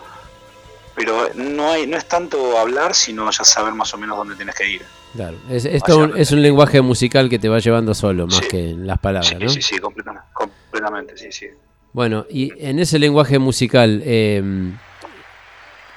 pero 0.94 1.28
no 1.34 1.70
hay 1.70 1.86
no 1.86 1.96
es 1.96 2.06
tanto 2.06 2.58
hablar, 2.58 2.94
sino 2.94 3.30
ya 3.30 3.44
saber 3.44 3.72
más 3.74 3.92
o 3.94 3.98
menos 3.98 4.16
dónde 4.16 4.34
tienes 4.36 4.54
que 4.54 4.68
ir. 4.70 4.82
Claro. 5.14 5.36
Es, 5.50 5.64
es 5.64 5.82
todo 5.82 6.04
un- 6.04 6.16
es 6.16 6.30
un 6.32 6.40
lenguaje 6.42 6.80
musical 6.80 7.28
que 7.28 7.38
te 7.38 7.48
va 7.48 7.58
llevando 7.58 7.94
solo, 7.94 8.26
más 8.26 8.40
que 8.42 8.74
las 8.76 8.98
palabras, 8.98 9.28
Sí, 9.38 9.44
¿no? 9.44 9.48
sí, 9.50 9.62
sí, 9.62 9.78
completamente, 9.78 10.26
completamente, 10.32 11.16
sí, 11.16 11.30
sí. 11.30 11.46
Bueno, 11.92 12.24
y 12.30 12.52
en 12.58 12.78
ese 12.78 12.98
lenguaje 12.98 13.38
musical, 13.38 14.02
eh, 14.04 14.42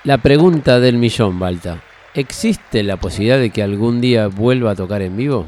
la 0.04 0.18
pregunta 0.20 0.80
del 0.80 0.98
millón, 0.98 1.39
Balta. 1.39 1.82
¿Existe 2.14 2.84
la 2.84 2.98
posibilidad 2.98 3.39
de 3.39 3.50
que 3.50 3.64
algún 3.64 4.00
día 4.02 4.28
vuelva 4.28 4.72
a 4.72 4.76
tocar 4.76 5.02
en 5.02 5.18
vivo? 5.18 5.48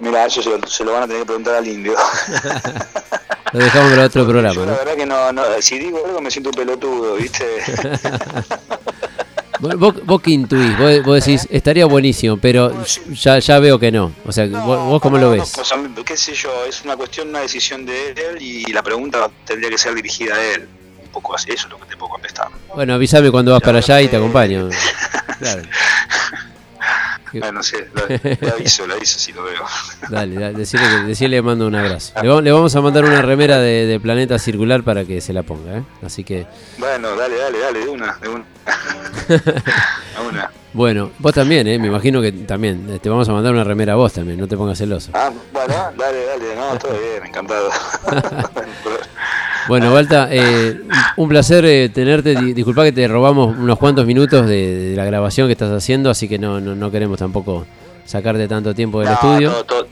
Mira, 0.00 0.26
eso 0.26 0.42
se 0.42 0.50
lo, 0.50 0.66
se 0.66 0.84
lo 0.84 0.92
van 0.92 1.02
a 1.04 1.06
tener 1.06 1.22
que 1.22 1.26
preguntar 1.26 1.54
al 1.56 1.68
indio. 1.68 1.94
Lo 3.52 3.58
dejamos 3.58 3.90
para 3.90 4.04
otro 4.04 4.24
programa, 4.28 4.54
Yo 4.54 4.64
la 4.64 4.72
¿no? 4.72 4.78
verdad 4.78 4.94
que 4.94 5.06
no, 5.06 5.32
no, 5.32 5.42
si 5.60 5.76
digo 5.80 6.06
algo 6.06 6.20
me 6.20 6.30
siento 6.30 6.50
un 6.50 6.54
pelotudo, 6.54 7.16
¿viste? 7.16 7.44
Vos, 9.60 10.06
vos, 10.06 10.22
que 10.22 10.30
intuís, 10.30 10.78
vos, 10.78 11.02
vos 11.04 11.22
decís, 11.22 11.46
estaría 11.50 11.84
buenísimo, 11.84 12.38
pero 12.38 12.72
ya, 13.12 13.40
ya 13.40 13.58
veo 13.58 13.78
que 13.78 13.92
no. 13.92 14.10
O 14.24 14.32
sea, 14.32 14.46
vos, 14.46 14.86
vos 14.86 15.02
cómo 15.02 15.18
lo 15.18 15.32
ves. 15.32 15.58
O 15.58 15.64
sea, 15.64 15.76
qué 16.02 16.16
sé 16.16 16.32
yo, 16.32 16.64
es 16.66 16.82
una 16.82 16.96
cuestión, 16.96 17.28
una 17.28 17.40
decisión 17.40 17.84
de 17.84 18.12
él 18.12 18.40
y 18.40 18.72
la 18.72 18.82
pregunta 18.82 19.30
tendría 19.44 19.68
que 19.68 19.76
ser 19.76 19.94
dirigida 19.94 20.34
a 20.34 20.42
él. 20.42 20.66
Un 21.04 21.08
poco 21.10 21.34
así, 21.34 21.50
eso 21.50 21.66
es 21.66 21.72
lo 21.72 21.78
que 21.78 21.84
te 21.84 21.96
puedo 21.98 22.12
contestar. 22.12 22.48
Bueno, 22.74 22.94
avísame 22.94 23.30
cuando 23.30 23.52
vas 23.52 23.60
para 23.60 23.78
allá 23.78 24.00
y 24.00 24.08
te 24.08 24.16
acompaño. 24.16 24.70
Claro. 25.40 25.62
Bueno, 27.38 27.62
sí, 27.62 27.76
lo, 27.94 28.02
lo 28.48 28.54
aviso, 28.54 28.86
lo 28.86 28.94
aviso 28.94 29.18
si 29.18 29.32
lo 29.32 29.42
veo. 29.44 29.62
Dale, 30.10 30.34
dale 30.34 30.58
decirle 30.58 30.86
que 30.88 30.96
decirle 31.06 31.36
le 31.36 31.42
mando 31.42 31.66
un 31.66 31.74
abrazo. 31.74 32.12
Le, 32.22 32.42
le 32.42 32.50
vamos 32.52 32.74
a 32.74 32.80
mandar 32.80 33.04
una 33.04 33.22
remera 33.22 33.58
de, 33.58 33.86
de 33.86 34.00
Planeta 34.00 34.38
Circular 34.38 34.82
para 34.82 35.04
que 35.04 35.20
se 35.20 35.32
la 35.32 35.42
ponga, 35.44 35.78
¿eh? 35.78 35.82
Así 36.04 36.24
que, 36.24 36.46
Bueno, 36.78 37.14
dale, 37.16 37.36
dale, 37.36 37.58
dale, 37.58 37.78
de 37.84 37.88
una, 37.88 38.16
de 38.20 38.28
una. 38.28 38.44
De 39.28 40.28
una. 40.28 40.50
bueno, 40.72 41.10
vos 41.18 41.32
también, 41.32 41.66
¿eh? 41.66 41.78
Me 41.78 41.86
imagino 41.88 42.20
que 42.20 42.30
también. 42.32 42.86
eh, 42.90 42.98
Te 42.98 43.08
vamos 43.08 43.28
a 43.28 43.32
mandar 43.32 43.52
una 43.52 43.64
remera 43.64 43.92
a 43.94 43.96
vos 43.96 44.12
también, 44.12 44.38
no 44.38 44.46
te 44.46 44.56
pongas 44.56 44.76
celoso. 44.78 45.10
Ah, 45.14 45.30
bueno, 45.52 45.74
dale, 45.96 46.24
dale, 46.26 46.56
no, 46.56 46.78
todo 46.78 46.92
bien, 46.92 47.26
encantado. 47.26 47.70
Bueno, 49.68 49.92
Balta, 49.92 50.28
eh, 50.30 50.80
un 51.16 51.28
placer 51.28 51.64
eh, 51.64 51.88
tenerte. 51.90 52.34
Di- 52.34 52.52
Disculpa 52.52 52.84
que 52.84 52.92
te 52.92 53.06
robamos 53.06 53.56
unos 53.56 53.78
cuantos 53.78 54.06
minutos 54.06 54.46
de, 54.46 54.90
de 54.90 54.96
la 54.96 55.04
grabación 55.04 55.46
que 55.48 55.52
estás 55.52 55.70
haciendo, 55.70 56.10
así 56.10 56.28
que 56.28 56.38
no, 56.38 56.60
no, 56.60 56.74
no 56.74 56.90
queremos 56.90 57.18
tampoco 57.18 57.66
sacarte 58.04 58.48
tanto 58.48 58.74
tiempo 58.74 59.00
del 59.00 59.08
No, 59.08 59.14
estudio. 59.14 59.50
Todo, 59.50 59.64
todo, 59.64 59.86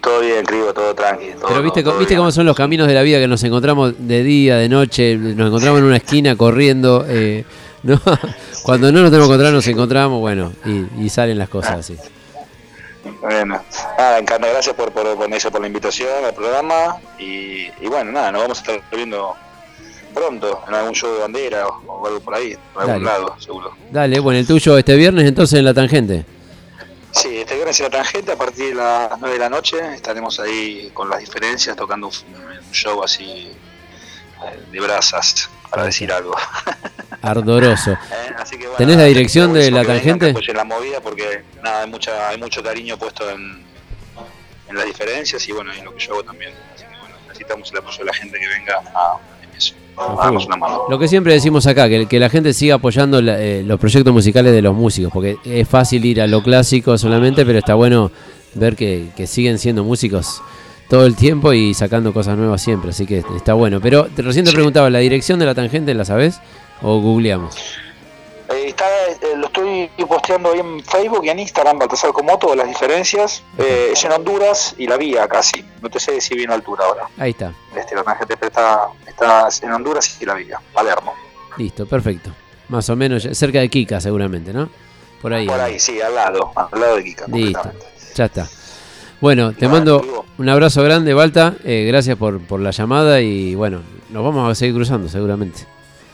todo 0.00 0.20
bien, 0.20 0.44
Cribo, 0.44 0.72
todo 0.72 0.94
tranqui. 0.94 1.26
todo- 1.38 1.48
Pero 1.48 1.62
viste, 1.62 1.82
todo 1.82 1.98
viste 1.98 2.16
cómo 2.16 2.30
son 2.30 2.46
los 2.46 2.56
caminos 2.56 2.86
de 2.86 2.94
la 2.94 3.02
vida 3.02 3.18
que 3.18 3.28
nos 3.28 3.42
encontramos 3.44 3.94
de 3.98 4.22
día, 4.22 4.56
de 4.56 4.68
noche, 4.68 5.16
nos 5.16 5.48
encontramos 5.48 5.78
en 5.80 5.84
una 5.86 5.96
esquina 5.96 6.36
corriendo. 6.36 7.04
eh, 7.08 7.44
¿no? 7.82 8.00
Cuando 8.62 8.92
no 8.92 9.00
nos 9.00 9.10
tenemos 9.10 9.28
que 9.28 9.34
encontrar, 9.34 9.52
nos 9.52 9.66
encontramos, 9.66 10.20
bueno, 10.20 10.52
y, 10.64 11.04
y 11.04 11.08
salen 11.08 11.38
las 11.38 11.48
cosas 11.48 11.78
así. 11.78 11.96
Bueno, 13.20 13.62
nada, 13.98 14.18
encanta, 14.18 14.48
gracias 14.48 14.74
por, 14.74 14.92
por, 14.92 15.16
por 15.16 15.32
eso, 15.32 15.50
por 15.50 15.60
la 15.60 15.66
invitación 15.66 16.24
al 16.24 16.34
programa. 16.34 16.96
Y, 17.18 17.68
y 17.80 17.86
bueno, 17.88 18.12
nada, 18.12 18.32
nos 18.32 18.42
vamos 18.42 18.58
a 18.58 18.60
estar 18.60 18.82
viendo 18.90 19.34
pronto 20.14 20.62
en 20.66 20.74
algún 20.74 20.94
show 20.94 21.12
de 21.12 21.20
bandera 21.20 21.66
o, 21.66 21.82
o 21.86 22.06
algo 22.06 22.20
por 22.20 22.34
ahí, 22.34 22.56
por 22.72 22.82
algún 22.82 23.04
lado, 23.04 23.36
seguro. 23.38 23.72
Dale, 23.90 24.18
bueno, 24.20 24.38
el 24.40 24.46
tuyo 24.46 24.76
este 24.78 24.96
viernes 24.96 25.26
entonces 25.26 25.58
en 25.58 25.64
la 25.64 25.74
tangente. 25.74 26.24
Sí, 27.10 27.38
este 27.38 27.54
viernes 27.54 27.78
en 27.80 27.84
la 27.84 27.90
tangente, 27.90 28.32
a 28.32 28.36
partir 28.36 28.68
de 28.68 28.74
las 28.74 29.18
9 29.18 29.32
de 29.34 29.38
la 29.40 29.48
noche, 29.48 29.76
estaremos 29.94 30.38
ahí 30.40 30.90
con 30.92 31.08
las 31.08 31.20
diferencias, 31.20 31.74
tocando 31.76 32.08
un, 32.08 32.12
un 32.40 32.72
show 32.72 33.02
así 33.02 33.50
de 34.72 34.80
brasas, 34.80 35.48
para 35.70 35.84
decir 35.84 36.10
algo. 36.12 36.34
Ardoroso. 37.22 37.92
Eh, 37.92 37.96
así 38.38 38.56
que, 38.56 38.64
bueno, 38.64 38.76
¿Tenés 38.78 38.96
la 38.96 39.04
dirección 39.04 39.52
de 39.52 39.70
la 39.70 39.84
tangente? 39.84 40.34
la 40.54 40.64
movida 40.64 41.00
porque 41.00 41.42
nada, 41.62 41.82
hay, 41.82 41.90
mucha, 41.90 42.28
hay 42.28 42.38
mucho 42.38 42.62
cariño 42.62 42.96
puesto 42.96 43.28
en, 43.30 43.62
en 44.68 44.76
las 44.76 44.86
diferencias 44.86 45.46
y 45.48 45.52
bueno, 45.52 45.72
en 45.72 45.84
lo 45.84 45.94
que 45.94 46.00
yo 46.04 46.12
hago 46.12 46.22
también. 46.24 46.52
Así 46.74 46.84
que 46.84 46.98
bueno, 47.00 47.16
necesitamos 47.26 47.70
el 47.72 47.78
apoyo 47.78 47.98
de 47.98 48.04
la 48.04 48.14
gente 48.14 48.38
que 48.38 48.46
venga 48.48 48.76
a. 48.94 49.18
Lo 50.88 50.96
que 50.98 51.08
siempre 51.08 51.32
decimos 51.32 51.66
acá, 51.66 51.88
que, 51.88 52.06
que 52.06 52.20
la 52.20 52.30
gente 52.30 52.52
siga 52.52 52.76
apoyando 52.76 53.20
la- 53.20 53.40
eh, 53.40 53.64
los 53.64 53.80
proyectos 53.80 54.12
musicales 54.14 54.52
de 54.52 54.62
los 54.62 54.72
músicos, 54.72 55.10
porque 55.12 55.36
es 55.44 55.68
fácil 55.68 56.04
ir 56.04 56.20
a 56.20 56.28
lo 56.28 56.40
clásico 56.40 56.96
solamente, 56.96 57.44
pero 57.44 57.58
está 57.58 57.74
bueno 57.74 58.12
ver 58.54 58.76
que, 58.76 59.08
que 59.16 59.26
siguen 59.26 59.58
siendo 59.58 59.82
músicos 59.82 60.40
todo 60.88 61.06
el 61.06 61.14
tiempo 61.16 61.52
y 61.52 61.74
sacando 61.74 62.12
cosas 62.12 62.36
nuevas 62.36 62.62
siempre, 62.62 62.90
así 62.90 63.06
que 63.06 63.22
está 63.36 63.54
bueno. 63.54 63.80
Pero 63.80 64.06
te, 64.06 64.22
recién 64.22 64.44
te 64.44 64.52
preguntaba, 64.52 64.90
¿la 64.90 64.98
dirección 65.00 65.38
de 65.38 65.46
la 65.46 65.54
tangente 65.54 65.94
la 65.94 66.04
sabes 66.04 66.40
o 66.82 67.00
googleamos? 67.00 67.54
Eh, 68.50 68.68
está, 68.68 68.86
eh, 68.86 69.36
lo 69.36 69.46
estoy 69.48 69.90
posteando 70.08 70.52
ahí 70.52 70.60
en 70.60 70.82
Facebook 70.82 71.20
y 71.24 71.28
en 71.28 71.38
Instagram, 71.40 71.78
Baltasar 71.78 72.12
Comoto, 72.12 72.54
las 72.54 72.66
diferencias. 72.66 73.42
Eh, 73.58 73.90
es 73.92 74.02
en 74.04 74.12
Honduras 74.12 74.74
y 74.78 74.86
la 74.86 74.96
vía 74.96 75.28
casi. 75.28 75.62
No 75.82 75.90
te 75.90 76.00
sé 76.00 76.12
decir 76.12 76.36
bien 76.38 76.48
la 76.48 76.56
altura 76.56 76.84
ahora. 76.86 77.08
Ahí 77.18 77.30
está, 77.32 77.52
Este, 77.76 77.94
la 77.94 78.02
tangente 78.02 78.38
está, 78.40 78.88
está 79.06 79.48
en 79.62 79.72
Honduras 79.72 80.16
y 80.20 80.24
la 80.24 80.34
vía, 80.34 80.58
Palermo. 80.72 81.12
listo, 81.58 81.86
perfecto. 81.86 82.30
Más 82.70 82.88
o 82.88 82.96
menos, 82.96 83.26
cerca 83.32 83.60
de 83.60 83.68
Kika 83.68 84.00
seguramente, 84.00 84.52
¿no? 84.52 84.68
Por 85.20 85.34
ahí. 85.34 85.46
Por 85.46 85.60
ahí, 85.60 85.78
sí, 85.78 86.00
al 86.00 86.14
lado, 86.14 86.52
al 86.54 86.80
lado 86.80 86.96
de 86.96 87.04
Kika. 87.04 87.26
Listo, 87.28 87.72
ya 88.14 88.24
está. 88.26 88.48
Bueno, 89.20 89.52
te 89.52 89.68
mando 89.68 90.24
un 90.38 90.48
abrazo 90.48 90.82
grande, 90.82 91.12
Balta. 91.14 91.54
eh, 91.64 91.84
gracias 91.88 92.16
por, 92.16 92.40
por 92.40 92.60
la 92.60 92.70
llamada 92.70 93.20
y 93.20 93.54
bueno, 93.54 93.80
nos 94.10 94.22
vamos 94.24 94.50
a 94.50 94.54
seguir 94.54 94.74
cruzando 94.76 95.08
seguramente. 95.08 95.66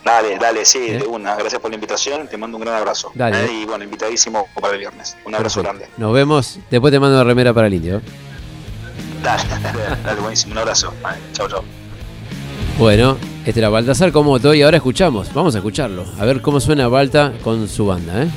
Dale, 0.04 0.36
dale, 0.38 0.64
sí, 0.66 0.80
de 0.80 1.04
una. 1.06 1.34
Gracias 1.34 1.60
por 1.60 1.70
la 1.70 1.76
invitación. 1.76 2.28
Te 2.28 2.36
mando 2.36 2.58
un 2.58 2.62
gran 2.64 2.76
abrazo. 2.76 3.10
Dale. 3.14 3.44
Eh, 3.46 3.62
Y 3.62 3.64
bueno, 3.64 3.84
invitadísimo 3.84 4.46
para 4.60 4.74
el 4.74 4.80
viernes. 4.80 5.16
Un 5.24 5.34
abrazo 5.34 5.62
Perfecto. 5.62 5.78
grande. 5.86 5.94
Nos 6.02 6.12
vemos. 6.12 6.58
Después 6.70 6.92
te 6.92 7.00
mando 7.00 7.16
una 7.16 7.24
remera 7.24 7.54
para 7.54 7.68
el 7.68 7.74
indio. 7.74 8.02
Dale, 9.22 9.42
dale, 9.62 9.78
dale, 10.04 10.20
buenísimo. 10.20 10.52
Un 10.52 10.58
abrazo. 10.58 10.92
Vale, 11.02 11.16
Chau, 11.32 11.48
chau. 11.48 11.62
Bueno, 12.78 13.16
este 13.46 13.60
era 13.60 13.70
Baltasar 13.70 14.12
Comoto 14.12 14.52
y 14.52 14.60
ahora 14.60 14.76
escuchamos. 14.76 15.32
Vamos 15.32 15.54
a 15.54 15.58
escucharlo. 15.58 16.04
A 16.18 16.24
ver 16.26 16.42
cómo 16.42 16.60
suena 16.60 16.86
Balta 16.88 17.32
con 17.42 17.66
su 17.66 17.86
banda, 17.86 18.24
¿eh? 18.24 18.28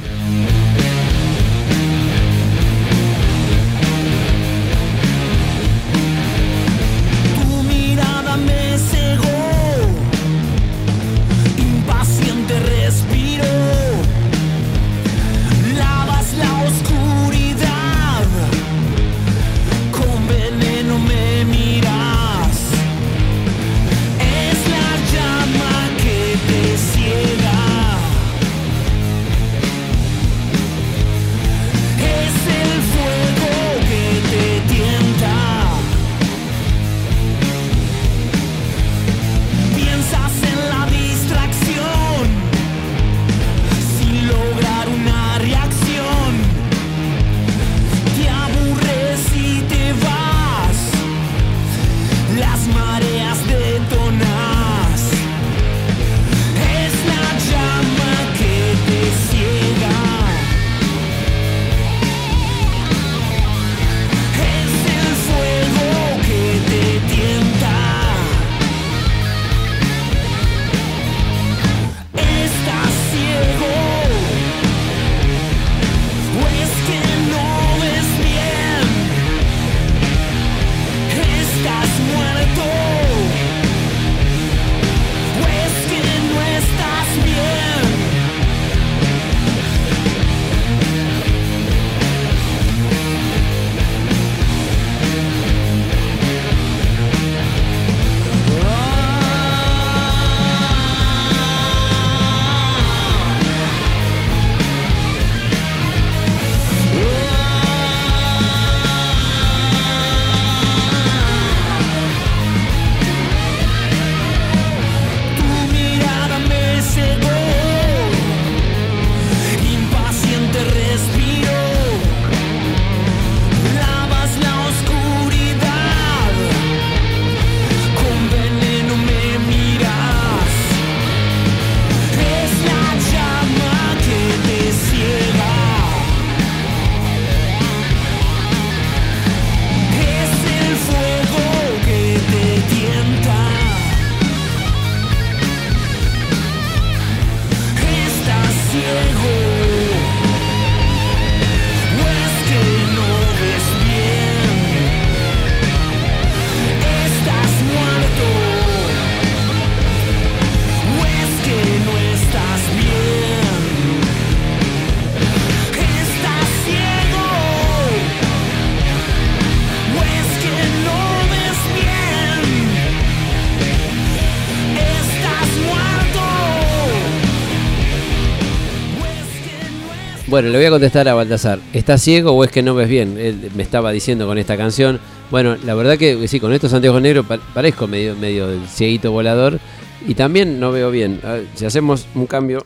Bueno, 180.37 180.49
le 180.51 180.57
voy 180.59 180.67
a 180.67 180.69
contestar 180.69 181.07
a 181.09 181.15
Baltasar. 181.15 181.57
¿Estás 181.73 181.99
ciego 181.99 182.31
o 182.33 182.43
es 182.43 182.51
que 182.51 182.61
no 182.61 182.75
ves 182.75 182.87
bien? 182.87 183.17
Él 183.17 183.49
me 183.55 183.63
estaba 183.63 183.91
diciendo 183.91 184.27
con 184.27 184.37
esta 184.37 184.55
canción. 184.55 184.99
Bueno, 185.31 185.57
la 185.65 185.73
verdad 185.73 185.97
que 185.97 186.27
sí, 186.27 186.39
con 186.39 186.53
estos 186.53 186.71
anteojos 186.75 187.01
negros 187.01 187.25
pa- 187.25 187.39
parezco 187.55 187.87
medio, 187.87 188.15
medio 188.15 188.47
cieguito 188.67 189.11
volador. 189.11 189.59
Y 190.07 190.13
también 190.13 190.59
no 190.59 190.71
veo 190.71 190.91
bien. 190.91 191.19
Si 191.55 191.65
hacemos 191.65 192.05
un 192.13 192.27
cambio, 192.27 192.63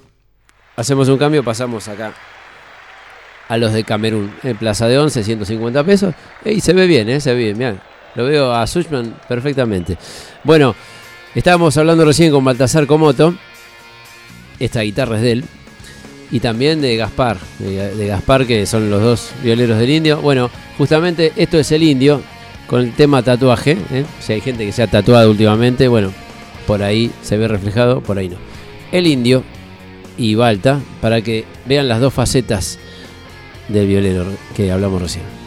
hacemos 0.76 1.08
un 1.08 1.18
cambio, 1.18 1.46
pasamos 1.46 1.88
acá 1.88 2.14
a 3.48 3.56
los 3.56 3.72
de 3.72 3.86
Camerún. 3.86 4.34
En 4.44 4.58
Plaza 4.58 4.90
de 4.90 5.00
11, 5.00 5.24
150 5.24 5.82
pesos. 5.86 6.14
Y 6.44 6.60
se 6.60 6.74
ve 6.74 6.88
bien, 6.88 7.08
¿eh? 7.08 7.22
Se 7.22 7.34
ve 7.34 7.40
bien. 7.40 7.58
Mirá, 7.58 7.82
lo 8.16 8.26
veo 8.26 8.52
a 8.54 8.68
Suchman 8.68 9.16
perfectamente. 9.30 9.98
Bueno, 10.44 10.76
estábamos 11.34 11.78
hablando 11.78 12.04
recién 12.04 12.34
con 12.34 12.44
Baltasar 12.44 12.86
Comoto. 12.86 13.34
Esta 14.60 14.82
guitarra 14.82 15.16
es 15.16 15.22
de 15.22 15.32
él. 15.32 15.46
Y 16.32 16.40
también 16.40 16.82
de 16.82 16.96
Gaspar. 16.96 17.38
De, 17.60 18.08
Gaspar, 18.08 18.46
que 18.48 18.66
son 18.66 18.90
los 18.90 19.02
dos 19.02 19.32
violeros 19.44 19.78
del 19.78 19.90
indio. 19.90 20.22
Bueno, 20.22 20.50
justamente 20.78 21.34
esto 21.36 21.60
es 21.60 21.72
el 21.72 21.84
indio. 21.84 22.22
Con 22.68 22.82
el 22.82 22.94
tema 22.94 23.22
tatuaje. 23.22 23.78
¿eh? 23.92 24.06
Si 24.22 24.32
hay 24.32 24.40
gente 24.42 24.66
que 24.66 24.72
se 24.72 24.82
ha 24.82 24.88
tatuado 24.88 25.30
últimamente, 25.30 25.90
bueno, 25.90 26.14
por 26.66 26.84
ahí 26.84 27.12
se 27.22 27.36
ve 27.36 27.50
reflejado, 27.50 28.02
por 28.02 28.18
ahí 28.18 28.30
no. 28.30 28.38
El 28.94 29.08
indio 29.08 29.44
y 30.18 30.36
Balta, 30.36 30.80
para 31.02 31.22
que 31.22 31.44
vean 31.66 31.90
las 31.90 32.00
dos 32.00 32.14
facetas 32.14 32.80
del 33.68 33.88
violero 33.88 34.26
que 34.56 34.72
hablamos 34.72 35.02
recién. 35.02 35.41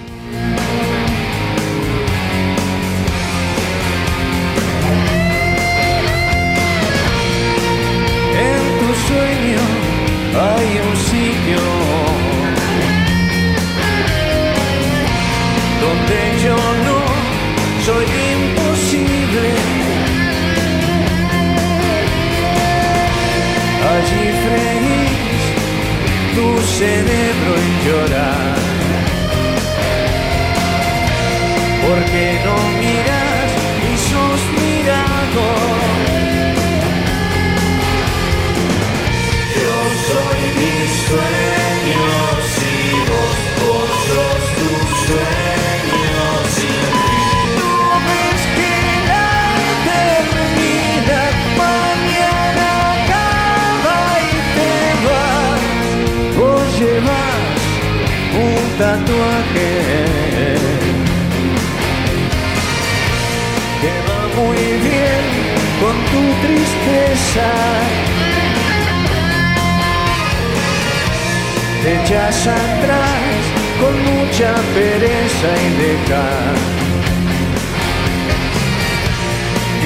Pereza 75.45 76.25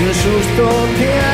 y 0.01 0.05
que 0.07 0.15
susto 0.15 0.69
te 0.99 1.28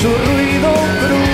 su 0.00 0.08
ruido 0.08 0.72
crudo. 1.00 1.33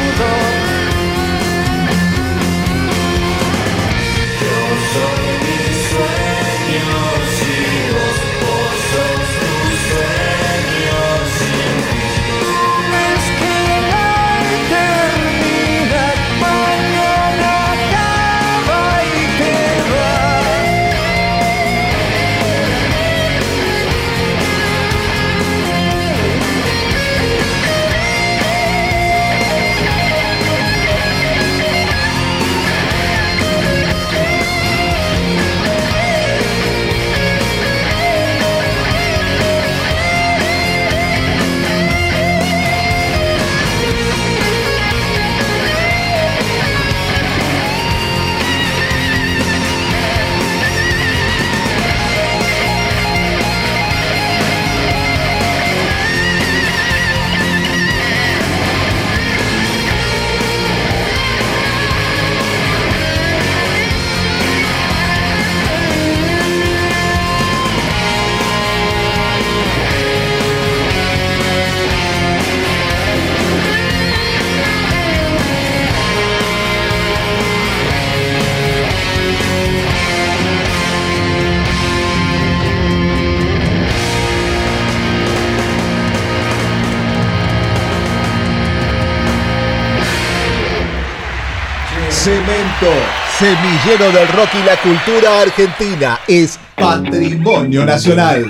Cemento, 92.23 92.93
semillero 93.39 94.13
del 94.13 94.29
rock 94.29 94.51
y 94.53 94.63
la 94.67 94.77
cultura 94.77 95.41
argentina, 95.41 96.21
es 96.29 96.61
patrimonio 96.77 97.87
nacional. 97.87 98.45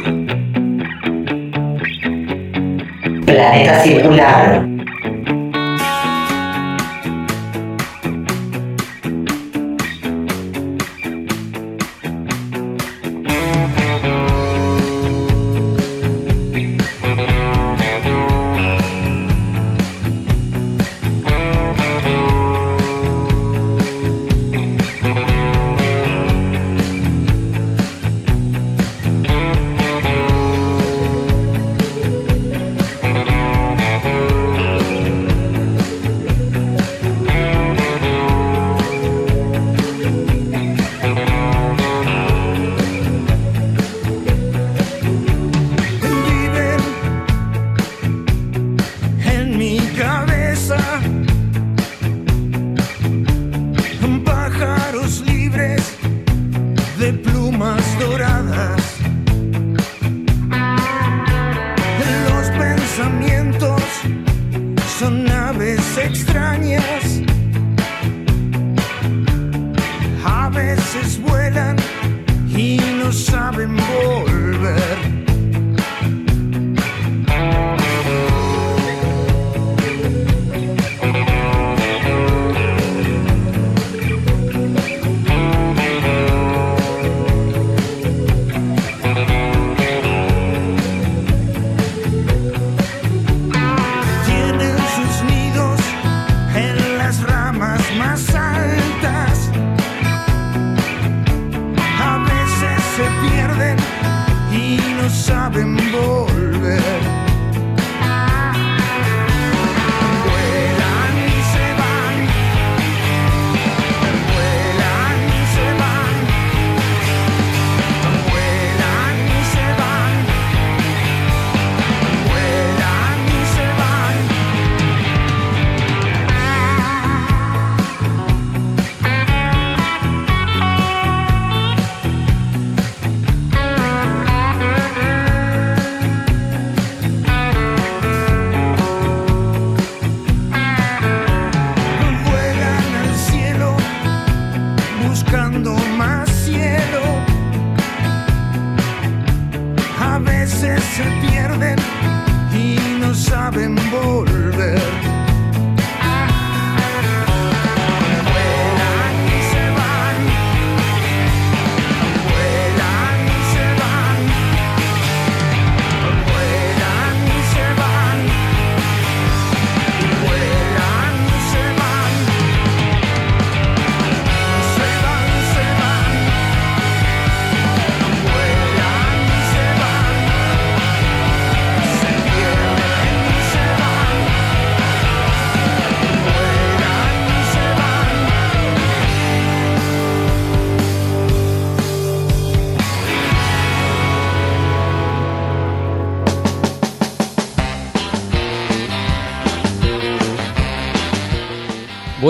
Planeta 3.25 3.81
circular. 3.85 4.70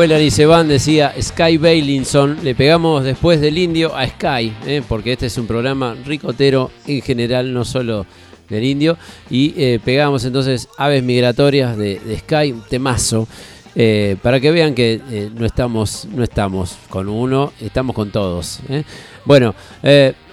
Vuelan 0.01 0.23
y 0.23 0.31
se 0.31 0.47
van, 0.47 0.67
decía 0.67 1.13
Sky 1.21 1.59
Bailinson. 1.59 2.39
Le 2.43 2.55
pegamos 2.55 3.05
después 3.05 3.39
del 3.39 3.59
indio 3.59 3.95
a 3.95 4.09
Sky, 4.09 4.51
¿eh? 4.65 4.83
porque 4.89 5.13
este 5.13 5.27
es 5.27 5.37
un 5.37 5.47
programa 5.47 5.95
ricotero 6.07 6.71
en 6.87 7.03
general, 7.03 7.53
no 7.53 7.67
solo 7.67 8.07
del 8.49 8.65
indio. 8.65 8.97
Y 9.29 9.53
eh, 9.59 9.79
pegamos 9.85 10.25
entonces 10.25 10.71
Aves 10.79 11.03
Migratorias 11.03 11.77
de, 11.77 12.01
de 12.01 12.19
Sky, 12.19 12.55
temazo. 12.71 13.29
eh, 13.75 14.17
para 14.23 14.41
que 14.41 14.51
vean 14.51 14.75
que 14.75 15.03
no, 15.35 15.45
estamos, 15.45 16.09
no 16.11 16.25
estamos 16.25 16.79
con 16.89 17.07
uno, 17.07 17.53
estamos 17.61 17.95
con 17.95 18.11
todos. 18.11 18.61
Bueno, 19.27 19.55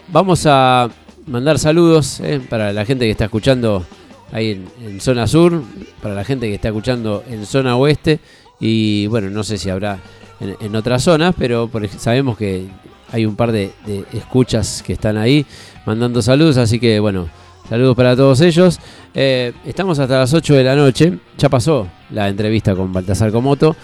vamos 0.07 0.45
a 0.45 0.89
mandar 1.25 1.59
saludos 1.59 2.21
para 2.49 2.71
la 2.71 2.85
gente 2.85 3.03
que 3.03 3.11
está 3.11 3.25
escuchando 3.25 3.85
ahí 4.31 4.51
en, 4.51 4.65
en 4.87 5.01
zona 5.01 5.27
sur, 5.27 5.61
para 6.01 6.15
la 6.15 6.23
gente 6.23 6.47
que 6.47 6.55
está 6.55 6.69
escuchando 6.69 7.25
en 7.29 7.45
zona 7.45 7.75
oeste 7.75 8.21
y 8.59 9.07
bueno, 9.07 9.29
no 9.29 9.43
sé 9.43 9.57
si 9.57 9.69
habrá 9.69 9.99
en, 10.39 10.75
otras 10.75 11.03
zonas, 11.03 11.33
pero 11.37 11.67
por 11.67 11.87
sabemos 11.87 12.37
que 12.37 12.67
hay 13.11 13.25
un 13.25 13.35
par 13.35 13.51
de, 13.51 13.71
de 13.85 14.05
escuchas 14.13 14.83
que 14.85 14.93
están 14.93 15.17
ahí 15.17 15.45
mandando 15.85 16.21
saludos, 16.21 16.57
así 16.57 16.79
que 16.79 16.99
bueno, 16.99 17.29
saludos 17.69 17.95
para 17.95 18.15
todos 18.15 18.41
ellos. 18.41 18.79
Eh, 19.13 19.53
estamos 19.65 19.99
hasta 19.99 20.19
las 20.19 20.33
8 20.33 20.53
de 20.55 20.63
la 20.63 20.75
noche, 20.75 21.17
ya 21.37 21.49
pasó 21.49 21.87
la 22.11 22.29
entrevista 22.29 22.75
con 22.75 22.91
Baltasar 22.93 23.31
Comoto. 23.31 23.75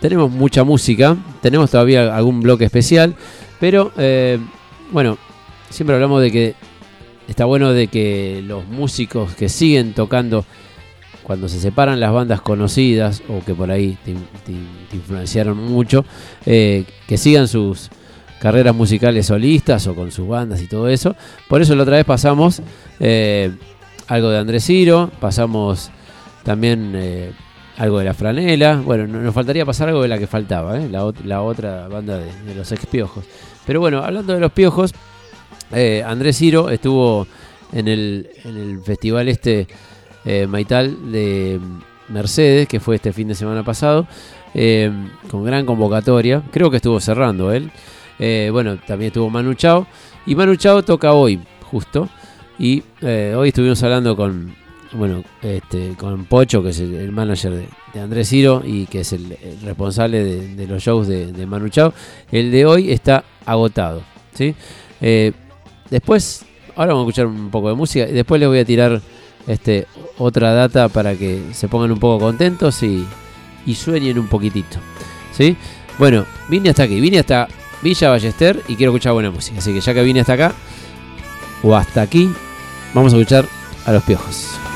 Tenemos 0.00 0.30
mucha 0.30 0.64
música, 0.64 1.16
tenemos 1.42 1.70
todavía 1.70 2.14
algún 2.14 2.40
bloque 2.40 2.64
especial, 2.64 3.14
pero 3.58 3.92
eh, 3.96 4.38
bueno, 4.92 5.18
siempre 5.70 5.96
hablamos 5.96 6.22
de 6.22 6.30
que 6.30 6.54
está 7.26 7.44
bueno 7.44 7.72
de 7.72 7.88
que 7.88 8.42
los 8.46 8.66
músicos 8.66 9.34
que 9.34 9.48
siguen 9.48 9.92
tocando 9.92 10.44
cuando 11.28 11.46
se 11.48 11.60
separan 11.60 12.00
las 12.00 12.10
bandas 12.10 12.40
conocidas 12.40 13.22
o 13.28 13.44
que 13.44 13.54
por 13.54 13.70
ahí 13.70 13.98
te, 14.02 14.14
influenciaron 14.96 15.58
mucho, 15.58 16.06
eh, 16.46 16.86
que 17.06 17.18
sigan 17.18 17.46
sus 17.48 17.90
carreras 18.40 18.74
musicales 18.74 19.26
solistas 19.26 19.86
o 19.88 19.94
con 19.94 20.10
sus 20.10 20.26
bandas 20.26 20.62
y 20.62 20.66
todo 20.68 20.88
eso. 20.88 21.14
Por 21.46 21.60
eso 21.60 21.76
la 21.76 21.82
otra 21.82 21.96
vez 21.96 22.06
pasamos 22.06 22.62
eh, 22.98 23.52
algo 24.06 24.30
de 24.30 24.38
Andrés 24.38 24.64
Ciro, 24.64 25.10
pasamos 25.20 25.90
también 26.44 26.92
eh, 26.94 27.32
algo 27.76 27.98
de 27.98 28.06
La 28.06 28.14
Franela. 28.14 28.76
Bueno, 28.82 29.06
no- 29.06 29.20
nos 29.20 29.34
faltaría 29.34 29.66
pasar 29.66 29.88
algo 29.88 30.00
de 30.00 30.08
la 30.08 30.16
que 30.18 30.26
faltaba, 30.26 30.78
la, 30.78 31.04
ot- 31.04 31.24
la 31.24 31.42
otra 31.42 31.88
banda 31.88 32.16
de, 32.18 32.54
los 32.54 32.72
ex 32.72 32.86
piojos. 32.86 33.26
Pero 33.66 33.80
bueno, 33.80 33.98
hablando 34.02 34.32
de 34.32 34.40
los 34.40 34.52
piojos, 34.52 34.94
Andrés 36.06 36.38
Ciro 36.38 36.70
estuvo 36.70 37.26
en 37.74 37.86
el, 37.86 38.30
en 38.44 38.56
el 38.56 38.80
festival 38.80 39.28
este 39.28 39.68
eh, 40.24 40.46
Maital 40.46 41.10
de, 41.12 41.60
Mercedes, 42.08 42.66
que 42.68 42.80
fue 42.80 42.96
este 42.96 43.12
fin 43.12 43.28
de 43.28 43.34
semana 43.34 43.62
pasado, 43.62 44.06
eh, 44.54 44.90
con 45.30 45.44
gran 45.44 45.66
convocatoria. 45.66 46.42
Creo 46.50 46.70
que 46.70 46.76
estuvo 46.76 47.00
cerrando 47.00 47.52
él. 47.52 47.70
Eh, 48.18 48.48
bueno, 48.50 48.78
también 48.78 49.08
estuvo 49.08 49.28
Manu 49.30 49.54
Chao. 49.54 49.86
Y 50.26 50.34
Manu 50.34 50.56
Chao 50.56 50.82
toca 50.82 51.12
hoy, 51.12 51.40
justo. 51.70 52.08
Y 52.58 52.82
hoy 53.02 53.48
estuvimos 53.48 53.80
hablando 53.84 54.16
con, 54.16 54.54
bueno, 54.92 55.22
este, 55.42 55.94
con 55.96 56.24
Pocho, 56.24 56.62
que 56.62 56.70
es 56.70 56.80
el, 56.80 57.12
manager 57.12 57.52
de, 57.52 58.00
Andrés 58.00 58.28
Ciro 58.28 58.62
y 58.64 58.86
que 58.86 59.00
es 59.00 59.12
el, 59.12 59.36
responsable 59.62 60.24
de, 60.24 60.66
los 60.66 60.82
shows 60.82 61.06
de, 61.06 61.46
Manu 61.46 61.68
Chao. 61.68 61.92
El 62.32 62.50
de 62.50 62.66
hoy 62.66 62.90
está 62.90 63.24
agotado. 63.46 64.02
¿sí? 64.34 64.54
Después, 65.88 66.44
ahora 66.74 66.94
vamos 66.94 67.06
a 67.06 67.10
escuchar 67.10 67.26
un 67.26 67.50
poco 67.50 67.68
de 67.68 67.74
música 67.74 68.08
y 68.08 68.12
después 68.12 68.40
les 68.40 68.48
voy 68.48 68.58
a 68.58 68.64
tirar 68.64 69.00
este, 69.48 69.88
otra 70.18 70.52
data 70.52 70.88
para 70.88 71.16
que 71.16 71.42
se 71.52 71.66
pongan 71.66 71.90
un 71.90 71.98
poco 71.98 72.24
contentos 72.24 72.82
y, 72.82 73.04
y 73.66 73.74
sueñen 73.74 74.18
un 74.18 74.28
poquitito. 74.28 74.78
¿sí? 75.32 75.56
Bueno, 75.98 76.26
vine 76.48 76.70
hasta 76.70 76.84
aquí, 76.84 77.00
vine 77.00 77.18
hasta 77.18 77.48
Villa 77.82 78.10
Ballester 78.10 78.62
y 78.68 78.76
quiero 78.76 78.92
escuchar 78.92 79.14
buena 79.14 79.30
música. 79.30 79.58
Así 79.58 79.72
que 79.72 79.80
ya 79.80 79.94
que 79.94 80.02
vine 80.02 80.20
hasta 80.20 80.34
acá, 80.34 80.52
o 81.62 81.74
hasta 81.74 82.02
aquí, 82.02 82.30
vamos 82.94 83.12
a 83.12 83.16
escuchar 83.16 83.46
a 83.86 83.92
los 83.92 84.02
piojos. 84.04 84.67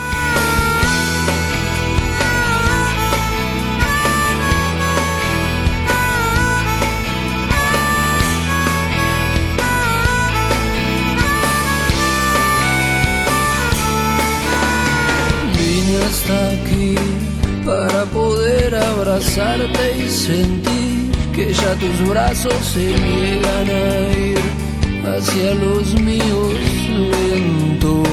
Sentir 20.26 21.10
que 21.34 21.52
ya 21.52 21.74
tus 21.82 22.08
brazos 22.08 22.54
se 22.72 22.86
niegan 23.06 23.68
a 23.70 24.18
ir 24.30 24.44
hacia 25.10 25.54
los 25.54 25.94
míos 26.00 26.54
lentos. 27.10 28.08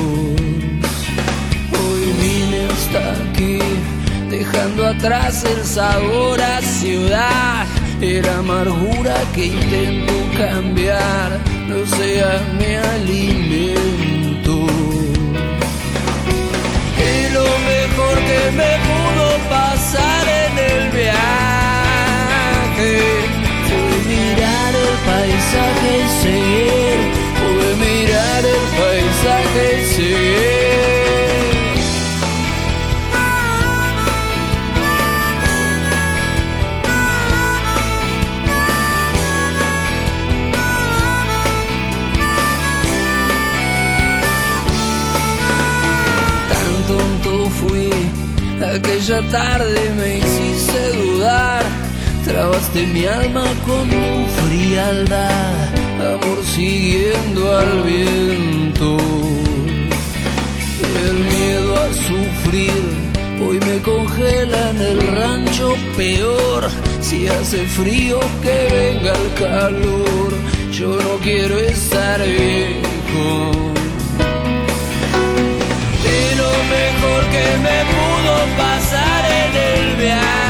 Hoy 1.80 2.04
vine 2.24 2.60
hasta 2.74 3.02
aquí 3.22 3.60
dejando 4.30 4.88
atrás 4.88 5.44
el 5.44 5.64
sabor 5.64 6.42
a 6.42 6.62
ciudad. 6.62 7.68
Era 8.02 8.40
amargura 8.40 9.16
que 9.36 9.46
intento 9.48 10.14
cambiar, 10.38 11.40
no 11.68 11.80
sea 11.98 12.32
mi 12.58 12.74
alimento. 12.96 14.56
Y 17.10 17.34
lo 17.38 17.48
mejor 17.72 18.16
que 18.30 18.42
me 18.60 18.72
pudo 18.88 19.28
pasar 19.50 20.24
en 20.46 20.54
el 20.72 20.90
viaje 20.92 21.59
fue 22.80 23.98
mirar 24.08 24.74
el 24.76 24.96
paisaje 25.10 25.90
y 25.98 26.10
seguir, 26.24 27.00
fue 27.40 27.70
mirar 27.86 28.44
el 28.46 28.64
paisaje 28.80 29.82
y 29.82 29.96
seguir. 29.96 30.60
Aquella 48.62 49.22
tarde 49.30 49.92
me 49.98 50.18
hiciste 50.20 50.92
dudar, 50.96 51.64
trabaste 52.24 52.86
mi 52.88 53.06
alma 53.06 53.44
con 53.66 53.90
tu 53.90 54.26
frialdad, 54.42 55.76
amor 56.14 56.44
siguiendo 56.44 57.58
al 57.58 57.84
viento. 57.84 58.98
El 61.06 61.16
miedo 61.34 61.76
a 61.76 61.94
sufrir 61.94 63.10
hoy 63.42 63.60
me 63.60 63.82
congela 63.82 64.70
en 64.72 64.82
el 64.82 65.08
rancho 65.08 65.76
peor. 65.96 66.70
Si 67.02 67.28
hace 67.28 67.66
frío 67.66 68.20
que 68.44 68.58
venga 68.72 69.14
el 69.14 69.34
calor, 69.36 70.32
yo 70.72 70.90
no 70.90 71.18
quiero 71.24 71.58
estar 71.60 72.20
viejo. 72.22 73.52
Y 76.16 76.36
lo 76.42 76.52
mejor 76.76 77.22
que 77.34 77.46
me 77.66 77.80
pudo 77.94 78.36
pasar 78.58 79.22
en 79.42 79.88
el 79.88 79.96
viaje 79.96 80.49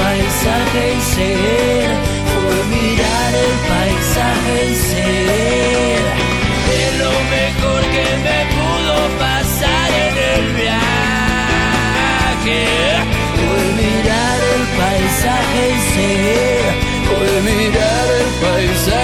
paisaje 0.00 0.82
y 0.96 1.00
ser, 1.14 1.88
fue 2.32 2.58
mirar 2.76 3.32
el 3.46 3.54
paisaje 3.70 4.54
y 4.70 4.74
ser. 4.90 6.02
Es 6.82 6.92
lo 7.04 7.14
mejor 7.36 7.80
que 7.94 8.06
me 8.26 8.38
pudo 8.56 8.96
pasar 9.18 9.88
en 10.06 10.14
el 10.34 10.44
viaje 10.54 10.82
fue 13.34 13.62
mirar 13.80 14.38
el 14.54 14.64
paisaje 14.80 15.62
y 15.68 15.80
ser, 15.92 16.64
fue 17.08 17.30
mirar 17.50 18.06
el 18.20 18.30
paisaje 18.42 19.01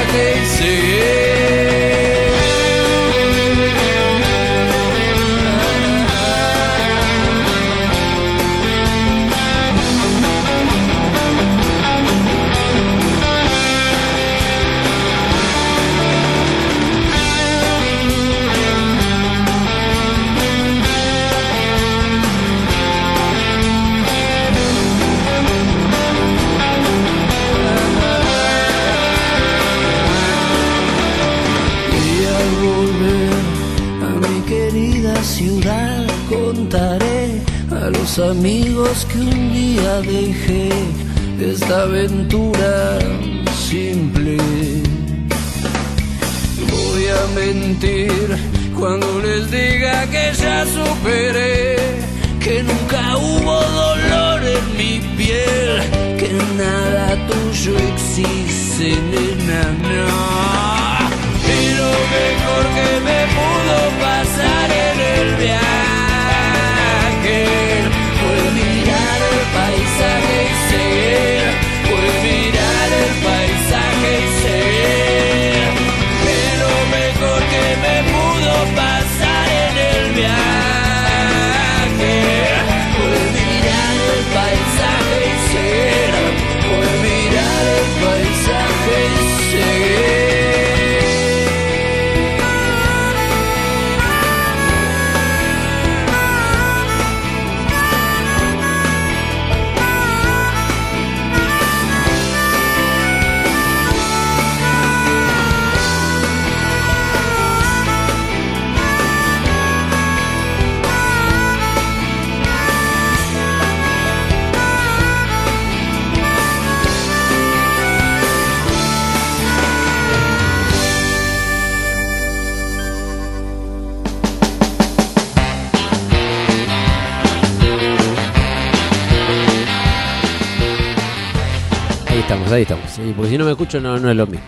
no 133.39 133.45
me 133.45 133.53
escucho, 133.53 133.81
no, 133.81 133.99
no 133.99 134.11
es 134.11 134.17
lo 134.17 134.27
mismo. 134.27 134.45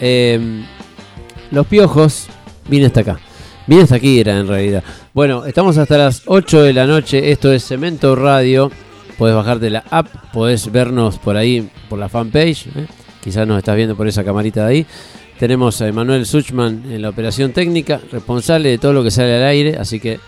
Eh, 0.00 0.64
los 1.50 1.66
piojos, 1.66 2.28
vine 2.68 2.86
hasta 2.86 3.00
acá. 3.00 3.20
Vine 3.66 3.82
hasta 3.82 3.96
aquí, 3.96 4.20
era 4.20 4.38
en 4.38 4.48
realidad. 4.48 4.82
Bueno, 5.12 5.44
estamos 5.44 5.76
hasta 5.76 5.98
las 5.98 6.22
8 6.26 6.62
de 6.62 6.72
la 6.72 6.86
noche. 6.86 7.30
Esto 7.30 7.52
es 7.52 7.66
Cemento 7.66 8.16
Radio. 8.16 8.70
Podés 9.18 9.34
bajarte 9.34 9.68
la 9.68 9.84
app, 9.90 10.06
podés 10.32 10.70
vernos 10.70 11.18
por 11.18 11.36
ahí, 11.36 11.68
por 11.88 11.98
la 11.98 12.08
fanpage. 12.08 12.68
¿eh? 12.68 12.86
Quizás 13.22 13.46
nos 13.46 13.58
estás 13.58 13.76
viendo 13.76 13.96
por 13.96 14.06
esa 14.06 14.24
camarita 14.24 14.64
de 14.64 14.72
ahí. 14.72 14.86
Tenemos 15.38 15.80
a 15.82 15.88
Emanuel 15.88 16.24
Suchman 16.24 16.84
en 16.90 17.02
la 17.02 17.10
operación 17.10 17.52
técnica, 17.52 18.00
responsable 18.10 18.70
de 18.70 18.78
todo 18.78 18.92
lo 18.92 19.02
que 19.02 19.10
sale 19.10 19.36
al 19.36 19.44
aire. 19.44 19.76
Así 19.76 20.00
que, 20.00 20.20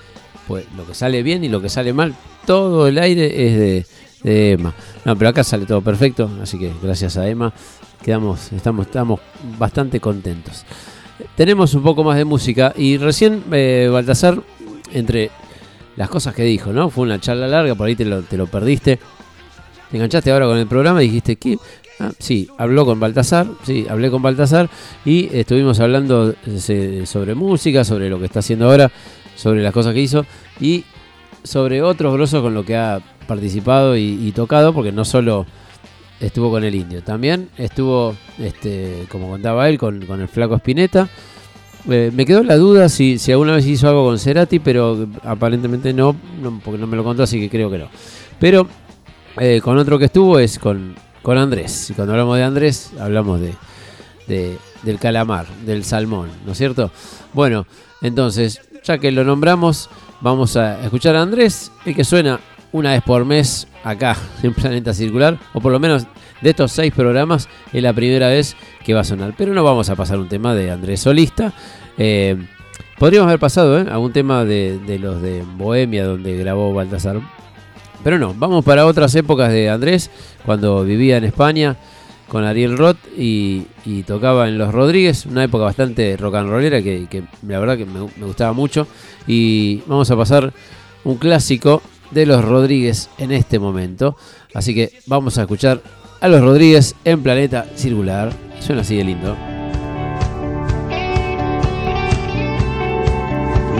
pues, 0.47 0.65
lo 0.77 0.87
que 0.87 0.95
sale 0.95 1.23
bien 1.23 1.45
y 1.45 1.49
lo 1.49 1.63
que 1.63 1.69
sale 1.69 1.93
mal, 1.93 2.15
todo 2.47 2.89
el 2.89 2.99
aire 2.99 3.47
es 3.47 3.59
de, 3.59 3.87
de 4.23 4.53
Emma. 4.53 4.75
No, 5.05 5.17
pero 5.17 5.31
acá 5.31 5.45
sale 5.45 5.67
todo 5.67 5.81
perfecto. 5.81 6.31
Así 6.43 6.59
que, 6.59 6.73
gracias 6.83 7.17
a 7.17 7.29
Emma, 7.29 7.53
quedamos, 8.03 8.53
estamos, 8.53 8.87
estamos 8.87 9.21
bastante 9.59 10.01
contentos. 10.01 10.65
Tenemos 11.37 11.75
un 11.75 11.83
poco 11.83 12.03
más 12.05 12.17
de 12.17 12.25
música 12.25 12.73
y 12.77 12.97
recién 12.97 13.45
eh, 13.53 13.89
Baltasar, 13.93 14.43
entre 14.93 15.31
las 15.97 16.09
cosas 16.09 16.35
que 16.35 16.45
dijo, 16.45 16.73
¿no? 16.73 16.91
Fue 16.91 17.05
una 17.05 17.21
charla 17.21 17.47
larga, 17.47 17.75
por 17.75 17.87
ahí 17.87 17.97
te 17.97 18.05
lo, 18.05 18.23
te 18.23 18.37
lo 18.37 18.47
perdiste. 18.47 18.99
Te 19.91 19.97
enganchaste 19.97 20.31
ahora 20.31 20.47
con 20.47 20.57
el 20.57 20.67
programa 20.67 21.03
y 21.03 21.09
dijiste, 21.09 21.37
¿qué? 21.37 21.59
Ah, 21.99 22.13
sí, 22.19 22.49
habló 22.57 22.87
con 22.87 22.99
Baltasar, 22.99 23.47
sí, 23.65 23.87
hablé 23.91 24.11
con 24.11 24.23
Baltasar 24.23 24.71
y 25.05 25.29
estuvimos 25.37 25.81
hablando 25.81 26.35
eh, 26.47 27.03
sobre 27.05 27.35
música, 27.35 27.85
sobre 27.85 28.09
lo 28.09 28.19
que 28.19 28.25
está 28.25 28.39
haciendo 28.39 28.71
ahora, 28.71 28.91
sobre 29.37 29.63
las 29.63 29.75
cosas 29.75 29.93
que 29.93 30.01
hizo 30.01 30.25
y 30.59 30.85
sobre 31.43 31.83
otros 31.83 32.15
grosos 32.15 32.41
con 32.41 32.55
lo 32.55 32.65
que 32.65 32.77
ha 32.77 33.01
participado 33.31 33.97
y, 33.97 34.33
tocado, 34.35 34.73
porque 34.75 34.91
no 34.91 35.05
solo 35.05 35.47
estuvo 36.19 36.51
con 36.51 36.65
el 36.65 36.75
indio, 36.75 37.01
también 37.03 37.49
estuvo, 37.57 38.15
este, 38.39 39.07
como 39.09 39.29
contaba 39.31 39.69
él, 39.69 39.79
con, 39.79 40.05
con 40.05 40.21
el 40.21 40.27
flaco 40.29 40.57
Spinetta. 40.57 41.09
Eh, 41.89 42.11
me 42.13 42.27
quedó 42.27 42.43
la 42.43 42.57
duda 42.57 42.89
si, 42.89 43.19
si 43.19 43.31
alguna 43.33 43.55
vez 43.55 43.67
hizo 43.67 43.89
algo 43.89 44.05
con 44.05 44.19
Cerati, 44.19 44.59
pero 44.59 45.07
aparentemente 45.25 45.93
no, 45.95 46.15
no, 46.43 46.61
porque 46.63 46.79
no 46.79 46.87
me 46.89 46.97
lo 46.97 47.05
contó, 47.05 47.23
así 47.23 47.39
que 47.41 47.49
creo 47.49 47.71
que 47.71 47.79
no. 47.79 47.89
Pero 48.39 48.67
eh, 49.39 49.61
con 49.63 49.79
otro 49.79 49.97
que 49.99 50.07
estuvo 50.07 50.39
es 50.41 50.59
con, 50.59 50.95
con 51.23 51.39
Andrés. 51.39 51.89
Y 51.91 51.95
cuando 51.95 52.13
hablamos 52.15 52.37
de 52.37 52.43
Andrés, 52.43 52.91
hablamos 52.99 53.41
de, 53.41 53.55
de- 54.27 54.59
del 54.83 54.99
calamar, 54.99 55.47
del 55.65 55.85
salmón, 55.85 56.29
¿no 56.45 56.53
es 56.53 56.59
cierto? 56.59 56.91
Bueno, 57.33 57.67
entonces, 58.03 58.61
ya 58.83 58.99
que 58.99 59.11
lo 59.13 59.25
nombramos, 59.25 59.89
vamos 60.21 60.57
a 60.57 60.83
escuchar 60.83 61.17
a 61.17 61.23
Andrés, 61.23 61.71
el 61.87 61.95
que 61.95 62.05
suena 62.05 62.41
una 62.73 62.93
vez 62.93 63.03
por 63.03 63.25
mes 63.25 63.67
acá 63.85 64.17
en 64.43 64.55
Planeta 64.55 64.95
Circular, 64.95 65.39
o 65.53 65.61
por 65.61 65.73
lo 65.73 65.81
menos 65.81 66.07
de 66.41 66.51
estos 66.51 66.73
seis 66.73 66.93
programas, 66.93 67.49
es 67.73 67.83
la 67.83 67.93
primera 67.93 68.29
vez 68.29 68.57
que 68.85 68.95
va 68.95 69.01
a 69.01 69.05
sonar. 69.05 69.35
Pero 69.37 69.53
no 69.53 69.63
vamos 69.65 69.91
a 69.91 69.97
pasar 69.97 70.19
un 70.19 70.29
tema 70.29 70.55
de 70.55 70.71
Andrés 70.71 71.01
solista. 71.01 71.53
Eh, 71.99 72.37
podríamos 72.99 73.29
haber 73.29 73.41
pasado 73.41 73.79
¿eh? 73.79 73.87
algún 73.91 74.13
tema 74.13 74.45
de, 74.45 74.99
los 75.01 75.21
de 75.21 75.45
Bohemia, 75.57 76.05
donde 76.05 76.37
grabó 76.37 76.73
Baltasar. 76.73 77.21
Pero 78.03 78.19
no, 78.19 78.35
vamos 78.35 78.65
para 78.65 78.87
otras 78.87 79.15
épocas 79.15 79.53
de 79.53 79.69
Andrés, 79.69 80.11
cuando 80.47 80.85
vivía 80.85 81.19
en 81.19 81.25
España 81.25 81.77
con 82.29 82.45
Ariel 82.45 82.79
Roth 82.79 82.97
y, 83.19 83.67
y 83.85 84.05
tocaba 84.05 84.49
en 84.49 84.57
Los 84.57 84.73
Rodríguez, 84.73 85.27
una 85.27 85.43
época 85.43 85.65
bastante 85.65 86.17
rock 86.17 86.37
and 86.37 86.49
rollera 86.49 86.81
que, 86.81 87.25
la 87.47 87.59
verdad 87.59 87.77
que 87.77 87.85
me 87.85 88.25
gustaba 88.25 88.53
mucho. 88.53 88.87
Y 89.27 89.83
vamos 89.87 90.11
a 90.11 90.17
pasar 90.17 90.53
un 91.05 91.17
clásico 91.17 91.83
de 92.11 92.27
Los 92.27 92.45
Rodríguez 92.45 93.09
en 93.19 93.33
este 93.33 93.59
momento. 93.59 94.17
Así 94.55 94.75
que 94.75 94.93
vamos 95.07 95.39
a 95.39 95.43
escuchar 95.43 95.81
a 96.21 96.29
Los 96.29 96.41
Rodríguez 96.41 96.95
en 97.05 97.23
Planeta 97.23 97.67
Circular. 97.75 98.33
Suena 98.61 98.83
así 98.83 98.97
de 98.97 99.05
lindo. 99.05 99.37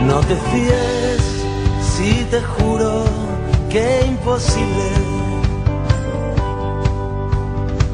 No 0.07 0.19
te 0.21 0.35
fíes 0.35 1.21
si 1.95 2.25
te 2.31 2.41
juro 2.41 3.05
que 3.69 4.05
imposible. 4.07 4.89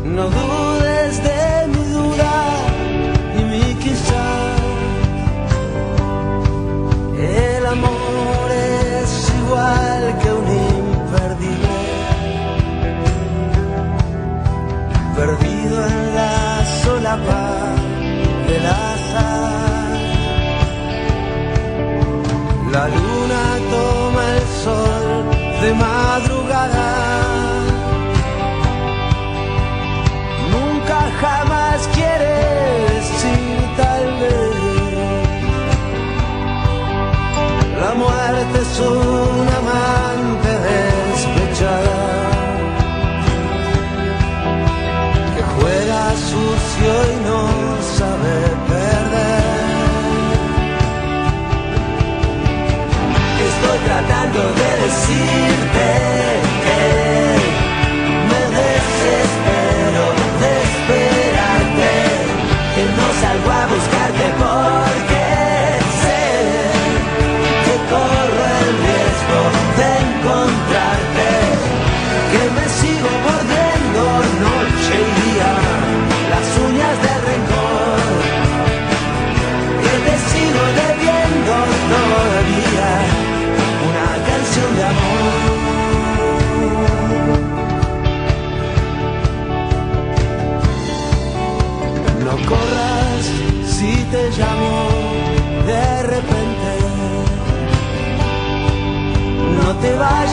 No 0.06 0.30
dudes 0.30 1.24
de 1.24 1.68
mi 1.68 1.84
duda 1.92 2.34
y 3.38 3.44
mi 3.44 3.76
quizá. 3.76 4.56
El 7.20 7.66
amor 7.66 8.52
es 8.52 9.34
igual 9.44 9.97
Perdido 15.18 15.77
en 15.88 16.15
la 16.15 16.64
solapa 16.84 17.45
del 18.48 18.65
azar. 18.68 19.98
La 22.72 22.88
luna 22.88 23.44
toma 23.73 24.23
el 24.38 24.45
sol 24.64 25.26
de 25.61 25.69
madrugada. 25.73 26.89
Nunca 30.53 30.98
jamás 31.19 31.80
quiere 31.95 32.34
decir 32.94 33.60
tal 33.76 34.06
vez. 34.22 34.57
La 37.81 37.91
muerte 37.95 38.57
es 38.61 38.80
un 38.80 39.16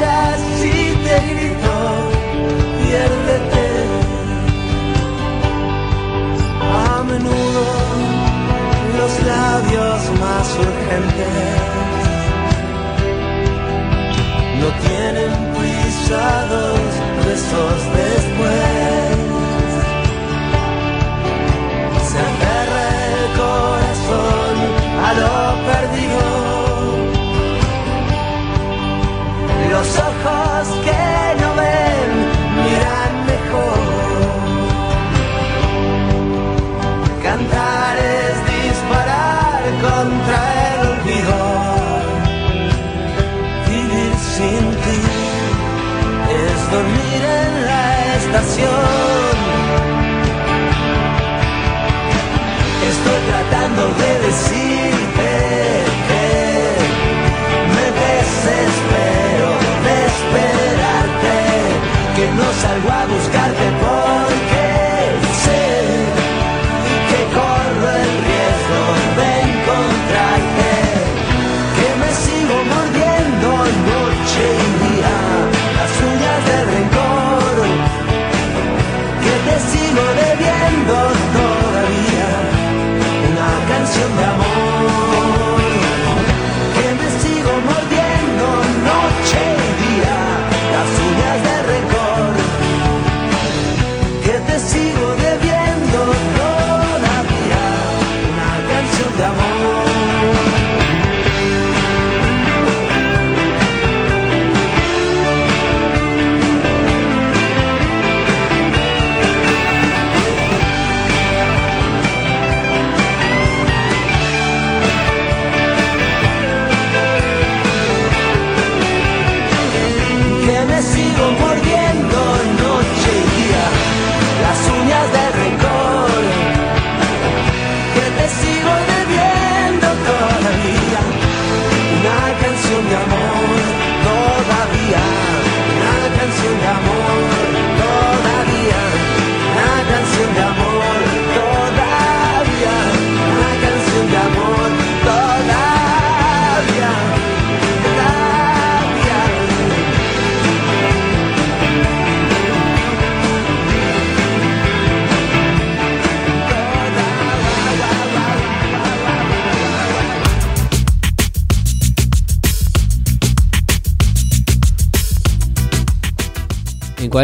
vayas 0.05 0.41
si 0.61 0.97
te 1.05 1.17
grito, 1.35 1.75
piérdete. 2.81 3.67
A 6.87 7.03
menudo 7.05 7.65
los 8.99 9.13
labios 9.27 10.01
más 10.21 10.47
urgentes 10.67 11.65
no 14.61 14.69
tienen 14.87 15.33
pisados 15.55 16.81
besos 17.27 17.79
después. 17.97 18.74
Los 29.75 29.91
ojos 29.99 30.69
que 30.87 31.03
no 31.41 31.49
ven 31.61 32.11
miran 32.63 33.13
mejor. 33.33 33.79
Cantar 37.25 37.95
es 37.99 38.35
disparar 38.55 39.63
contra 39.87 40.41
el 40.69 40.81
olvido. 40.93 41.39
Vivir 43.69 44.15
sin 44.37 44.65
ti 44.85 45.01
es 46.45 46.59
dormir 46.75 47.23
en 47.43 47.53
la 47.71 47.85
estación. 48.21 49.35
Estoy 52.91 53.21
tratando 53.31 53.83
de 54.01 54.11
decir 54.27 54.64
no 62.37 62.53
salgo 62.53 62.91
a 62.91 63.04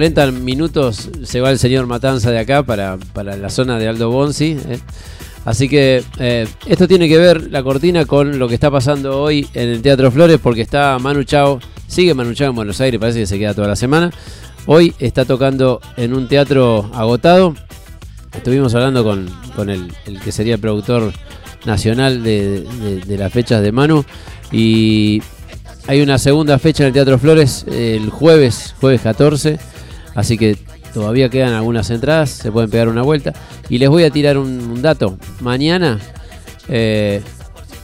40 0.01 0.31
minutos 0.33 1.11
se 1.25 1.43
va 1.43 1.51
el 1.51 1.59
señor 1.59 1.87
Matanza 1.87 2.31
de 2.31 2.39
acá 2.39 2.63
para, 2.63 2.97
para 3.13 3.37
la 3.37 3.51
zona 3.51 3.79
de 3.79 3.87
Aldo 3.87 4.09
Bonzi. 4.11 4.57
¿eh? 4.67 4.79
Así 5.45 5.69
que 5.69 6.03
eh, 6.19 6.47
esto 6.65 6.89
tiene 6.89 7.07
que 7.07 7.19
ver 7.19 7.51
la 7.51 7.63
cortina 7.63 8.07
con 8.07 8.39
lo 8.39 8.49
que 8.49 8.55
está 8.55 8.71
pasando 8.71 9.21
hoy 9.21 9.47
en 9.53 9.69
el 9.69 9.83
Teatro 9.83 10.11
Flores 10.11 10.39
porque 10.43 10.63
está 10.63 10.99
Manu 10.99 11.23
Chao, 11.25 11.61
sigue 11.87 12.15
Manu 12.15 12.33
Chao 12.33 12.49
en 12.49 12.57
Buenos 12.57 12.81
Aires, 12.81 12.99
parece 12.99 13.19
que 13.19 13.27
se 13.27 13.39
queda 13.39 13.53
toda 13.53 13.69
la 13.69 13.77
semana. 13.77 14.11
Hoy 14.65 14.95
está 15.01 15.27
tocando 15.27 15.83
en 15.99 16.15
un 16.15 16.29
teatro 16.29 16.91
agotado. 16.95 17.55
Estuvimos 18.35 18.75
hablando 18.75 19.05
con, 19.05 19.29
con 19.55 19.69
el, 19.69 19.93
que 20.25 20.33
sería 20.33 20.55
el 20.55 20.61
productor 20.63 21.13
nacional 21.67 22.23
de, 22.23 22.63
de- 22.63 23.01
de 23.05 23.19
las 23.19 23.31
fechas 23.31 23.61
de 23.63 23.71
Manu 23.71 24.03
y 24.51 25.21
hay 25.87 26.01
una 26.01 26.17
segunda 26.17 26.59
fecha 26.59 26.85
en 26.85 26.87
el 26.89 26.93
Teatro 26.95 27.19
Flores 27.19 27.67
el 27.71 28.09
jueves, 28.09 28.75
jueves 28.81 29.03
14, 29.03 29.59
así 30.15 30.37
que 30.37 30.57
todavía 30.93 31.29
quedan 31.29 31.55
algunas 31.55 31.91
entradas, 31.91 32.31
se 32.31 32.53
pueden 32.53 32.71
pegar 32.71 32.89
una 32.89 33.03
vuelta. 33.03 33.33
Y 33.69 33.79
les 33.79 33.89
voy 33.89 34.05
a 34.05 34.11
tirar 34.11 34.39
un, 34.39 34.83
dato. 34.83 35.19
Mañana, 35.41 35.99
eh, 36.69 37.23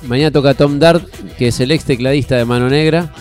mañana 0.07 0.31
toca 0.31 0.55
Tom 0.55 0.79
Dart, 0.79 1.05
que 1.39 1.49
es 1.49 1.61
el 1.61 1.71
ex 1.71 1.85
tecladista 1.85 2.37
de 2.37 2.45
Mano 2.45 2.69
Negra. 2.69 3.13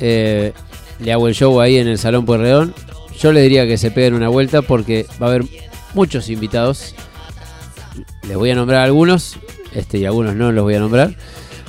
Eh, 0.00 0.52
le 0.98 1.12
hago 1.12 1.28
el 1.28 1.34
show 1.34 1.60
ahí 1.60 1.76
en 1.76 1.88
el 1.88 1.98
Salón 1.98 2.24
Pueyrredón. 2.26 2.74
Yo 3.18 3.32
les 3.32 3.42
diría 3.42 3.66
que 3.66 3.76
se 3.76 3.90
peguen 3.90 4.14
una 4.14 4.28
vuelta 4.28 4.62
porque 4.62 5.06
va 5.20 5.26
a 5.26 5.30
haber 5.30 5.44
muchos 5.94 6.28
invitados. 6.30 6.94
Les 8.26 8.36
voy 8.36 8.50
a 8.50 8.54
nombrar 8.54 8.82
algunos, 8.82 9.36
este 9.74 9.98
y 9.98 10.06
algunos 10.06 10.34
no 10.36 10.52
los 10.52 10.64
voy 10.64 10.74
a 10.74 10.80
nombrar. 10.80 11.14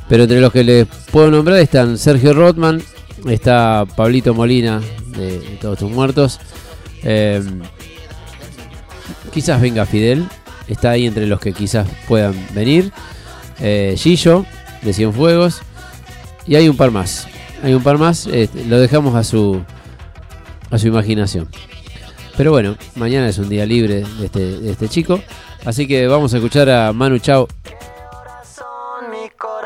Pero 0.07 0.23
entre 0.23 0.41
los 0.41 0.51
que 0.51 0.63
les 0.63 0.88
puedo 1.11 1.31
nombrar 1.31 1.59
están 1.59 1.97
Sergio 1.97 2.34
Rothman, 2.34 2.81
está 3.26 3.85
Pablito 3.95 4.34
Molina 4.34 4.81
de, 5.12 5.58
Todos 5.62 5.80
tus 5.80 5.92
Muertos. 5.92 6.40
eh, 7.04 7.44
quizás 9.34 9.62
venga 9.62 9.86
Fidel, 9.86 10.28
está 10.68 10.92
ahí 10.92 11.06
entre 11.06 11.28
los 11.28 11.40
que 11.40 11.54
quizás 11.54 11.88
puedan 12.08 12.36
venir. 12.54 12.92
Eh, 13.60 13.96
Gillo 13.98 14.46
de 14.82 14.94
Cienfuegos. 14.94 15.62
Y 16.48 16.56
hay 16.56 16.68
un 16.68 16.78
par 16.78 16.92
más. 16.92 17.28
Hay 17.64 17.74
un 17.74 17.84
par 17.84 17.98
más, 18.00 18.26
este, 18.28 18.66
lo 18.66 18.80
dejamos 18.80 19.16
a 19.16 19.24
su, 19.24 19.62
a 20.72 20.78
su 20.80 20.88
imaginación. 20.88 21.48
Pero 22.36 22.52
bueno, 22.52 22.76
mañana 22.96 23.28
es 23.30 23.38
un 23.38 23.50
día 23.50 23.66
libre 23.66 24.04
de 24.20 24.26
este, 24.26 24.60
de 24.60 24.72
este 24.72 24.90
chico. 24.90 25.22
Así 25.64 25.88
que 25.88 26.08
vamos 26.08 26.34
a 26.34 26.38
escuchar 26.38 26.70
a 26.70 26.92
Manu 26.92 27.20
Chao 27.20 27.48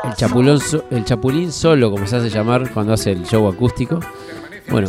el, 0.04 0.14
chapulón 0.14 0.60
el 0.90 1.04
chapulín 1.04 1.52
solo, 1.52 1.90
como 1.90 2.06
se 2.06 2.16
hace 2.16 2.30
llamar 2.30 2.70
cuando 2.72 2.92
hace 2.92 3.12
el 3.12 3.24
show 3.24 3.48
acústico. 3.48 4.00
Bueno, 4.70 4.88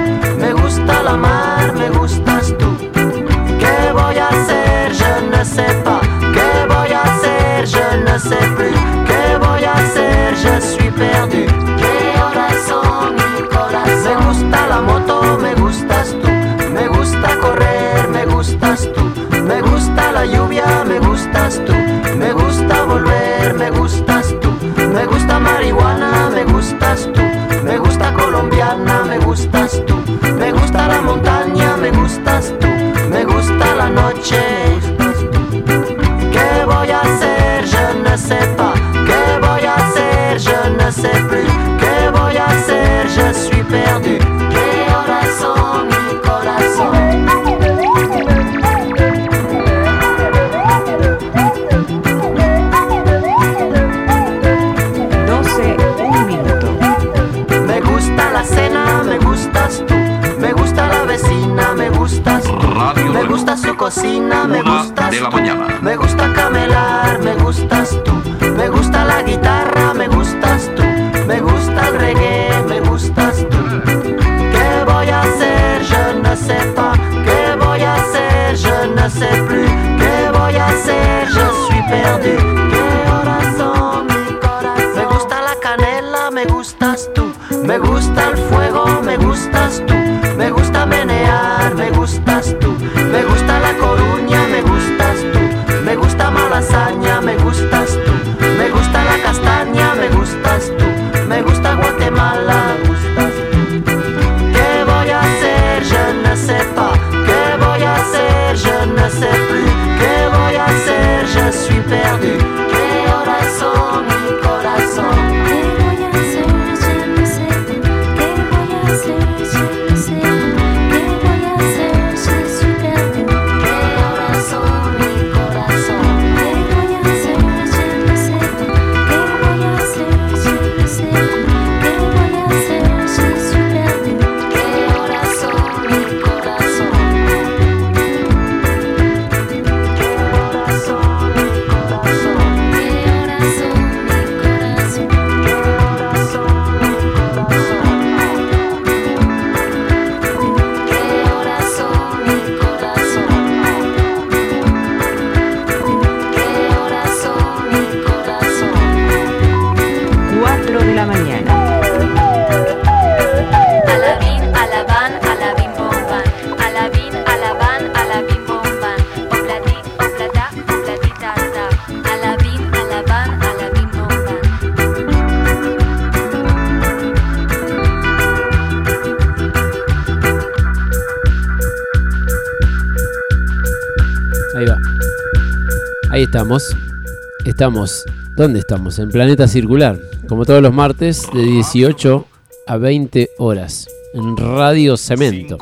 Estamos. 187.61 188.03
¿Dónde 188.35 188.57
estamos? 188.57 188.97
En 188.97 189.09
Planeta 189.09 189.47
Circular. 189.47 189.99
Como 190.27 190.45
todos 190.45 190.63
los 190.63 190.73
martes, 190.73 191.27
de 191.31 191.43
18 191.43 192.25
a 192.65 192.77
20 192.77 193.29
horas. 193.37 193.87
En 194.15 194.35
Radio 194.35 194.97
Cemento. 194.97 195.59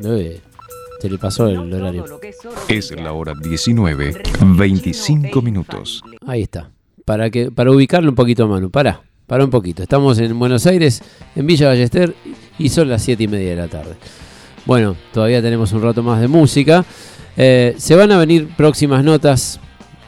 Eh, 0.00 0.40
se 1.00 1.10
le 1.10 1.18
pasó 1.18 1.48
el 1.48 1.74
horario. 1.74 2.04
Es 2.68 2.92
la 2.92 3.14
hora 3.14 3.34
19, 3.34 4.22
25 4.42 5.42
minutos. 5.42 6.04
Ahí 6.24 6.42
está. 6.42 6.70
Para, 7.04 7.30
que, 7.30 7.50
para 7.50 7.72
ubicarlo 7.72 8.08
un 8.08 8.14
poquito 8.14 8.44
a 8.44 8.46
mano. 8.46 8.70
Para, 8.70 9.02
para 9.26 9.42
un 9.42 9.50
poquito. 9.50 9.82
Estamos 9.82 10.20
en 10.20 10.38
Buenos 10.38 10.66
Aires, 10.66 11.02
en 11.34 11.48
Villa 11.48 11.66
Ballester, 11.66 12.14
y 12.60 12.68
son 12.68 12.88
las 12.88 13.02
7 13.02 13.24
y 13.24 13.26
media 13.26 13.50
de 13.50 13.56
la 13.56 13.66
tarde. 13.66 13.96
Bueno, 14.66 14.94
todavía 15.12 15.42
tenemos 15.42 15.72
un 15.72 15.82
rato 15.82 16.04
más 16.04 16.20
de 16.20 16.28
música. 16.28 16.84
Eh, 17.36 17.74
se 17.76 17.96
van 17.96 18.12
a 18.12 18.18
venir 18.18 18.50
próximas 18.56 19.02
notas. 19.02 19.58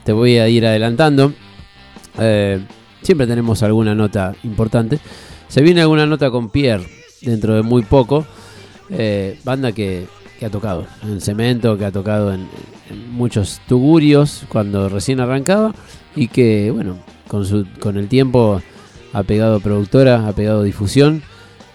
Te 0.04 0.12
voy 0.12 0.38
a 0.38 0.48
ir 0.48 0.66
adelantando. 0.66 1.32
Eh, 2.18 2.60
siempre 3.02 3.26
tenemos 3.26 3.62
alguna 3.62 3.94
nota 3.94 4.34
importante. 4.44 5.00
Se 5.48 5.62
viene 5.62 5.80
alguna 5.80 6.06
nota 6.06 6.30
con 6.30 6.50
Pierre 6.50 6.86
dentro 7.22 7.54
de 7.54 7.62
muy 7.62 7.82
poco. 7.82 8.26
Eh, 8.90 9.38
banda 9.44 9.72
que, 9.72 10.06
que 10.38 10.46
ha 10.46 10.50
tocado 10.50 10.86
en 11.02 11.20
Cemento, 11.20 11.78
que 11.78 11.86
ha 11.86 11.92
tocado 11.92 12.32
en, 12.34 12.48
muchos 13.10 13.60
tugurios 13.66 14.44
cuando 14.48 14.88
recién 14.88 15.20
arrancaba. 15.20 15.74
Y 16.14 16.28
que, 16.28 16.70
bueno, 16.70 16.98
con, 17.26 17.46
su, 17.46 17.66
con 17.80 17.96
el 17.96 18.08
tiempo 18.08 18.60
ha 19.12 19.22
pegado 19.22 19.60
productora, 19.60 20.28
ha 20.28 20.32
pegado 20.32 20.62
difusión 20.62 21.22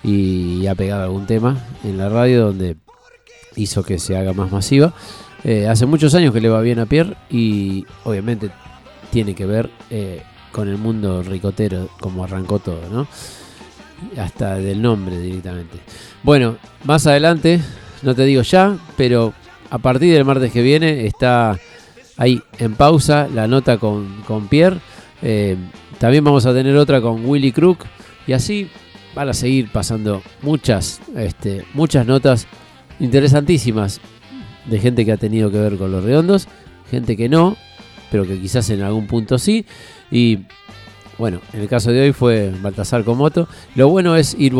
y 0.04 0.68
ha 0.68 0.76
pegado 0.76 1.04
algún 1.04 1.26
tema 1.26 1.58
en 1.84 1.98
la 1.98 2.10
radio 2.10 2.46
donde 2.46 2.78
hizo 3.56 3.84
que 3.84 4.00
se 4.00 4.18
haga 4.18 4.34
más 4.34 4.52
masiva. 4.52 4.94
Eh, 5.52 5.68
hace 5.68 5.88
muchos 5.88 6.14
años 6.14 6.32
que 6.32 6.42
le 6.42 6.48
va 6.48 6.62
bien 6.62 6.78
a 6.78 6.86
Pierre 6.86 7.16
y 7.28 7.84
obviamente 8.04 8.52
tiene 9.10 9.34
que 9.34 9.48
ver 9.48 9.72
eh, 9.90 10.22
con 10.52 10.68
el 10.68 10.78
mundo 10.78 11.24
ricotero, 11.24 11.90
como 12.00 12.24
arrancó 12.24 12.60
todo, 12.60 12.88
¿no? 12.92 13.08
Hasta 14.16 14.58
del 14.58 14.80
nombre 14.80 15.18
directamente. 15.20 15.80
Bueno, 16.22 16.58
más 16.84 17.08
adelante, 17.08 17.62
no 18.04 18.14
te 18.14 18.26
digo 18.26 18.44
ya, 18.44 18.78
pero 18.96 19.34
a 19.72 19.80
partir 19.80 20.14
del 20.14 20.24
martes 20.24 20.52
que 20.52 20.62
viene 20.62 21.08
está 21.08 21.58
ahí 22.16 22.40
en 22.60 22.76
pausa 22.76 23.28
la 23.34 23.48
nota 23.48 23.80
con, 23.80 24.22
con 24.28 24.50
Pierre. 24.50 24.78
Eh, 25.24 25.58
también 25.98 26.24
vamos 26.24 26.46
a 26.46 26.54
tener 26.54 26.78
otra 26.78 27.02
con 27.02 27.26
Willy 27.26 27.52
Crook 27.52 27.86
y 28.28 28.34
así 28.34 28.70
van 29.16 29.30
a 29.30 29.34
seguir 29.34 29.72
pasando 29.72 30.22
muchas, 30.44 31.02
este, 31.16 31.66
muchas 31.74 32.06
notas 32.06 32.46
interesantísimas 33.00 34.00
de 34.70 34.80
gente 34.80 35.06
que 35.06 35.12
ha 35.12 35.18
tenido 35.18 35.52
que 35.52 35.58
ver 35.58 35.78
con 35.78 35.92
los 35.92 36.04
redondos, 36.04 36.48
gente 36.90 37.18
que 37.18 37.30
no, 37.30 37.58
pero 38.12 38.26
que 38.26 38.40
quizás 38.40 38.70
en 38.70 38.82
algún 38.82 39.08
punto 39.08 39.38
sí. 39.38 39.66
Y 40.12 40.40
bueno, 41.18 41.42
en 41.54 41.62
el 41.62 41.68
caso 41.68 41.92
de 41.92 42.02
hoy 42.02 42.14
fue 42.14 42.52
Baltasar 42.62 43.04
Comoto. 43.04 43.48
Lo 43.76 43.90
bueno 43.90 44.16
es 44.16 44.36
ir, 44.40 44.54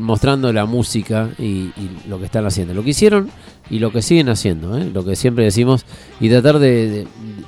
mostrando 0.00 0.52
la 0.52 0.64
música 0.64 1.30
y, 1.38 1.70
lo 2.08 2.18
que 2.18 2.24
están 2.24 2.46
haciendo, 2.46 2.74
lo 2.74 2.82
que 2.82 2.90
hicieron 2.90 3.30
y 3.68 3.78
lo 3.78 3.92
que 3.92 4.00
siguen 4.00 4.28
haciendo, 4.28 4.78
¿eh? 4.78 4.90
lo 4.92 5.04
que 5.04 5.16
siempre 5.16 5.44
decimos, 5.44 5.84
y 6.20 6.30
tratar 6.30 6.58
de, 6.58 7.06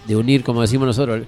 unir, 0.08 0.44
como 0.44 0.60
decimos 0.60 0.86
nosotros, 0.86 1.22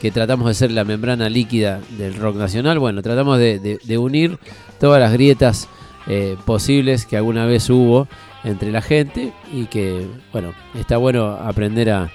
que 0.00 0.10
tratamos 0.10 0.48
de 0.48 0.54
ser 0.54 0.70
la 0.70 0.84
membrana 0.84 1.30
líquida 1.30 1.80
del 1.96 2.14
rock 2.16 2.36
nacional, 2.36 2.78
bueno, 2.78 3.00
tratamos 3.00 3.38
de 3.38 3.98
unir 3.98 4.38
todas 4.78 5.00
las 5.00 5.14
grietas 5.14 5.68
eh, 6.06 6.36
posibles 6.44 7.06
que 7.06 7.16
alguna 7.16 7.46
vez 7.46 7.70
hubo 7.70 8.06
entre 8.44 8.70
la 8.70 8.82
gente 8.82 9.32
y 9.52 9.66
que, 9.66 10.06
bueno, 10.32 10.52
está 10.74 10.98
bueno 10.98 11.26
aprender 11.28 11.90
a, 11.90 12.10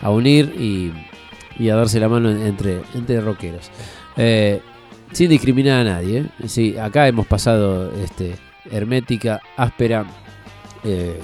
a 0.00 0.10
unir 0.10 0.54
y, 0.58 0.92
y, 1.58 1.70
a 1.70 1.76
darse 1.76 1.98
la 1.98 2.08
mano 2.08 2.30
entre, 2.30 2.82
entre 2.94 3.20
rockeros. 3.20 3.70
Eh, 4.16 4.60
sin 5.12 5.30
discriminar 5.30 5.80
a 5.80 5.84
nadie. 5.84 6.18
¿eh? 6.18 6.26
Sí, 6.46 6.76
acá 6.76 7.08
hemos 7.08 7.26
pasado 7.26 7.92
este, 7.92 8.36
hermética, 8.70 9.40
áspera, 9.56 10.04
eh, 10.84 11.18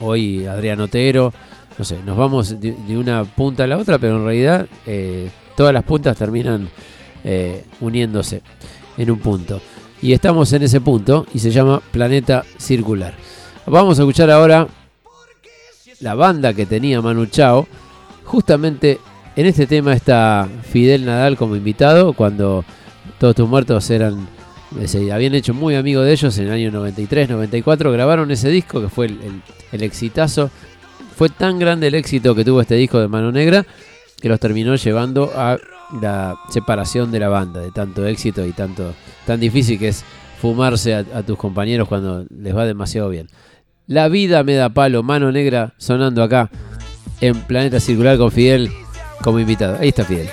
hoy 0.00 0.46
Adrián 0.46 0.80
Otero, 0.80 1.32
no 1.76 1.84
sé, 1.84 1.98
nos 2.04 2.16
vamos 2.16 2.60
de, 2.60 2.72
de, 2.72 2.96
una 2.96 3.24
punta 3.24 3.64
a 3.64 3.66
la 3.66 3.78
otra, 3.78 3.98
pero 3.98 4.16
en 4.16 4.24
realidad 4.24 4.68
todas 5.56 5.72
las 5.72 5.82
puntas 5.82 6.16
terminan 6.16 6.68
uniéndose 7.80 8.42
en 8.96 9.10
un 9.10 9.18
punto. 9.18 9.60
Y 10.00 10.12
estamos 10.12 10.52
en 10.52 10.62
ese 10.62 10.80
punto 10.80 11.26
y 11.34 11.38
se 11.40 11.50
llama 11.50 11.82
Planeta 11.90 12.44
Circular. 12.58 13.14
Vamos 13.66 13.98
a 13.98 14.02
escuchar 14.02 14.30
ahora 14.30 14.68
la 16.00 16.14
banda 16.14 16.52
que 16.52 16.66
tenía 16.66 17.00
Manu 17.00 17.26
Chao. 17.26 17.66
Justamente 18.24 19.00
en 19.36 19.46
este 19.46 19.66
tema 19.66 19.94
está 19.94 20.48
Fidel 20.70 21.06
Nadal 21.06 21.36
como 21.36 21.56
invitado 21.56 22.12
cuando 22.12 22.64
todos 23.18 23.34
tus 23.34 23.48
muertos 23.48 23.88
eran 23.90 24.28
se 24.86 25.12
habían 25.12 25.34
hecho 25.34 25.54
muy 25.54 25.76
amigos 25.76 26.04
de 26.04 26.12
ellos 26.12 26.36
en 26.38 26.46
el 26.46 26.52
año 26.52 26.70
93, 26.72 27.28
94. 27.30 27.92
Grabaron 27.92 28.30
ese 28.30 28.48
disco 28.48 28.80
que 28.80 28.88
fue 28.88 29.06
el, 29.06 29.82
exitazo. 29.82 30.50
Fue 31.16 31.28
tan 31.28 31.58
grande 31.58 31.86
el 31.86 31.94
éxito 31.94 32.34
que 32.34 32.44
tuvo 32.44 32.60
este 32.60 32.74
disco 32.74 32.98
de 32.98 33.08
Mano 33.08 33.30
Negra 33.30 33.64
que 34.20 34.28
los 34.28 34.40
terminó 34.40 34.74
llevando 34.74 35.30
a 35.34 35.58
la 36.00 36.34
separación 36.50 37.12
de 37.12 37.20
la 37.20 37.28
banda, 37.28 37.60
de 37.60 37.70
tanto 37.70 38.06
éxito 38.06 38.44
y 38.44 38.52
tanto 38.52 38.94
tan 39.26 39.38
difícil 39.38 39.78
que 39.78 39.88
es 39.88 40.04
fumarse 40.40 40.94
a, 40.94 41.22
tus 41.22 41.38
compañeros 41.38 41.88
cuando 41.88 42.26
les 42.36 42.56
va 42.56 42.66
demasiado 42.66 43.08
bien. 43.08 43.28
La 43.86 44.08
vida 44.08 44.42
me 44.44 44.54
da 44.54 44.70
palo, 44.70 45.02
mano 45.02 45.30
negra 45.30 45.74
sonando 45.76 46.22
acá 46.22 46.50
en 47.20 47.34
Planeta 47.42 47.80
Circular 47.80 48.16
con 48.16 48.32
Fidel 48.32 48.70
como 49.22 49.38
invitado. 49.38 49.76
Ahí 49.78 49.88
está 49.88 50.04
Fidel. 50.04 50.28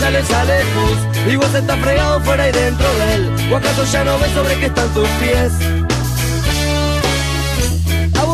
Ya 0.00 0.10
le 0.10 0.22
sale 0.24 0.64
luz. 0.74 1.32
Y 1.32 1.36
vos 1.36 1.54
estás 1.54 1.78
fregado 1.80 2.20
fuera 2.20 2.48
y 2.48 2.52
dentro 2.52 2.86
de 2.94 3.14
él. 3.14 3.52
¿O 3.52 3.56
acaso 3.56 3.84
ya 3.84 4.04
no 4.04 4.18
ves 4.18 4.30
sobre 4.32 4.56
qué 4.56 4.66
están 4.66 4.88
tus 4.94 5.08
pies? 5.20 5.81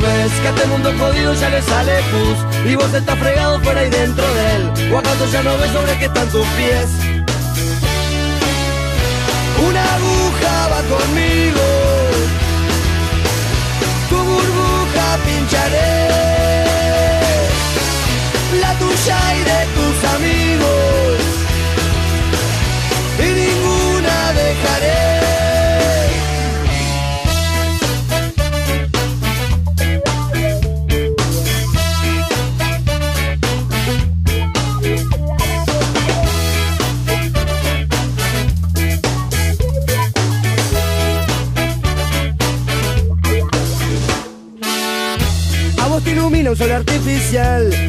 Ves 0.00 0.32
que 0.40 0.46
a 0.46 0.50
este 0.50 0.66
mundo 0.66 0.92
jodido 0.96 1.34
ya 1.34 1.48
le 1.48 1.60
sale 1.60 1.92
pus 2.10 2.70
Y 2.70 2.76
vos 2.76 2.92
estás 2.94 3.18
fregado 3.18 3.58
fuera 3.60 3.84
y 3.84 3.90
dentro 3.90 4.24
de 4.34 4.56
él. 4.56 4.92
¿O 4.92 4.98
acaso 4.98 5.26
ya 5.32 5.42
no 5.42 5.58
ves 5.58 5.72
sobre 5.72 5.98
qué 5.98 6.04
están 6.04 6.28
tus 6.28 6.46
pies? 6.58 6.88
Una 9.66 9.82
aguja 9.96 10.68
va 10.72 10.80
conmigo 10.94 11.66
Tu 14.08 14.16
burbuja 14.16 15.18
pincharé. 15.26 16.08
La 18.60 18.72
tuya 18.78 19.18
y 19.34 19.42
de 19.50 19.60
tus 19.76 19.96
amigos 20.14 21.18
Y 23.18 23.28
ninguna 23.42 24.32
dejaré 24.32 24.97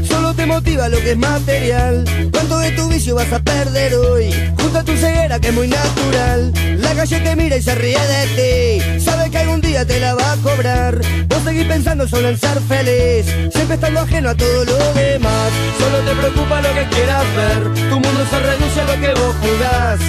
solo 0.04 0.34
te 0.34 0.46
motiva 0.46 0.90
lo 0.90 0.98
que 0.98 1.12
es 1.12 1.18
material. 1.18 2.04
¿Cuánto 2.32 2.58
de 2.60 2.72
tu 2.72 2.90
vicio 2.90 3.16
vas 3.16 3.32
a 3.32 3.40
perder 3.40 3.94
hoy? 3.96 4.34
Junto 4.60 4.80
a 4.80 4.84
tu 4.84 4.98
ceguera 4.98 5.40
que 5.40 5.48
es 5.48 5.54
muy 5.54 5.68
natural. 5.70 6.52
La 6.80 6.94
calle 6.94 7.22
te 7.22 7.36
mira 7.38 7.56
y 7.56 7.62
se 7.62 7.74
ríe 7.76 7.98
de 7.98 8.28
ti. 8.36 9.00
Sabe 9.00 9.30
que 9.32 9.38
algún 9.38 9.62
día 9.62 9.86
te 9.86 9.98
la 10.02 10.14
va 10.16 10.34
a 10.34 10.38
cobrar. 10.38 11.00
Vos 11.30 11.44
seguís 11.46 11.66
pensando 11.68 12.06
solo 12.06 12.28
en 12.28 12.38
ser 12.38 12.60
feliz, 12.68 13.28
siempre 13.54 13.76
estando 13.76 14.02
ajeno 14.02 14.30
a 14.32 14.36
todo 14.36 14.66
lo 14.66 14.94
demás. 14.94 15.52
Solo 15.80 16.00
te 16.00 16.16
preocupa 16.20 16.62
lo 16.62 16.74
que 16.74 16.86
quieras 16.96 17.24
ver. 17.38 17.64
Tu 17.90 17.96
mundo 17.96 18.26
se 18.30 18.40
reduce 18.40 18.82
a 18.82 18.84
lo 18.84 19.02
que 19.02 19.22
vos 19.22 19.36
jugás. 19.40 20.00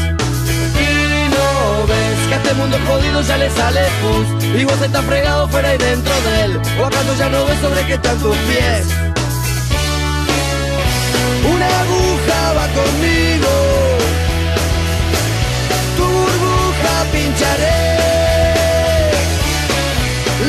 Y 0.75 1.29
no 1.31 1.87
ves 1.87 2.29
que 2.29 2.35
a 2.35 2.37
este 2.39 2.55
mundo 2.55 2.79
jodido 2.85 3.23
ya 3.23 3.37
le 3.37 3.51
sale 3.51 3.81
pus 4.01 4.45
Y 4.59 4.65
vos 4.65 4.81
estás 4.81 5.05
fregado 5.05 5.49
fuera 5.49 5.75
y 5.75 5.79
dentro 5.79 6.13
de 6.23 6.45
él 6.45 6.61
¿O 6.81 6.87
acaso 6.87 7.15
ya 7.19 7.29
no 7.29 7.45
ves 7.45 7.59
sobre 7.61 7.87
qué 7.87 7.95
están 7.95 8.19
tus 8.19 8.37
pies? 8.37 9.10
Una 11.45 11.67
aguja 11.67 12.53
va 12.57 12.67
conmigo. 12.79 13.53
Tu 15.97 16.05
burbuja 16.05 16.95
pincharé. 17.13 17.81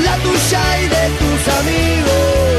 La 0.06 0.16
tuya 0.18 0.80
y 0.82 0.88
de 0.88 1.04
tus 1.20 1.48
amigos 1.60 2.51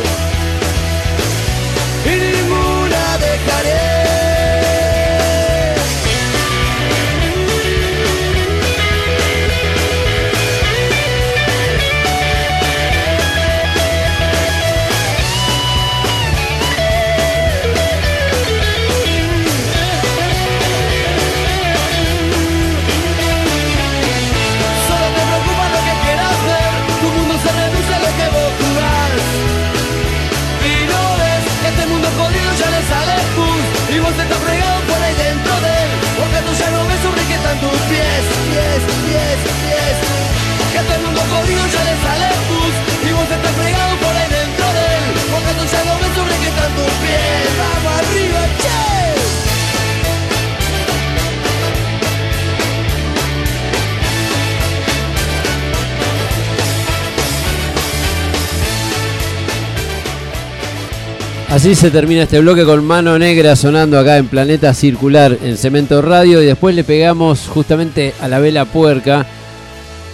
Así 61.62 61.76
se 61.76 61.92
termina 61.92 62.24
este 62.24 62.40
bloque 62.40 62.64
con 62.64 62.84
mano 62.84 63.16
negra 63.20 63.54
sonando 63.54 63.96
acá 63.96 64.16
en 64.16 64.26
Planeta 64.26 64.74
Circular 64.74 65.38
en 65.44 65.56
Cemento 65.56 66.02
Radio 66.02 66.42
y 66.42 66.46
después 66.46 66.74
le 66.74 66.82
pegamos 66.82 67.46
justamente 67.46 68.14
a 68.20 68.26
la 68.26 68.40
vela 68.40 68.64
puerca. 68.64 69.24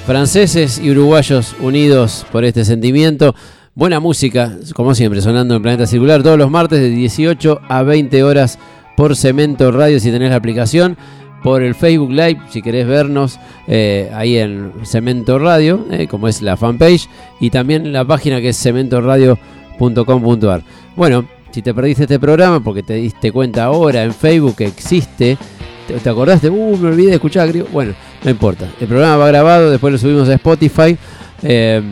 Franceses 0.06 0.78
y 0.78 0.90
uruguayos 0.90 1.56
unidos 1.58 2.26
por 2.30 2.44
este 2.44 2.66
sentimiento. 2.66 3.34
Buena 3.74 3.98
música, 3.98 4.58
como 4.74 4.94
siempre, 4.94 5.22
sonando 5.22 5.56
en 5.56 5.62
Planeta 5.62 5.86
Circular 5.86 6.22
todos 6.22 6.36
los 6.36 6.50
martes 6.50 6.80
de 6.80 6.90
18 6.90 7.62
a 7.66 7.82
20 7.82 8.22
horas 8.24 8.58
por 8.94 9.16
Cemento 9.16 9.72
Radio 9.72 10.00
si 10.00 10.10
tenés 10.10 10.28
la 10.28 10.36
aplicación. 10.36 10.98
Por 11.42 11.62
el 11.62 11.74
Facebook 11.74 12.10
Live, 12.10 12.40
si 12.50 12.60
querés 12.60 12.86
vernos 12.86 13.40
eh, 13.66 14.10
ahí 14.12 14.36
en 14.36 14.70
Cemento 14.84 15.38
Radio, 15.38 15.86
eh, 15.90 16.08
como 16.08 16.28
es 16.28 16.42
la 16.42 16.58
fanpage, 16.58 17.08
y 17.40 17.48
también 17.48 17.90
la 17.90 18.04
página 18.04 18.42
que 18.42 18.50
es 18.50 18.58
cementoradio.com.ar. 18.58 20.62
Bueno, 20.94 21.24
si 21.58 21.62
te 21.62 21.74
perdiste 21.74 22.04
este 22.04 22.20
programa 22.20 22.60
porque 22.60 22.84
te 22.84 22.94
diste 22.94 23.32
cuenta 23.32 23.64
ahora 23.64 24.04
en 24.04 24.14
Facebook 24.14 24.54
que 24.54 24.66
existe, 24.66 25.36
te, 25.88 25.94
te 25.94 26.08
acordaste, 26.08 26.48
uh, 26.48 26.76
me 26.76 26.90
olvidé 26.90 27.08
de 27.08 27.14
escuchar. 27.16 27.52
Bueno, 27.72 27.94
no 28.22 28.30
importa. 28.30 28.68
El 28.80 28.86
programa 28.86 29.16
va 29.16 29.26
grabado, 29.26 29.68
después 29.68 29.92
lo 29.92 29.98
subimos 29.98 30.28
a 30.28 30.34
Spotify. 30.34 30.96
Eh, 31.42 31.82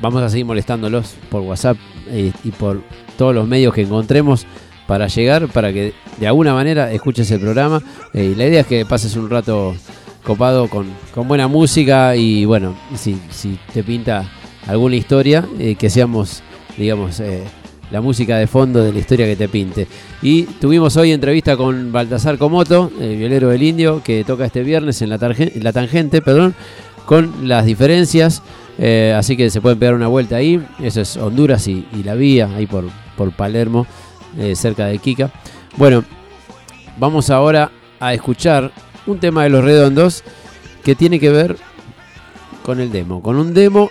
vamos 0.00 0.22
a 0.22 0.30
seguir 0.30 0.46
molestándolos 0.46 1.16
por 1.28 1.42
WhatsApp 1.42 1.76
eh, 2.08 2.32
y 2.44 2.50
por 2.50 2.80
todos 3.18 3.34
los 3.34 3.46
medios 3.46 3.74
que 3.74 3.82
encontremos 3.82 4.46
para 4.86 5.06
llegar, 5.06 5.48
para 5.48 5.70
que 5.70 5.92
de 6.18 6.26
alguna 6.26 6.54
manera 6.54 6.90
escuches 6.92 7.30
el 7.30 7.40
programa. 7.40 7.82
Eh, 8.14 8.30
y 8.32 8.34
la 8.36 8.46
idea 8.46 8.62
es 8.62 8.66
que 8.66 8.86
pases 8.86 9.16
un 9.16 9.28
rato 9.28 9.76
copado 10.22 10.68
con, 10.68 10.86
con 11.14 11.28
buena 11.28 11.46
música 11.46 12.16
y 12.16 12.46
bueno, 12.46 12.74
si, 12.94 13.20
si 13.28 13.58
te 13.74 13.84
pinta 13.84 14.30
alguna 14.66 14.96
historia, 14.96 15.46
que 15.78 15.90
seamos, 15.90 16.42
digamos, 16.78 17.20
la 17.90 18.00
música 18.00 18.38
de 18.38 18.46
fondo 18.46 18.82
de 18.82 18.92
la 18.92 18.98
historia 18.98 19.26
que 19.26 19.36
te 19.36 19.48
pinte. 19.48 19.86
Y 20.22 20.44
tuvimos 20.44 20.96
hoy 20.96 21.12
entrevista 21.12 21.56
con 21.56 21.92
Baltasar 21.92 22.38
Comoto, 22.38 22.90
el 23.00 23.16
violero 23.16 23.48
del 23.48 23.62
indio, 23.62 24.02
que 24.02 24.24
toca 24.24 24.44
este 24.44 24.62
viernes 24.62 25.02
en 25.02 25.10
la, 25.10 25.18
la 25.56 25.72
tangente, 25.72 26.22
perdón, 26.22 26.54
con 27.06 27.48
las 27.48 27.64
diferencias. 27.64 28.42
eh, 28.78 29.14
así 29.16 29.36
que 29.36 29.50
se 29.50 29.60
pueden 29.60 29.78
pegar 29.78 29.94
una 29.94 30.08
vuelta 30.08 30.36
ahí. 30.36 30.64
Eso 30.80 31.00
es 31.00 31.16
Honduras 31.16 31.68
y, 31.68 31.86
la 32.04 32.14
vía, 32.14 32.50
ahí 32.54 32.66
por, 32.66 32.84
Palermo, 33.36 33.86
eh, 34.38 34.56
cerca 34.56 34.86
de 34.86 34.98
Kika. 34.98 35.30
Bueno, 35.76 36.04
vamos 36.98 37.30
ahora 37.30 37.70
a 38.00 38.14
escuchar 38.14 38.72
un 39.06 39.18
tema 39.18 39.44
de 39.44 39.50
los 39.50 39.64
redondos 39.64 40.24
que 40.82 40.94
tiene 40.94 41.20
que 41.20 41.30
ver 41.30 41.56
con 42.64 42.80
el 42.80 42.90
demo. 42.90 43.22
Con 43.22 43.36
un 43.36 43.54
demo, 43.54 43.90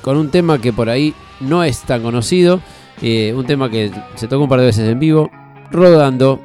con 0.00 0.16
un 0.16 0.30
tema 0.30 0.60
que 0.60 0.72
por 0.72 0.88
ahí 0.88 1.14
no 1.40 1.64
es 1.64 1.80
tan 1.82 2.02
conocido, 2.02 2.60
Eh, 3.06 3.34
un 3.34 3.44
tema 3.44 3.68
que 3.68 3.90
se 4.14 4.26
tocó 4.28 4.44
un 4.44 4.48
par 4.48 4.60
de 4.60 4.64
veces 4.64 4.88
en 4.88 4.98
vivo, 4.98 5.30
rodando. 5.70 6.40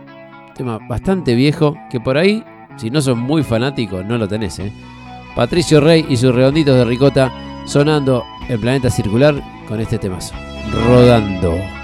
Tema 0.55 0.77
bastante 0.89 1.33
viejo, 1.33 1.77
que 1.89 2.01
por 2.01 2.17
ahí, 2.17 2.43
si 2.75 2.89
no 2.89 3.01
sos 3.01 3.15
muy 3.15 3.43
fanático, 3.43 4.03
no 4.03 4.17
lo 4.17 4.27
tenés. 4.27 4.59
¿eh? 4.59 4.69
Patricio 5.37 5.79
Rey 5.79 6.05
y 6.09 6.17
sus 6.17 6.35
redonditos 6.35 6.75
de 6.75 6.83
ricota 6.83 7.31
sonando 7.65 8.25
el 8.49 8.59
planeta 8.59 8.89
circular 8.89 9.41
con 9.69 9.79
este 9.79 9.97
temazo. 9.99 10.35
Rodando. 10.85 11.51
rodando, 11.51 11.79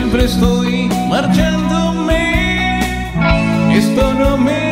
Siempre 0.00 0.24
estoy 0.24 0.88
marchándome, 1.10 2.80
esto 3.70 4.14
no 4.14 4.38
me 4.38 4.69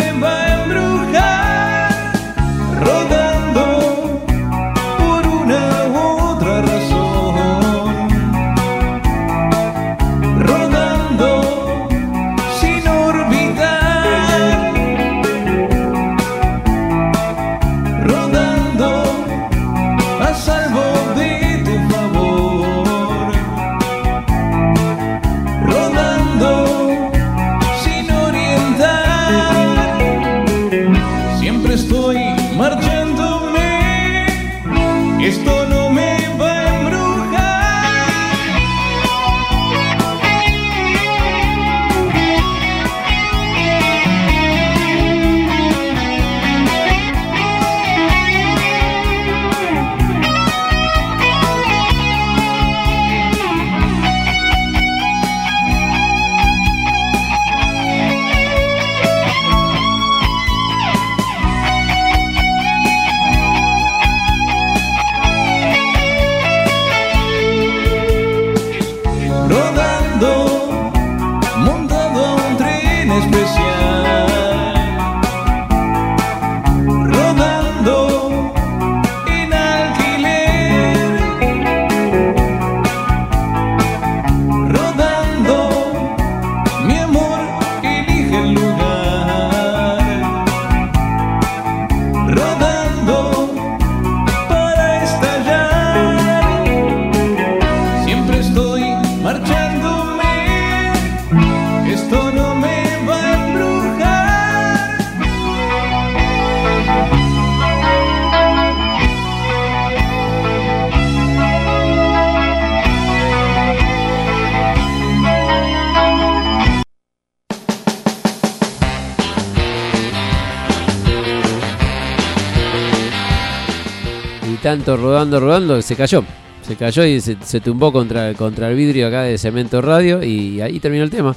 rodando, 125.18 125.40
rodando, 125.40 125.82
se 125.82 125.96
cayó. 125.96 126.22
Se 126.62 126.76
cayó 126.76 127.04
y 127.04 127.20
se, 127.20 127.60
tumbó 127.60 127.92
contra, 127.92 128.34
contra 128.34 128.68
el 128.68 128.76
vidrio 128.76 129.08
acá 129.08 129.22
de 129.22 129.38
Cemento 129.38 129.80
Radio 129.80 130.22
y 130.22 130.60
ahí 130.60 130.78
terminó 130.78 131.02
el 131.02 131.10
tema. 131.10 131.34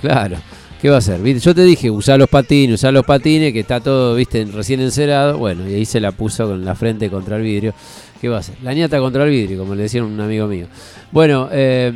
Claro, 0.00 0.38
¿qué 0.80 0.88
va 0.88 0.96
a 0.96 0.98
hacer? 0.98 1.22
Yo 1.38 1.54
te 1.54 1.62
dije, 1.62 1.90
usá 1.90 2.16
los 2.16 2.28
patines, 2.28 2.76
usá 2.76 2.90
los 2.90 3.04
patines, 3.04 3.52
que 3.52 3.60
está 3.60 3.80
todo, 3.80 4.14
viste, 4.14 4.44
recién 4.46 4.80
encerado. 4.80 5.38
Bueno, 5.38 5.68
y 5.68 5.74
ahí 5.74 5.84
se 5.84 6.00
la 6.00 6.10
puso 6.10 6.46
con 6.46 6.64
la 6.64 6.74
frente 6.74 7.10
contra 7.10 7.36
el 7.36 7.42
vidrio. 7.42 7.74
¿Qué 8.20 8.28
va 8.28 8.36
a 8.36 8.40
hacer? 8.40 8.56
La 8.62 8.72
ñata 8.72 8.98
contra 8.98 9.24
el 9.24 9.30
vidrio, 9.30 9.58
como 9.58 9.74
le 9.74 9.82
decía 9.82 10.02
un 10.02 10.18
amigo 10.18 10.46
mío. 10.46 10.66
Bueno, 11.12 11.48
eh, 11.52 11.92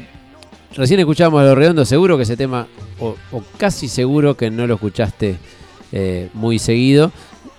recién 0.76 1.00
escuchamos 1.00 1.40
a 1.40 1.44
Los 1.44 1.56
Redondos, 1.56 1.88
seguro 1.88 2.16
que 2.16 2.24
ese 2.24 2.36
tema, 2.36 2.66
o, 3.00 3.16
o 3.32 3.42
casi 3.56 3.88
seguro 3.88 4.36
que 4.36 4.50
no 4.50 4.66
lo 4.66 4.74
escuchaste 4.74 5.38
eh, 5.92 6.28
muy 6.34 6.58
seguido. 6.58 7.10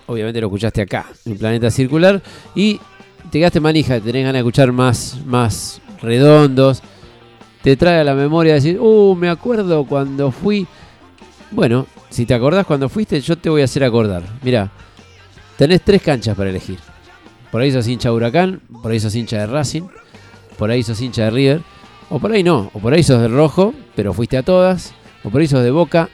Obviamente 0.05 0.39
lo 0.39 0.47
escuchaste 0.47 0.83
acá, 0.83 1.07
en 1.25 1.37
Planeta 1.37 1.71
Circular. 1.71 2.21
Y 2.53 2.79
te 3.35 3.39
quedaste 3.39 3.59
manija, 3.59 3.99
tenés 3.99 4.21
ganas 4.23 4.35
de 4.35 4.39
escuchar 4.39 4.71
más, 4.71 5.17
más 5.25 5.81
redondos. 6.01 6.81
Te 7.61 7.75
trae 7.75 7.99
a 7.99 8.03
la 8.05 8.13
memoria 8.15 8.53
decir, 8.53 8.79
uh, 8.79 9.13
me 9.13 9.27
acuerdo 9.27 9.83
cuando 9.83 10.31
fui. 10.31 10.65
Bueno, 11.51 11.85
si 12.09 12.25
te 12.25 12.33
acordás 12.33 12.65
cuando 12.65 12.87
fuiste, 12.87 13.19
yo 13.19 13.37
te 13.37 13.49
voy 13.49 13.59
a 13.59 13.65
hacer 13.65 13.83
acordar. 13.83 14.23
Mira, 14.41 14.71
tenés 15.57 15.81
tres 15.81 16.01
canchas 16.01 16.33
para 16.37 16.49
elegir. 16.49 16.79
Por 17.51 17.59
ahí 17.59 17.73
sos 17.73 17.85
hincha 17.89 18.07
de 18.07 18.15
Huracán, 18.15 18.61
por 18.81 18.93
ahí 18.93 19.01
sos 19.01 19.13
hincha 19.13 19.39
de 19.39 19.47
Racing, 19.47 19.83
por 20.57 20.71
ahí 20.71 20.81
sos 20.81 21.01
hincha 21.01 21.25
de 21.25 21.31
River, 21.31 21.61
o 22.09 22.19
por 22.19 22.31
ahí 22.31 22.41
no, 22.41 22.71
o 22.73 22.79
por 22.79 22.93
ahí 22.93 23.03
sos 23.03 23.19
de 23.19 23.27
Rojo, 23.27 23.73
pero 23.97 24.13
fuiste 24.13 24.37
a 24.37 24.43
todas, 24.43 24.93
o 25.25 25.29
por 25.29 25.41
ahí 25.41 25.47
sos 25.47 25.61
de 25.61 25.71
Boca 25.71 26.07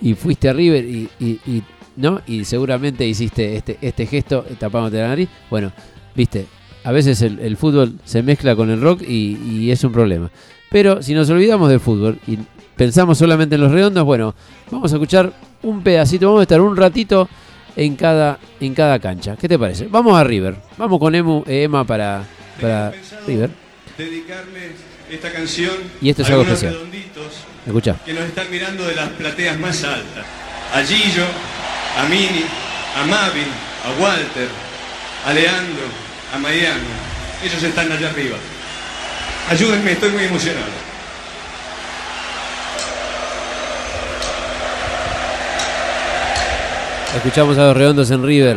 y 0.00 0.14
fuiste 0.14 0.48
a 0.48 0.52
River 0.52 0.84
y- 0.84 1.64
¿no? 1.96 2.20
y 2.26 2.44
seguramente 2.44 3.06
hiciste 3.06 3.56
este, 3.56 3.78
este 3.80 4.06
gesto 4.06 4.44
tapándote 4.56 4.98
la 4.98 5.08
nariz. 5.08 5.28
Bueno, 5.50 5.72
viste, 6.14 6.46
a 6.84 6.92
veces 6.92 7.22
el, 7.22 7.38
el 7.40 7.56
fútbol 7.56 7.94
se 8.04 8.22
mezcla 8.22 8.54
con 8.56 8.70
el 8.70 8.80
rock 8.80 9.02
y, 9.02 9.36
y 9.48 9.70
es 9.70 9.82
un 9.84 9.92
problema. 9.92 10.30
Pero 10.70 11.02
si 11.02 11.14
nos 11.14 11.28
olvidamos 11.30 11.68
del 11.70 11.80
fútbol 11.80 12.18
y 12.26 12.38
pensamos 12.76 13.18
solamente 13.18 13.54
en 13.54 13.60
los 13.60 13.70
redondos, 13.72 14.04
bueno, 14.04 14.34
vamos 14.70 14.92
a 14.92 14.96
escuchar 14.96 15.32
un 15.62 15.82
pedacito, 15.82 16.26
vamos 16.26 16.40
a 16.40 16.42
estar 16.42 16.60
un 16.60 16.76
ratito 16.76 17.28
en 17.76 17.96
cada, 17.96 18.38
en 18.60 18.74
cada 18.74 18.98
cancha. 18.98 19.36
¿Qué 19.36 19.48
te 19.48 19.58
parece? 19.58 19.86
Vamos 19.88 20.18
a 20.18 20.24
River, 20.24 20.56
vamos 20.76 20.98
con 20.98 21.14
Emu, 21.14 21.42
eh, 21.46 21.62
Emma 21.64 21.84
para, 21.84 22.24
para 22.60 22.92
River. 23.26 23.50
Dedicarles 23.96 24.72
esta 25.10 25.30
canción 25.30 25.72
Y 26.00 26.08
esto 26.10 26.22
es 26.22 26.28
a 26.30 26.32
algo 26.32 26.44
especial. 26.44 26.72
redonditos 26.74 27.32
Escucha. 27.66 27.96
que 28.04 28.12
nos 28.12 28.24
están 28.24 28.50
mirando 28.50 28.84
de 28.84 28.94
las 28.96 29.08
plateas 29.10 29.58
más 29.60 29.84
altas. 29.84 30.26
A 30.74 30.82
Gillo, 30.82 31.24
a 31.98 32.08
Mini, 32.08 32.44
a 32.96 33.06
Mavin, 33.06 33.46
a 33.84 34.02
Walter, 34.02 34.48
a 35.26 35.32
Leandro, 35.32 35.84
a 36.34 36.38
Miami. 36.38 36.80
Ellos 37.44 37.62
están 37.62 37.90
allá 37.90 38.10
arriba. 38.10 38.36
Ayúdenme, 39.50 39.92
estoy 39.92 40.10
muy 40.10 40.24
emocionado. 40.24 40.84
Escuchamos 47.16 47.56
a 47.58 47.66
los 47.66 47.76
redondos 47.76 48.10
en 48.10 48.24
River, 48.24 48.56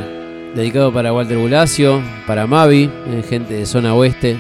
dedicado 0.55 0.91
para 0.91 1.13
Walter 1.13 1.37
Bulacio, 1.37 2.01
para 2.25 2.47
Mavi, 2.47 2.89
eh, 3.07 3.23
gente 3.27 3.53
de 3.53 3.65
zona 3.67 3.93
oeste, 3.93 4.37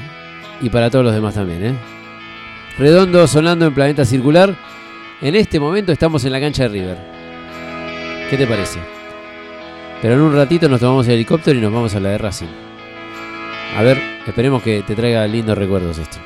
y 0.59 0.69
para 0.69 0.89
todos 0.89 1.05
los 1.05 1.13
demás 1.13 1.35
también. 1.35 1.63
¿eh? 1.63 1.75
Redondo 2.79 3.27
sonando 3.27 3.67
en 3.67 3.73
Planeta 3.73 4.05
Circular. 4.05 4.55
En 5.21 5.35
este 5.35 5.59
momento 5.59 5.91
estamos 5.91 6.25
en 6.25 6.31
la 6.31 6.39
cancha 6.39 6.63
de 6.63 6.69
River. 6.69 6.97
¿Qué 8.29 8.37
te 8.37 8.47
parece? 8.47 8.79
Pero 10.01 10.15
en 10.15 10.21
un 10.21 10.35
ratito 10.35 10.67
nos 10.67 10.79
tomamos 10.79 11.07
el 11.07 11.13
helicóptero 11.13 11.57
y 11.57 11.61
nos 11.61 11.73
vamos 11.73 11.93
a 11.95 11.99
la 11.99 12.09
de 12.09 12.17
Racing. 12.17 12.66
A 13.75 13.83
ver, 13.83 13.97
esperemos 14.25 14.63
que 14.63 14.81
te 14.81 14.95
traiga 14.95 15.27
lindos 15.27 15.57
recuerdos 15.57 15.97
esto. 15.99 16.17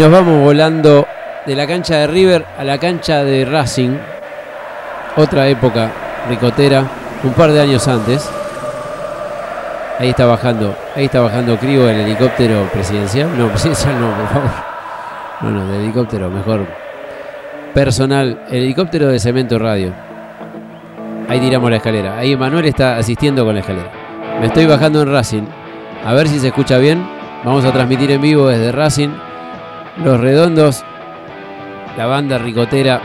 Nos 0.00 0.10
vamos 0.10 0.42
volando 0.42 1.06
de 1.44 1.54
la 1.54 1.66
cancha 1.66 1.96
de 1.96 2.06
River 2.06 2.46
a 2.56 2.64
la 2.64 2.78
cancha 2.78 3.22
de 3.22 3.44
Racing. 3.44 3.98
Otra 5.14 5.46
época 5.46 5.90
ricotera, 6.26 6.84
un 7.22 7.34
par 7.34 7.52
de 7.52 7.60
años 7.60 7.86
antes. 7.86 8.26
Ahí 9.98 10.08
está 10.08 10.24
bajando, 10.24 10.74
ahí 10.96 11.04
está 11.04 11.20
bajando 11.20 11.58
Crigo 11.58 11.86
el 11.86 12.00
helicóptero 12.00 12.66
presidencial. 12.72 13.36
No, 13.36 13.48
presidencial 13.50 14.00
no, 14.00 14.16
por 14.16 14.28
favor. 14.28 14.50
No, 15.42 15.50
no, 15.50 15.70
de 15.70 15.84
helicóptero, 15.84 16.30
mejor. 16.30 16.66
Personal, 17.74 18.46
el 18.48 18.62
helicóptero 18.62 19.08
de 19.08 19.18
Cemento 19.18 19.58
Radio. 19.58 19.92
Ahí 21.28 21.40
tiramos 21.40 21.68
la 21.68 21.76
escalera. 21.76 22.16
Ahí 22.16 22.34
Manuel 22.38 22.64
está 22.64 22.96
asistiendo 22.96 23.44
con 23.44 23.52
la 23.52 23.60
escalera. 23.60 23.90
Me 24.40 24.46
estoy 24.46 24.64
bajando 24.64 25.02
en 25.02 25.12
Racing. 25.12 25.44
A 26.06 26.14
ver 26.14 26.26
si 26.26 26.38
se 26.38 26.46
escucha 26.46 26.78
bien. 26.78 27.06
Vamos 27.44 27.66
a 27.66 27.72
transmitir 27.72 28.10
en 28.12 28.22
vivo 28.22 28.48
desde 28.48 28.72
Racing. 28.72 29.29
Los 30.04 30.18
Redondos. 30.18 30.82
La 31.96 32.06
banda 32.06 32.38
ricotera. 32.38 33.00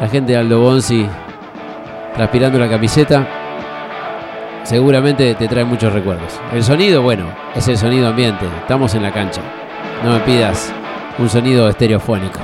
La 0.00 0.08
gente 0.08 0.32
de 0.32 0.38
Aldo 0.38 0.60
Bonzi. 0.60 1.06
Transpirando 2.14 2.58
la 2.58 2.68
camiseta. 2.68 3.26
Seguramente 4.62 5.34
te 5.34 5.48
trae 5.48 5.64
muchos 5.64 5.92
recuerdos. 5.92 6.40
El 6.52 6.62
sonido, 6.62 7.02
bueno, 7.02 7.26
es 7.54 7.68
el 7.68 7.76
sonido 7.76 8.08
ambiente. 8.08 8.46
Estamos 8.60 8.94
en 8.94 9.02
la 9.02 9.12
cancha. 9.12 9.42
No 10.02 10.12
me 10.12 10.20
pidas 10.20 10.72
un 11.18 11.28
sonido 11.28 11.68
estereofónico. 11.68 12.40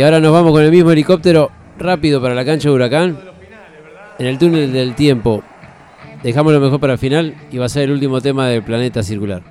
Y 0.00 0.02
ahora 0.02 0.18
nos 0.18 0.32
vamos 0.32 0.52
con 0.52 0.62
el 0.62 0.70
mismo 0.70 0.90
helicóptero 0.92 1.50
rápido 1.78 2.22
para 2.22 2.34
la 2.34 2.42
cancha 2.42 2.70
de 2.70 2.74
Huracán. 2.74 3.18
En 4.18 4.26
el 4.28 4.38
túnel 4.38 4.72
del 4.72 4.94
tiempo. 4.94 5.42
Dejamos 6.22 6.54
lo 6.54 6.58
mejor 6.58 6.80
para 6.80 6.94
el 6.94 6.98
final 6.98 7.34
y 7.52 7.58
va 7.58 7.66
a 7.66 7.68
ser 7.68 7.82
el 7.82 7.90
último 7.90 8.22
tema 8.22 8.48
del 8.48 8.62
planeta 8.62 9.02
circular. 9.02 9.42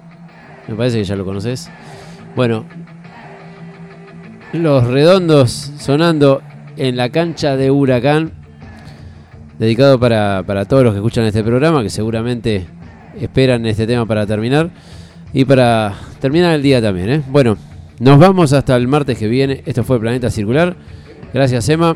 Me 0.67 0.73
parece 0.73 0.97
que 0.97 1.03
ya 1.03 1.15
lo 1.15 1.23
conoces. 1.23 1.69
Bueno, 2.35 2.65
los 4.51 4.87
redondos 4.87 5.51
sonando 5.77 6.41
en 6.77 6.97
la 6.97 7.09
cancha 7.09 7.55
de 7.55 7.69
Huracán. 7.69 8.31
Dedicado 9.59 9.99
para, 9.99 10.41
para 10.47 10.65
todos 10.65 10.83
los 10.83 10.93
que 10.93 10.97
escuchan 10.97 11.25
este 11.25 11.43
programa, 11.43 11.83
que 11.83 11.91
seguramente 11.91 12.65
esperan 13.21 13.67
este 13.67 13.85
tema 13.85 14.07
para 14.07 14.25
terminar. 14.25 14.71
Y 15.31 15.45
para 15.45 15.93
terminar 16.19 16.55
el 16.55 16.63
día 16.63 16.81
también. 16.81 17.09
¿eh? 17.11 17.21
Bueno, 17.29 17.55
nos 17.99 18.17
vamos 18.17 18.53
hasta 18.53 18.75
el 18.75 18.87
martes 18.87 19.17
que 19.17 19.27
viene. 19.27 19.61
Esto 19.65 19.83
fue 19.83 19.99
Planeta 19.99 20.29
Circular. 20.29 20.75
Gracias, 21.33 21.67
Emma. 21.69 21.95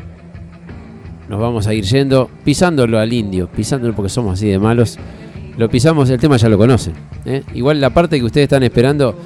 Nos 1.28 1.40
vamos 1.40 1.66
a 1.66 1.74
ir 1.74 1.84
yendo, 1.84 2.30
pisándolo 2.44 2.98
al 2.98 3.12
indio, 3.12 3.48
pisándolo 3.48 3.94
porque 3.94 4.10
somos 4.10 4.34
así 4.34 4.48
de 4.48 4.58
malos. 4.58 4.98
Lo 5.56 5.70
pisamos, 5.70 6.10
el 6.10 6.20
tema 6.20 6.36
ya 6.36 6.48
lo 6.48 6.58
conocen. 6.58 6.94
¿eh? 7.24 7.42
Igual 7.54 7.80
la 7.80 7.90
parte 7.90 8.18
que 8.18 8.24
ustedes 8.24 8.44
están 8.44 8.62
esperando 8.62 9.16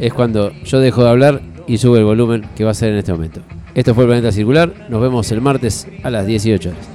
es 0.00 0.12
cuando 0.14 0.52
yo 0.64 0.80
dejo 0.80 1.04
de 1.04 1.10
hablar 1.10 1.42
y 1.66 1.76
sube 1.78 1.98
el 1.98 2.04
volumen 2.04 2.44
que 2.56 2.64
va 2.64 2.70
a 2.70 2.74
ser 2.74 2.92
en 2.92 2.98
este 2.98 3.12
momento. 3.12 3.42
Esto 3.74 3.94
fue 3.94 4.06
Planeta 4.06 4.32
Circular. 4.32 4.72
Nos 4.88 5.02
vemos 5.02 5.30
el 5.32 5.40
martes 5.40 5.86
a 6.02 6.10
las 6.10 6.26
18 6.26 6.70
horas. 6.70 6.88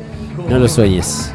No 0.49 0.57
lo 0.57 0.68
sueñes. 0.68 1.31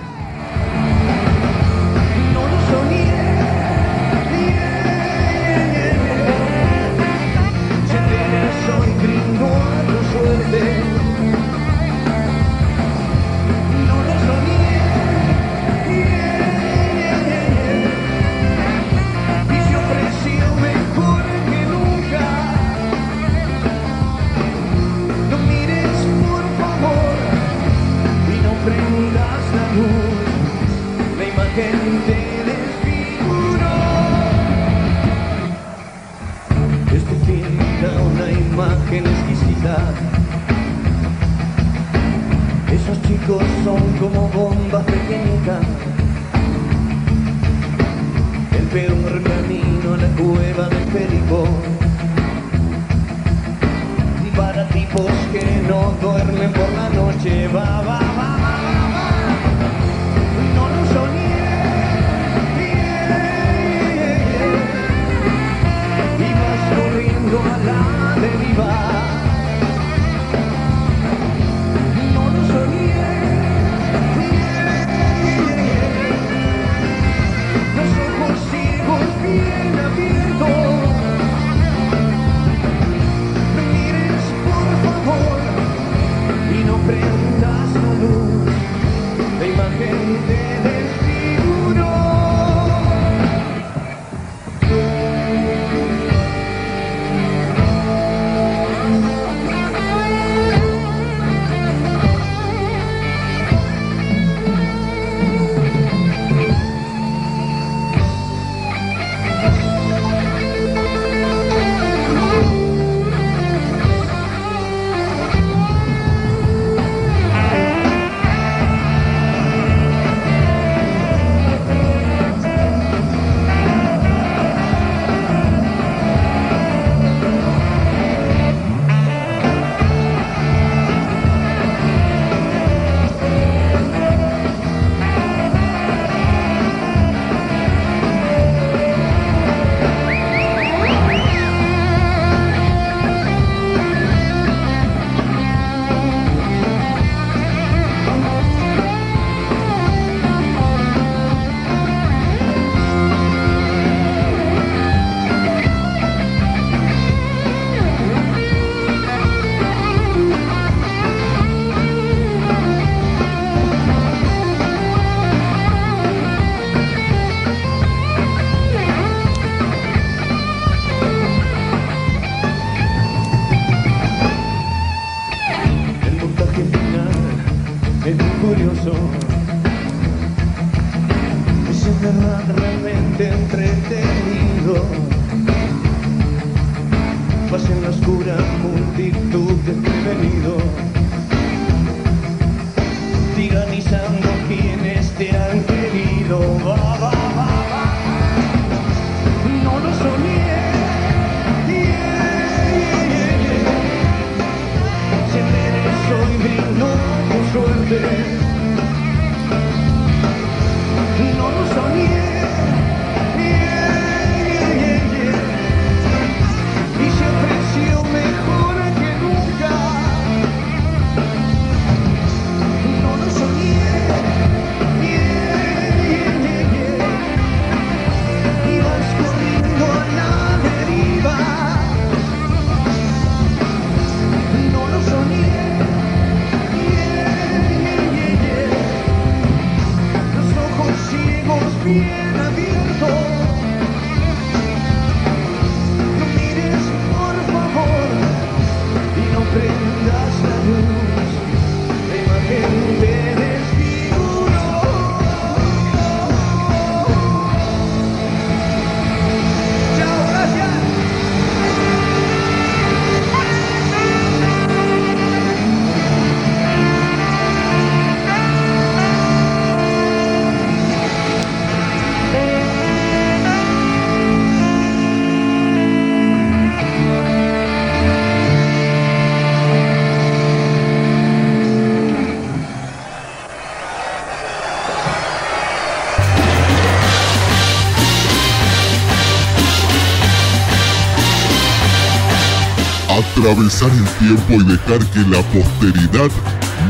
Atravesar 293.42 293.90
el 293.90 294.04
tiempo 294.26 294.52
y 294.52 294.64
dejar 294.64 295.04
que 295.10 295.20
la 295.20 295.42
posteridad 295.50 296.30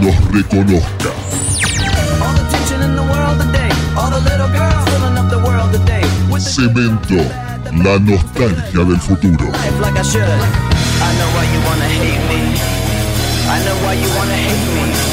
nos 0.03 0.33
reconozca. 0.33 1.11
Cemento, 6.39 7.15
la 7.73 7.99
nostalgia 7.99 8.85
del 8.85 9.01
futuro. 9.01 9.47
life 9.47 9.81
like 9.81 9.99
I 9.99 10.03
should. 10.03 10.23
I 10.23 11.12
know 11.16 11.29
why 11.35 11.45
you 11.45 11.61
wanna 11.65 11.89
hate 11.89 12.20
me. 12.29 12.59
I 13.49 13.65
know 13.65 13.77
why 13.85 13.95
you 13.95 14.09
wanna 14.15 14.35
hate 14.35 15.07
me. 15.07 15.11